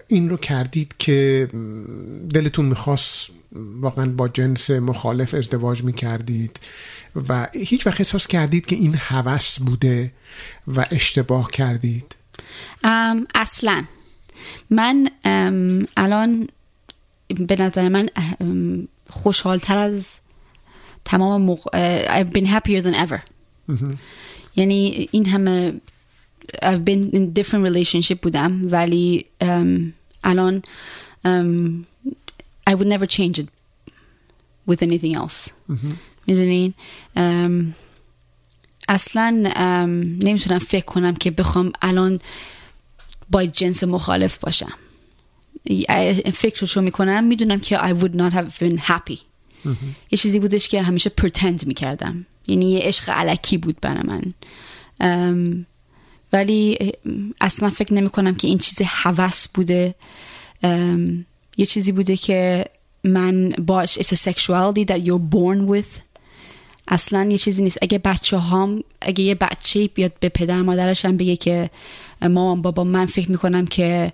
این 0.08 0.30
رو 0.30 0.38
کردید 0.38 0.96
که 1.00 1.48
دلتون 2.34 2.66
می‌خواست 2.66 3.30
واقعا 3.82 4.10
با 4.10 4.28
جنس 4.28 4.72
مخالف 4.72 5.34
ازدواج 5.34 5.84
می‌کردید 5.84 6.60
و 7.30 7.48
هیچ 7.54 7.88
وقت 7.88 8.02
احساس 8.02 8.28
کردید 8.28 8.66
که 8.66 8.76
این 8.76 8.96
هوس 8.96 9.60
بوده 9.60 10.12
و 10.68 10.86
اشتباه 10.92 11.52
کردید؟ 11.52 12.16
اصلا. 13.36 13.84
من 14.70 15.10
الان 15.98 16.48
به 17.28 17.56
نظر 17.60 17.90
من 17.90 18.10
خوشحالتر 19.10 19.78
از 19.78 20.20
تمام 21.06 21.42
موقع 21.42 22.06
I've 22.08 22.34
been 22.34 22.46
happier 22.46 22.82
than 22.82 22.96
ever 22.96 23.20
یعنی 24.56 25.08
این 25.12 25.26
همه 25.26 25.74
I've 26.56 26.86
been 26.86 27.04
in 27.14 27.42
different 27.42 27.66
relationship 27.68 28.18
بودم 28.22 28.62
ولی 28.72 29.26
um, 29.44 29.94
الان 30.24 30.62
um, 31.26 31.86
I 32.70 32.74
would 32.76 32.88
never 32.88 33.06
change 33.06 33.40
it 33.40 33.48
with 34.70 34.82
anything 34.82 35.16
else 35.16 35.52
می‌دونین 36.28 36.74
um, 37.18 37.74
اصلا 38.90 39.52
um, 39.56 40.26
نمی‌تونم 40.26 40.60
فکر 40.60 40.86
کنم 40.86 41.16
که 41.16 41.32
بخوام 41.32 41.72
الان 41.82 42.20
با 43.32 43.46
جنس 43.46 43.84
مخالف 43.84 44.38
باشم 44.38 44.74
فکرشو 46.34 46.82
می‌کنم 46.82 47.24
می‌دونم 47.24 47.60
که 47.60 47.78
I 47.78 47.94
would 47.94 48.16
not 48.16 48.34
have 48.34 48.60
been 48.60 48.78
happy 48.78 49.29
یه 50.12 50.18
چیزی 50.18 50.40
بودش 50.40 50.68
که 50.68 50.82
همیشه 50.82 51.10
پرتند 51.10 51.68
می‌کردم. 51.68 52.26
یعنی 52.48 52.72
یه 52.72 52.80
عشق 52.80 53.10
علکی 53.10 53.58
بود 53.58 53.78
برای 53.82 54.04
من. 54.04 55.66
ولی 56.34 56.92
اصلا 57.42 57.70
فکر 57.70 57.94
نمی 57.94 58.10
کنم 58.10 58.36
که 58.36 58.48
این 58.48 58.58
چیز 58.58 58.82
هوس 58.86 59.48
بوده. 59.48 59.96
یه 61.58 61.66
چیزی 61.68 61.92
بوده 61.92 62.18
که 62.18 62.66
من 63.04 63.50
باش 63.50 64.00
it's 64.00 64.16
a 64.16 64.32
sexuality 64.32 64.86
that 64.86 65.06
you're 65.06 65.34
born 65.36 65.70
with. 65.72 66.02
اصلا 66.88 67.30
یه 67.32 67.38
چیزی 67.38 67.64
نیست. 67.64 67.78
اگه 67.82 67.98
بچه 67.98 68.38
هام 68.38 68.84
اگه 69.02 69.24
یه 69.24 69.36
بچه 69.36 69.88
بیاد 69.88 70.12
به 70.20 70.30
پدر 70.30 70.62
مادرش 70.62 71.06
هم 71.06 71.18
بگه 71.18 71.36
که 71.36 71.70
مامان 72.22 72.62
بابا 72.62 72.84
من 72.84 73.06
فکر 73.06 73.32
می‌کنم 73.32 73.66
که 73.66 74.14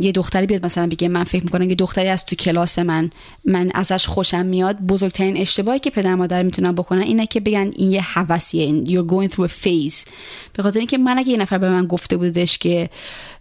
یه 0.00 0.12
دختری 0.14 0.46
بیاد 0.46 0.66
مثلا 0.66 0.86
بگه 0.86 1.08
من 1.08 1.24
فکر 1.24 1.44
می‌کنم 1.44 1.68
یه 1.68 1.74
دختری 1.74 2.08
از 2.08 2.26
تو 2.26 2.36
کلاس 2.36 2.78
من. 2.78 3.10
من 3.44 3.70
ازش 3.74 4.06
خوشم 4.06 4.46
میاد. 4.46 4.78
بزرگترین 4.78 5.36
اشتباهی 5.36 5.78
که 5.78 5.90
پدر 5.90 6.14
مادر 6.14 6.42
می‌تونن 6.42 6.72
بکنن 6.72 7.02
اینه 7.02 7.26
که 7.26 7.40
بگن 7.40 7.70
این 7.76 7.92
یه 7.92 8.02
هوسیه 8.02 8.84
you're 8.84 9.08
going 9.10 9.32
through 9.34 9.48
a 9.48 9.64
phase. 9.64 10.08
به 10.52 10.62
خاطر 10.62 10.78
اینکه 10.78 10.98
من 10.98 11.18
اگه 11.18 11.28
یه 11.28 11.36
نفر 11.36 11.58
به 11.58 11.68
من 11.70 11.86
گفته 11.86 12.16
بودش 12.16 12.58
که 12.58 12.90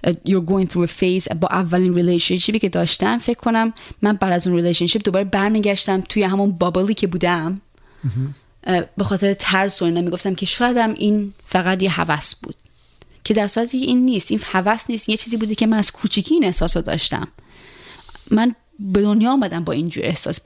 you're 0.08 0.46
going 0.48 0.66
through 0.66 0.88
a 0.88 1.02
phase 1.02 1.36
با 1.36 1.48
اولین 1.52 1.94
relationship 1.94 2.55
ی 2.55 2.60
که 2.60 2.70
داشتم 2.70 3.18
فکر 3.18 3.40
کنم 3.40 3.74
من 4.02 4.14
بعد 4.14 4.34
از 4.34 4.48
اون 4.48 4.56
relationship 4.56 5.02
دوباره 5.06 5.26
برمیگشتم 5.26 6.02
توی 6.02 6.24
همون 6.24 6.52
bubble 6.52 6.88
ی 6.88 6.94
که 6.94 7.08
بودم. 7.08 7.56
به 8.98 9.04
خاطر 9.04 9.34
ترس 9.34 9.82
و 9.82 9.86
اینا 9.86 10.02
می‌گفتم 10.02 10.36
که 10.36 10.46
شایدم 10.46 10.94
این 10.94 11.34
فقط 11.46 11.84
یه 11.84 11.90
هوس 11.90 12.36
بود. 12.36 12.56
که 13.24 13.34
در 13.34 13.48
صورتی 13.48 13.78
این 13.78 14.06
نیست 14.06 14.32
این 14.32 14.40
هوس 14.44 14.90
نیست 14.90 15.10
یه 15.10 15.18
چیزی 15.18 15.38
بوده 15.38 15.56
که 15.56 15.68
من 15.68 15.78
از 15.78 15.92
کوچیکی 15.92 16.34
این 16.34 16.46
احساس 16.46 16.78
رو 16.78 16.84
داشتم. 16.84 17.28
من 18.32 18.56
به 18.80 19.02
دنیا 19.02 19.32
آمدم 19.32 19.64
با 19.64 19.74
اینجور 19.74 20.06
احساس. 20.06 20.40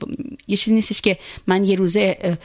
یه 0.48 0.56
چیزی 0.56 0.74
نیستش 0.74 1.00
که 1.00 1.18
من 1.46 1.64
یه 1.64 1.76
روزه 1.76 2.38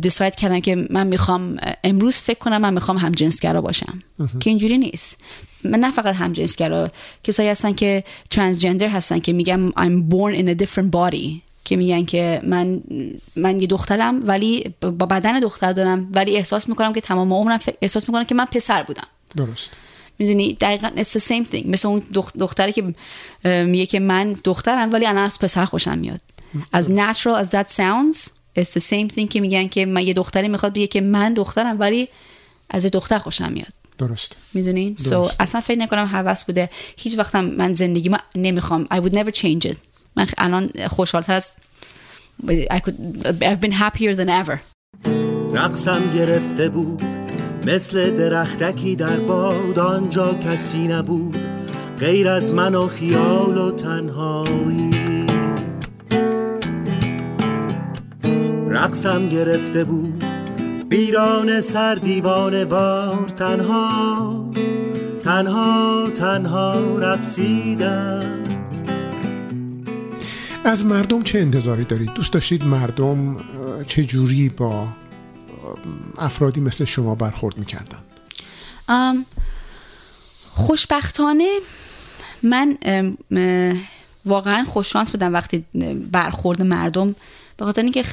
دیساید 0.00 0.34
کردم 0.34 0.60
که 0.60 0.86
من 0.90 1.06
می‌خوام 1.06 1.56
امروز 1.84 2.14
فکر 2.14 2.38
کنم 2.38 2.60
من 2.60 2.74
می‌خوام 2.74 2.96
هم 2.96 3.12
جنسگرا 3.12 3.60
باشم 3.60 4.02
که 4.40 4.50
اینجوری 4.50 4.78
نیست. 4.78 5.22
من 5.64 5.78
نه 5.78 5.90
فقط 5.90 6.14
هم 6.14 6.32
جنسگرا 6.32 6.88
کسایی 7.24 7.48
هستن 7.48 7.72
که 7.72 8.04
ترانسجندر 8.30 8.88
هستن 8.88 9.18
که 9.18 9.32
میگم 9.32 9.70
I'm 9.70 10.12
born 10.12 10.40
in 10.40 10.48
a 10.48 10.64
different 10.64 10.90
body. 10.92 11.32
که 11.64 11.76
میگن 11.76 12.04
که 12.04 12.40
من 12.44 12.82
من 13.36 13.60
یه 13.60 13.66
دخترم 13.66 14.20
ولی 14.26 14.74
با 14.80 15.06
بدن 15.06 15.40
دختر 15.40 15.72
دارم 15.72 16.08
ولی 16.12 16.36
احساس 16.36 16.68
می‌کنم 16.68 16.92
که 16.92 17.00
تمام 17.00 17.32
عمرم 17.32 17.60
احساس 17.82 18.08
می‌کنم 18.08 18.24
که 18.24 18.34
من 18.34 18.44
پسر 18.44 18.82
بودم. 18.82 19.06
درست. 19.36 19.70
می‌دونی؟ 20.18 20.54
دقیقا 20.54 20.90
it's 20.96 21.18
the 21.18 21.22
same 21.22 21.52
thing. 21.52 21.66
مثل 21.66 21.88
اون 21.88 22.02
دختری 22.38 22.72
که 22.72 22.94
میگه 23.64 23.86
که 23.86 24.00
من 24.00 24.36
دخترم 24.44 24.92
ولی 24.92 25.06
الان 25.06 25.24
از 25.24 25.38
پسر 25.38 25.64
خوشم 25.64 25.98
میاد. 25.98 26.20
از 26.72 26.88
natural 26.88 27.44
as 27.44 27.48
that 27.48 27.68
sounds 27.76 28.16
it's 28.58 28.72
the 28.72 28.82
same 28.82 29.14
thing 29.14 29.28
که 29.28 29.40
میگن 29.40 29.68
که 29.68 29.86
من 29.86 30.02
یه 30.02 30.14
دختری 30.14 30.48
می‌خواد 30.48 30.72
بگه 30.72 30.86
که 30.86 31.00
من 31.00 31.34
دخترم 31.34 31.80
ولی 31.80 32.08
از 32.70 32.84
یه 32.84 32.90
دختر 32.90 33.18
خوشم 33.18 33.52
میاد. 33.52 33.72
درست. 33.98 34.36
می‌دونین 34.54 34.96
so 34.96 35.34
اصلا 35.40 35.60
فکر 35.60 35.78
نکنم 35.78 36.04
حوض 36.04 36.44
بوده. 36.44 36.70
هیچ 36.96 37.18
وقتم 37.18 37.44
من 37.44 37.72
زندگی 37.72 38.08
ما 38.08 38.18
نمی‌خوام. 38.34 38.84
I 38.84 38.96
would 38.96 39.14
never 39.14 39.30
change 39.30 39.66
it. 39.68 39.76
من 40.16 40.26
الان 40.38 40.70
خوشحالتر 40.88 41.32
از 41.32 41.52
I 42.48 42.78
could 42.78 43.26
I've 43.42 43.60
been 43.66 43.72
happier 43.72 44.14
than 44.16 44.28
ever. 44.28 44.58
رقصم 45.52 46.10
گرفته 46.10 46.68
بود. 46.68 47.17
مثل 47.66 48.16
درختکی 48.16 48.96
در 48.96 49.20
باد 49.20 49.78
آنجا 49.78 50.34
کسی 50.34 50.88
نبود 50.88 51.36
غیر 51.98 52.28
از 52.28 52.52
من 52.52 52.74
و 52.74 52.86
خیال 52.86 53.58
و 53.58 53.70
تنهایی 53.70 54.90
رقصم 58.70 59.28
گرفته 59.28 59.84
بود 59.84 60.24
بیران 60.88 61.60
سر 61.60 61.94
دیوانه 61.94 62.64
وار 62.64 63.28
تنها 63.36 64.50
تنها 65.24 66.10
تنها 66.14 66.98
رقصیدم 66.98 68.22
از 70.64 70.86
مردم 70.86 71.22
چه 71.22 71.38
انتظاری 71.38 71.84
دارید؟ 71.84 72.10
دوست 72.14 72.32
داشتید 72.32 72.64
مردم 72.64 73.36
چه 73.86 74.04
جوری 74.04 74.48
با 74.48 74.88
افرادی 76.18 76.60
مثل 76.60 76.84
شما 76.84 77.14
برخورد 77.14 77.58
می‌کردن؟ 77.58 77.98
خوشبختانه 80.50 81.48
من 82.42 82.78
واقعا 84.24 84.64
خوششانس 84.64 85.10
بودم 85.10 85.32
وقتی 85.34 85.64
برخورد 86.12 86.62
مردم 86.62 87.14
به 87.56 87.64
خاطر 87.64 87.82
اینکه 87.82 88.04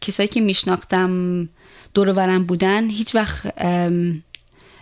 کسایی 0.00 0.28
که 0.28 0.40
میشناختم 0.40 1.48
دورورم 1.94 2.44
بودن 2.44 2.90
هیچ 2.90 3.14
وقت 3.14 3.62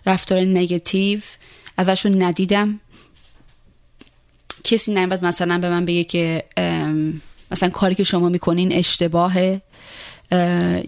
رفتار 0.07 0.41
نگتیو 0.41 1.21
ازشون 1.77 2.23
ندیدم 2.23 2.81
کسی 4.65 4.95
نمیبد 4.95 5.25
مثلا 5.25 5.59
به 5.59 5.71
من 5.71 5.85
بگه 5.85 6.05
که 6.05 6.45
مثلا 7.51 7.69
کاری 7.69 7.95
که 7.95 8.05
شما 8.05 8.29
می‌کنین 8.29 8.73
اشتباهه 8.73 9.63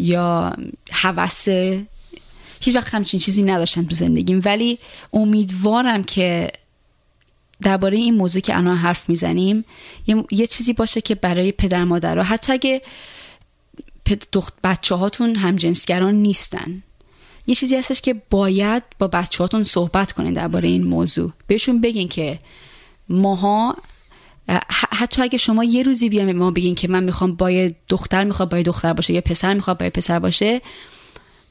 یا 0.01 0.57
حوثه 0.93 1.87
هیچ 2.61 2.77
وقت 2.77 2.95
همچین 2.95 3.21
چیزی 3.21 3.43
نداشتم 3.43 3.85
تو 3.85 3.95
زندگیم. 3.95 4.41
ولی 4.45 4.79
امیدوارم 5.13 6.05
که 6.05 6.51
درباره 7.63 7.97
این 7.97 8.15
موضوع 8.15 8.43
که 8.43 8.57
الان 8.57 8.77
حرف 8.77 9.09
می‌زنیم 9.09 9.65
یه،, 10.07 10.25
یه 10.31 10.47
چیزی 10.47 10.73
باشه 10.73 11.01
که 11.01 11.15
برای 11.15 11.53
پدر 11.53 11.85
مادر 11.85 12.23
حتی 12.23 12.53
اگه 12.53 12.81
بچه 14.65 14.95
هاتون 14.95 15.37
همجنسگران 15.37 16.15
نیستن. 16.15 16.83
یه 17.47 17.55
چیزی 17.55 17.77
هستش 17.77 18.01
که 18.01 18.15
باید 18.31 18.83
با 18.99 19.09
بچه 19.09 19.45
هاتون 19.45 19.65
صحبت 19.65 20.13
کنین 20.13 20.33
درباره 20.33 20.69
این 20.69 20.83
موضوع. 20.83 21.33
بهشون 21.47 21.81
بگین 21.81 22.09
که 22.09 22.39
ماها 23.09 23.77
حتی 24.93 25.23
اگه 25.23 25.39
شما 25.39 25.65
یه 25.65 25.83
روزی 25.83 26.09
بیام 26.09 26.33
ما 26.33 26.51
بگین 26.51 26.75
که 26.75 26.89
من 26.89 27.05
می‌خوام 27.05 27.35
با 27.35 27.51
یه 27.51 27.75
دختر 27.89 28.25
می‌خوام 28.25 28.49
با 28.49 28.57
یه 28.57 28.63
دختر 28.63 28.93
باشه 28.93 29.15
یه 29.15 29.21
پسر 29.21 29.55
می‌خواد 29.55 29.79
با 29.79 29.85
یه 29.85 29.91
پسر 29.91 30.19
باشه 30.19 30.61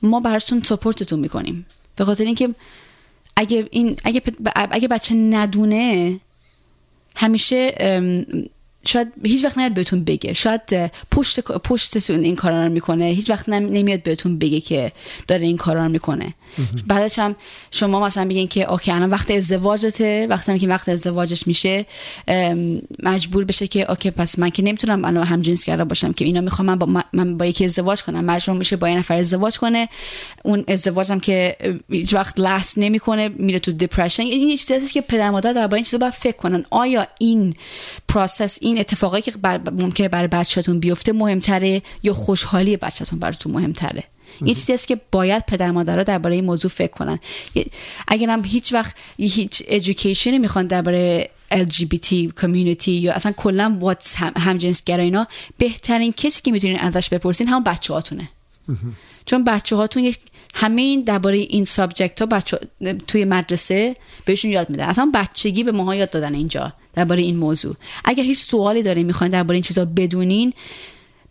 ما 0.01 0.19
براتون 0.19 0.61
سپورتتون 0.61 1.19
می‌کنیم. 1.19 1.65
به 1.95 2.05
خاطر 2.05 2.23
اینکه 2.23 2.55
اگه 3.35 3.67
این 3.71 3.97
اگه 4.03 4.21
اگه 4.55 4.87
بچه 4.87 5.15
ندونه 5.15 6.19
همیشه 7.15 7.75
شاید 8.87 9.07
هیچ 9.23 9.45
وقت 9.45 9.57
نمیاد 9.57 9.73
بهتون 9.73 10.03
بگه. 10.03 10.33
شاید 10.33 10.91
پشت 11.11 11.39
پشتتون 11.41 12.23
این 12.23 12.35
کارا 12.35 12.63
رو 12.65 12.71
می‌کنه. 12.71 13.05
هیچ 13.05 13.29
وقت 13.29 13.49
نمیاد 13.49 14.03
بهتون 14.03 14.39
بگه 14.39 14.59
که 14.59 14.91
داره 15.27 15.45
این 15.45 15.57
کارا 15.57 15.85
رو 15.85 15.91
می‌کنه. 15.91 16.33
بعدش 16.87 17.19
هم 17.19 17.35
شما 17.71 17.99
مثلا 17.99 18.25
بگین 18.25 18.47
که 18.47 18.71
okay 18.71 18.91
الان 18.91 19.09
وقت 19.09 19.31
ازدواجته. 19.31 20.27
وقتی 20.29 20.59
که 20.59 20.67
وقت 20.67 20.89
ازدواجش 20.89 21.47
میشه 21.47 21.85
مجبور 23.03 23.45
بشه 23.45 23.67
که 23.67 23.91
okay 23.91 24.11
پس 24.11 24.39
من 24.39 24.49
که 24.49 24.63
نمی‌تونم 24.63 25.05
الان 25.05 25.23
هم 25.23 25.41
جنسگرا 25.41 25.83
باشم 25.83 26.13
که 26.13 26.25
اینا 26.25 26.41
می‌خوام 26.41 26.67
من 26.67 26.75
با, 26.75 27.03
من 27.13 27.37
با 27.37 27.45
یکی 27.45 27.65
ازدواج 27.65 28.03
کنم. 28.03 28.25
مجبور 28.25 28.57
میشه 28.57 28.75
با 28.75 28.89
یه 28.89 28.97
نفر 28.97 29.15
ازدواج 29.15 29.57
کنه. 29.57 29.89
اون 30.43 30.63
ازدواجم 30.67 31.19
که 31.19 31.55
هیچ 31.89 32.13
وقت 32.13 32.39
last 32.39 32.77
نمی‌کنه 32.77 33.27
میره 33.27 33.59
تو 33.59 33.71
depression 33.71 34.23
این 34.23 34.57
چیزی 34.57 34.93
که 34.93 35.01
پدر 35.01 35.29
مادر 35.29 35.53
درباره 35.53 35.75
این 35.75 35.83
چیزا 35.83 35.97
باید 35.97 36.13
فکر 36.13 36.37
کنن. 36.37 36.65
آیا 36.69 37.07
این 37.19 37.55
process 38.07 38.57
این 38.61 38.74
اتفاقایی 38.79 39.21
که 39.21 39.31
بر 39.31 39.61
ممکنه 39.71 40.07
برای 40.07 40.27
بچهتون 40.27 40.79
بیفته 40.79 41.13
مهمتره 41.13 41.81
یا 42.03 42.13
خوشحالی 42.13 42.77
بچهتون 42.77 43.19
براتون 43.19 43.51
مهمتره؟ 43.51 44.03
یه 44.41 44.53
چیزی 44.53 44.73
است 44.73 44.87
که 44.87 45.01
باید 45.11 45.45
پدر 45.45 45.71
مادرها 45.71 46.03
درباره 46.03 46.35
این 46.35 46.45
موضوع 46.45 46.71
فکر 46.71 46.91
کنن. 46.91 47.19
اگر 48.07 48.29
هم 48.29 48.45
هیچ 48.45 48.73
وقت 48.73 48.95
هیچ 49.17 49.63
education 49.67 50.30
ی 50.30 50.37
می‌خوان 50.37 50.67
درباره 50.67 51.29
LGBT 51.51 52.13
community 52.41 52.91
یا 52.91 53.13
اصلا 53.13 53.31
کلا 53.31 53.77
what's 53.79 54.15
هم 54.17 54.57
جنس 54.57 54.83
اینا 54.87 55.27
بهترین 55.57 56.13
کسی 56.13 56.41
که 56.41 56.51
می‌تونین 56.51 56.79
ازش 56.79 57.09
بپرسین 57.09 57.47
همون 57.47 57.63
بچه 57.63 57.93
هاتونه 57.93 58.29
چون 59.25 59.43
بچه 59.43 59.75
هاتون 59.75 60.03
یک 60.03 60.19
همه 60.57 60.81
این 60.81 61.01
درباره 61.01 61.37
این 61.37 61.63
subject 61.63 62.19
ها 62.19 62.25
بچه 62.25 62.59
توی 63.07 63.25
مدرسه 63.25 63.93
بهشون 64.25 64.51
یاد 64.51 64.69
میده 64.69 64.85
اصلا 64.85 65.11
بچگی 65.13 65.63
به 65.63 65.71
ماها 65.71 65.95
یاد 65.95 66.09
دادن 66.09 66.35
اینجا 66.35 66.73
درباره 66.93 67.21
این 67.21 67.35
موضوع. 67.35 67.75
اگر 68.05 68.23
هیچ 68.23 68.39
سوالی 68.39 68.83
دارین 68.83 69.05
می‌خواین 69.05 69.31
درباره 69.31 69.55
این 69.55 69.63
چیزا 69.63 69.85
بدونین 69.85 70.53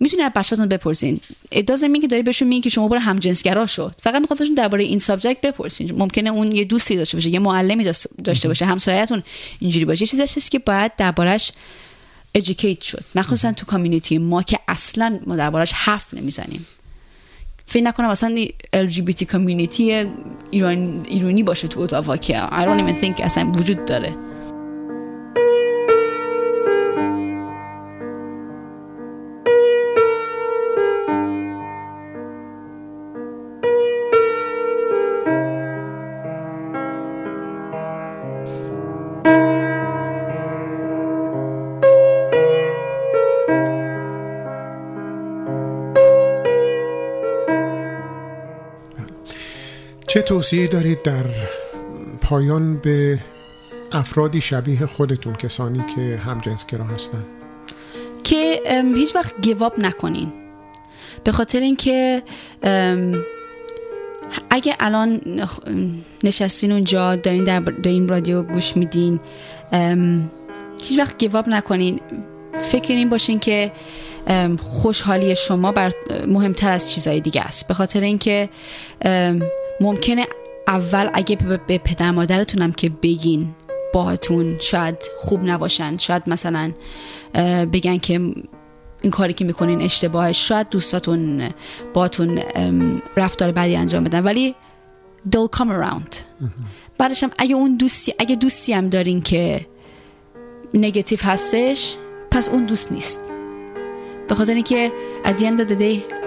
می‌تونید 0.00 0.26
از 0.26 0.32
بچه‌تون 0.36 0.68
بپرسین. 0.68 1.20
ادازه 1.52 1.88
میگه 1.88 2.08
داری 2.08 2.22
بهشون 2.22 2.48
میگی 2.48 2.60
که 2.60 2.70
شما 2.70 2.88
برو 2.88 2.98
همجنسگرا 2.98 3.66
شد 3.66 3.94
فقط 4.02 4.20
میخواستشون 4.20 4.54
درباره 4.54 4.84
این 4.84 4.98
سابجکت 4.98 5.40
بپرسین. 5.40 5.92
ممکنه 5.92 6.30
اون 6.30 6.52
یه 6.52 6.64
دوستی 6.64 6.96
داشته 6.96 7.16
باشه 7.16 7.28
یه 7.28 7.38
معلمی 7.38 7.92
داشته 8.24 8.48
باشه 8.48 8.64
همسایه‌تون 8.64 9.22
اینجوری 9.60 9.84
باشه. 9.84 10.06
چیزی 10.06 10.22
هست 10.22 10.50
که 10.50 10.58
باید 10.58 10.96
دربارش 10.96 11.52
educate 12.38 12.84
شد. 12.84 13.04
مخصوصا 13.14 13.52
تو 13.52 13.66
کامیونیتی 13.66 14.18
ما 14.18 14.42
که 14.42 14.58
اصلا 14.68 15.20
ما 15.26 15.36
دربارش 15.36 15.72
حرف 15.72 16.14
نمی‌زنیم. 16.14 16.66
فکر 17.66 17.82
نکنم 17.82 18.08
اصلا 18.08 18.44
LGBT 18.74 19.22
کامیونیتی 19.22 20.06
ایرانی, 20.50 21.00
ایرانی 21.08 21.42
باشه 21.42 21.68
تو 21.68 21.80
اتاوا 21.80 22.16
که 22.16 22.40
I 22.46 22.64
don't 22.64 22.80
even 22.80 23.04
think 23.04 23.20
اصلا 23.22 23.52
وجود 23.58 23.84
داره. 23.84 24.12
توصیه 50.24 50.66
دارید 50.66 51.02
در 51.02 51.24
پایان 52.20 52.76
به 52.76 53.18
افرادی 53.92 54.40
شبیه 54.40 54.86
خودتون 54.86 55.34
کسانی 55.34 55.84
که 55.94 56.16
هم 56.16 56.40
جنسگرا 56.40 56.84
هستن. 56.84 57.24
که 58.24 58.60
هیچ 58.94 59.16
وقت 59.16 59.40
گیواب 59.40 59.78
نکنین. 59.78 60.32
به 61.24 61.32
خاطر 61.32 61.60
اینکه 61.60 62.22
اگه 64.50 64.76
الان 64.80 65.20
نشستین 66.24 66.72
اونجا 66.72 67.16
دارین 67.16 67.44
در 67.44 67.62
این 67.84 68.08
رادیو 68.08 68.42
گوش 68.42 68.76
میدین 68.76 69.20
هیچ 70.82 70.98
وقت 70.98 71.18
گیواب 71.18 71.48
نکنین. 71.48 72.00
فکر 72.62 72.92
این 72.92 73.10
باشین 73.10 73.40
که 73.40 73.72
خوشحالی 74.62 75.36
شما 75.36 75.72
بر 75.72 75.92
مهمتر 76.26 76.70
از 76.70 76.92
چیزهای 76.92 77.20
دیگه 77.20 77.40
است. 77.42 77.68
به 77.68 77.74
خاطر 77.74 78.00
اینکه 78.00 78.48
ممکنه 79.80 80.26
اول 80.68 81.10
اگه 81.14 81.36
به 81.66 81.78
پدر 81.78 82.10
مادرتونم 82.10 82.72
که 82.72 82.88
بگین 82.88 83.54
باهاتون 83.92 84.58
شاید 84.60 84.96
خوب 85.18 85.44
نباشن 85.44 85.96
شاید 85.96 86.22
مثلا 86.26 86.72
بگن 87.72 87.98
که 87.98 88.14
این 89.02 89.10
کاری 89.10 89.32
که 89.32 89.44
می‌کنین 89.44 89.82
اشتباهه 89.82 90.32
شاید 90.32 90.68
دوستاتون 90.68 91.48
باتون 91.94 92.42
رفتار 93.16 93.52
بعدی 93.52 93.76
انجام 93.76 94.04
بدن 94.04 94.22
ولی 94.22 94.54
they'll 95.30 95.58
come 95.58 95.68
around. 95.68 96.16
بعدش 96.98 97.22
هم 97.22 97.30
اگه 97.38 97.54
اون 97.54 97.76
دوستی 97.76 98.14
اگه 98.18 98.36
دوستی 98.36 98.72
هم 98.72 98.88
دارین 98.88 99.22
که 99.22 99.66
نگتیو 100.74 101.18
هستش 101.22 101.96
پس 102.30 102.48
اون 102.48 102.64
دوست 102.64 102.92
نیست. 102.92 103.30
به 104.28 104.34
خاطر 104.34 104.54
اینکه 104.54 104.92
at 105.24 105.28
the 105.28 105.42
end 105.42 105.60
of 105.60 105.68
the 105.68 105.78
day 105.80 106.23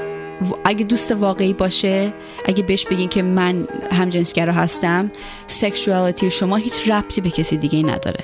اگه 0.65 0.83
دوست 0.83 1.11
واقعی 1.11 1.53
باشه 1.53 2.13
اگه 2.45 2.63
بهش 2.63 2.85
بگین 2.85 3.09
که 3.09 3.21
من 3.21 3.67
همجنسگرا 3.91 4.53
هستم 4.53 5.11
سکشوالیتی 5.47 6.29
شما 6.29 6.55
هیچ 6.55 6.89
ربطی 6.89 7.21
به 7.21 7.29
کسی 7.29 7.57
دیگه 7.57 7.83
نداره 7.83 8.23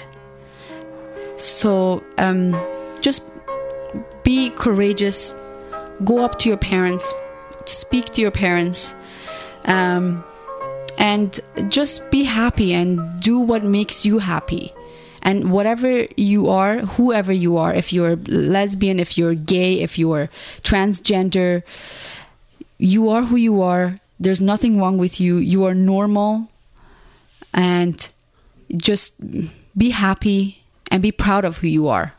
so 1.38 2.02
um, 2.20 2.56
just 3.02 3.22
be 4.24 4.50
courageous 4.64 5.36
go 6.06 6.24
up 6.26 6.40
to 6.40 6.50
your 6.50 6.58
parents 6.58 7.06
speak 7.66 8.06
to 8.16 8.22
your 8.22 8.32
parents 8.32 8.96
um, 9.66 10.24
and 10.98 11.40
just 11.70 12.12
be 12.12 12.24
happy 12.24 12.74
and 12.74 13.00
do 13.22 13.40
what 13.40 13.64
makes 13.64 14.06
you 14.06 14.20
happy 14.20 14.74
and 15.24 15.52
whatever 15.52 16.06
you 16.16 16.50
are 16.50 16.80
whoever 16.80 17.34
you 17.34 17.58
are 17.58 17.74
if 17.74 17.92
you're 17.92 18.16
lesbian 18.28 19.00
if 19.00 19.18
you're 19.18 19.34
gay 19.34 19.80
if 19.80 19.98
you're 19.98 20.30
transgender 20.62 21.64
you 22.84 23.10
are 23.10 23.24
who 23.24 23.38
you 23.38 23.62
are. 23.62 23.96
There's 24.20 24.42
nothing 24.42 24.78
wrong 24.78 24.98
with 24.98 25.20
you. 25.20 25.38
You 25.38 25.64
are 25.66 25.74
normal. 25.74 26.50
And 27.54 28.08
just 28.76 29.16
be 29.78 29.92
happy 29.92 30.64
and 30.92 31.02
be 31.02 31.12
proud 31.12 31.46
of 31.46 31.60
who 31.60 31.68
you 31.68 31.88
are 31.88 32.14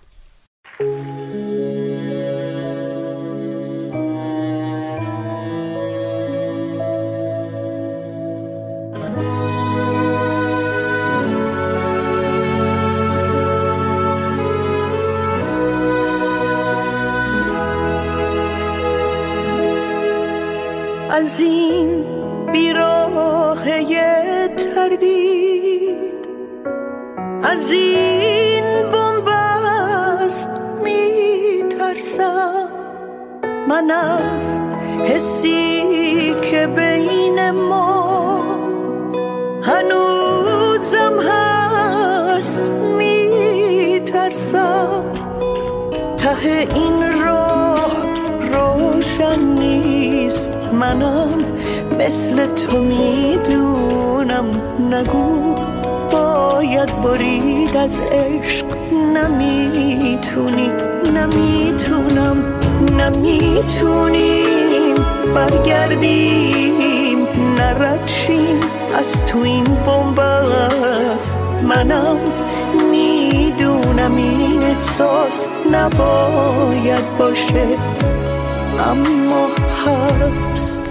از 21.15 21.41
این 21.41 22.05
بیراه 22.53 23.65
تردید. 24.57 26.15
از 27.43 27.71
این 27.71 28.65
بومبست 28.93 30.49
میترسم. 30.85 32.69
من 33.69 33.91
از 33.91 34.61
حسی 35.05 36.35
که 36.43 36.67
بین 36.67 37.51
ما 37.51 38.45
هنوزم 39.63 41.17
هست 41.29 42.63
میترسم. 42.99 45.05
ته 46.17 46.69
این 46.75 46.84
منم 50.81 51.45
مثل 51.99 52.47
تو 52.47 52.79
می‌دونم. 52.79 54.45
نگو 54.91 55.55
باید 56.13 57.03
برید 57.03 57.77
از 57.77 58.01
عشق. 58.01 58.67
نمی‌تونی 59.15 60.71
نمی‌تونم 61.15 62.37
نمی‌تونیم. 62.99 64.95
برگردیم 65.35 67.27
نردشیم 67.59 68.61
از 68.99 69.27
تو 69.27 69.39
این 69.39 69.65
بمب 69.65 70.21
است. 70.21 71.39
منم 71.69 72.17
می‌دونم 72.91 74.17
این 74.17 74.63
احساس 74.63 75.49
نباید 75.73 77.17
باشه. 77.19 77.67
اما 78.91 79.49
هست 79.85 80.84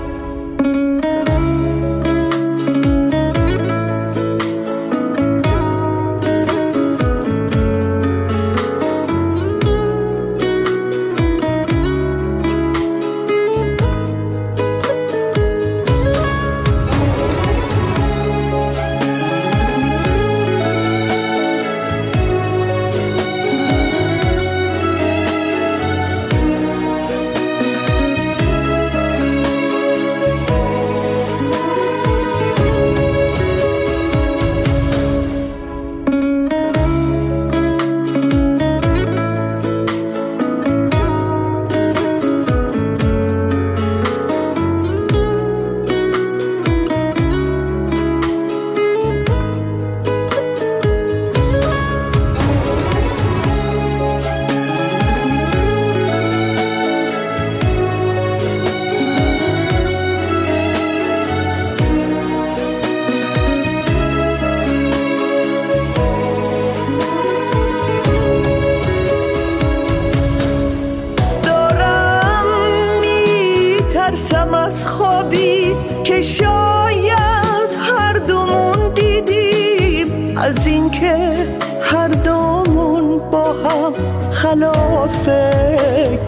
خلاف 85.03 85.29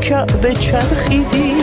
کعبه 0.01 0.53
چرخیدیم 0.53 1.57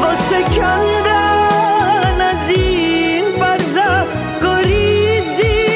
واسه 0.00 0.42
کندن 0.56 2.20
از 2.20 2.50
این 2.50 3.24
برزخ 3.40 4.08
گریزی. 4.42 5.66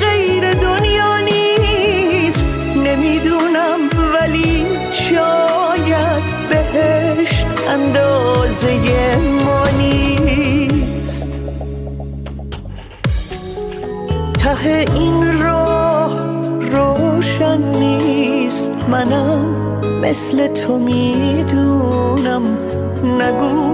غیر 0.00 0.54
دنیا 0.54 1.18
نیست 1.18 2.46
نمی‌دونم 2.76 3.80
ولی 4.14 4.66
شاید 4.90 6.22
بهشت 6.48 7.46
اندازه 7.68 9.16
ما 9.44 9.64
نیست. 9.78 11.40
ته 14.38 14.84
مثل 20.12 20.46
تو 20.46 20.78
می‌دونم. 20.78 22.42
نگو 23.04 23.72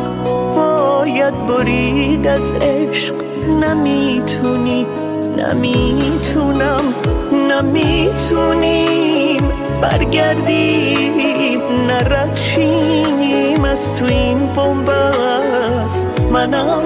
باید 0.57 1.47
برید 1.47 2.27
از 2.27 2.53
عشق. 2.53 3.15
نمی‌تونی 3.61 4.87
نمی‌تونم 5.37 6.81
نمی‌تونیم. 7.49 9.43
برگردیم 9.81 11.63
نرد 11.89 12.37
شیم 12.37 13.65
از 13.65 13.95
تو 13.95 14.05
این 14.05 14.39
بومبست 14.39 16.07
منم 16.33 16.83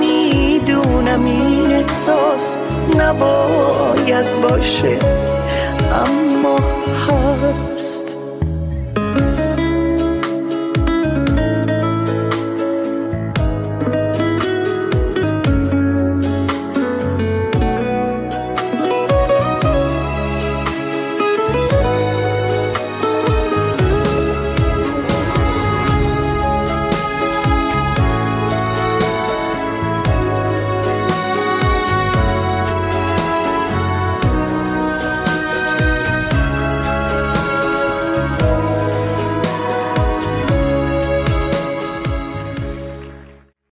می‌دونم 0.00 1.24
این 1.24 1.72
احساس 1.72 2.56
نباید 2.98 4.40
باشه. 4.42 4.98
اما 5.92 6.58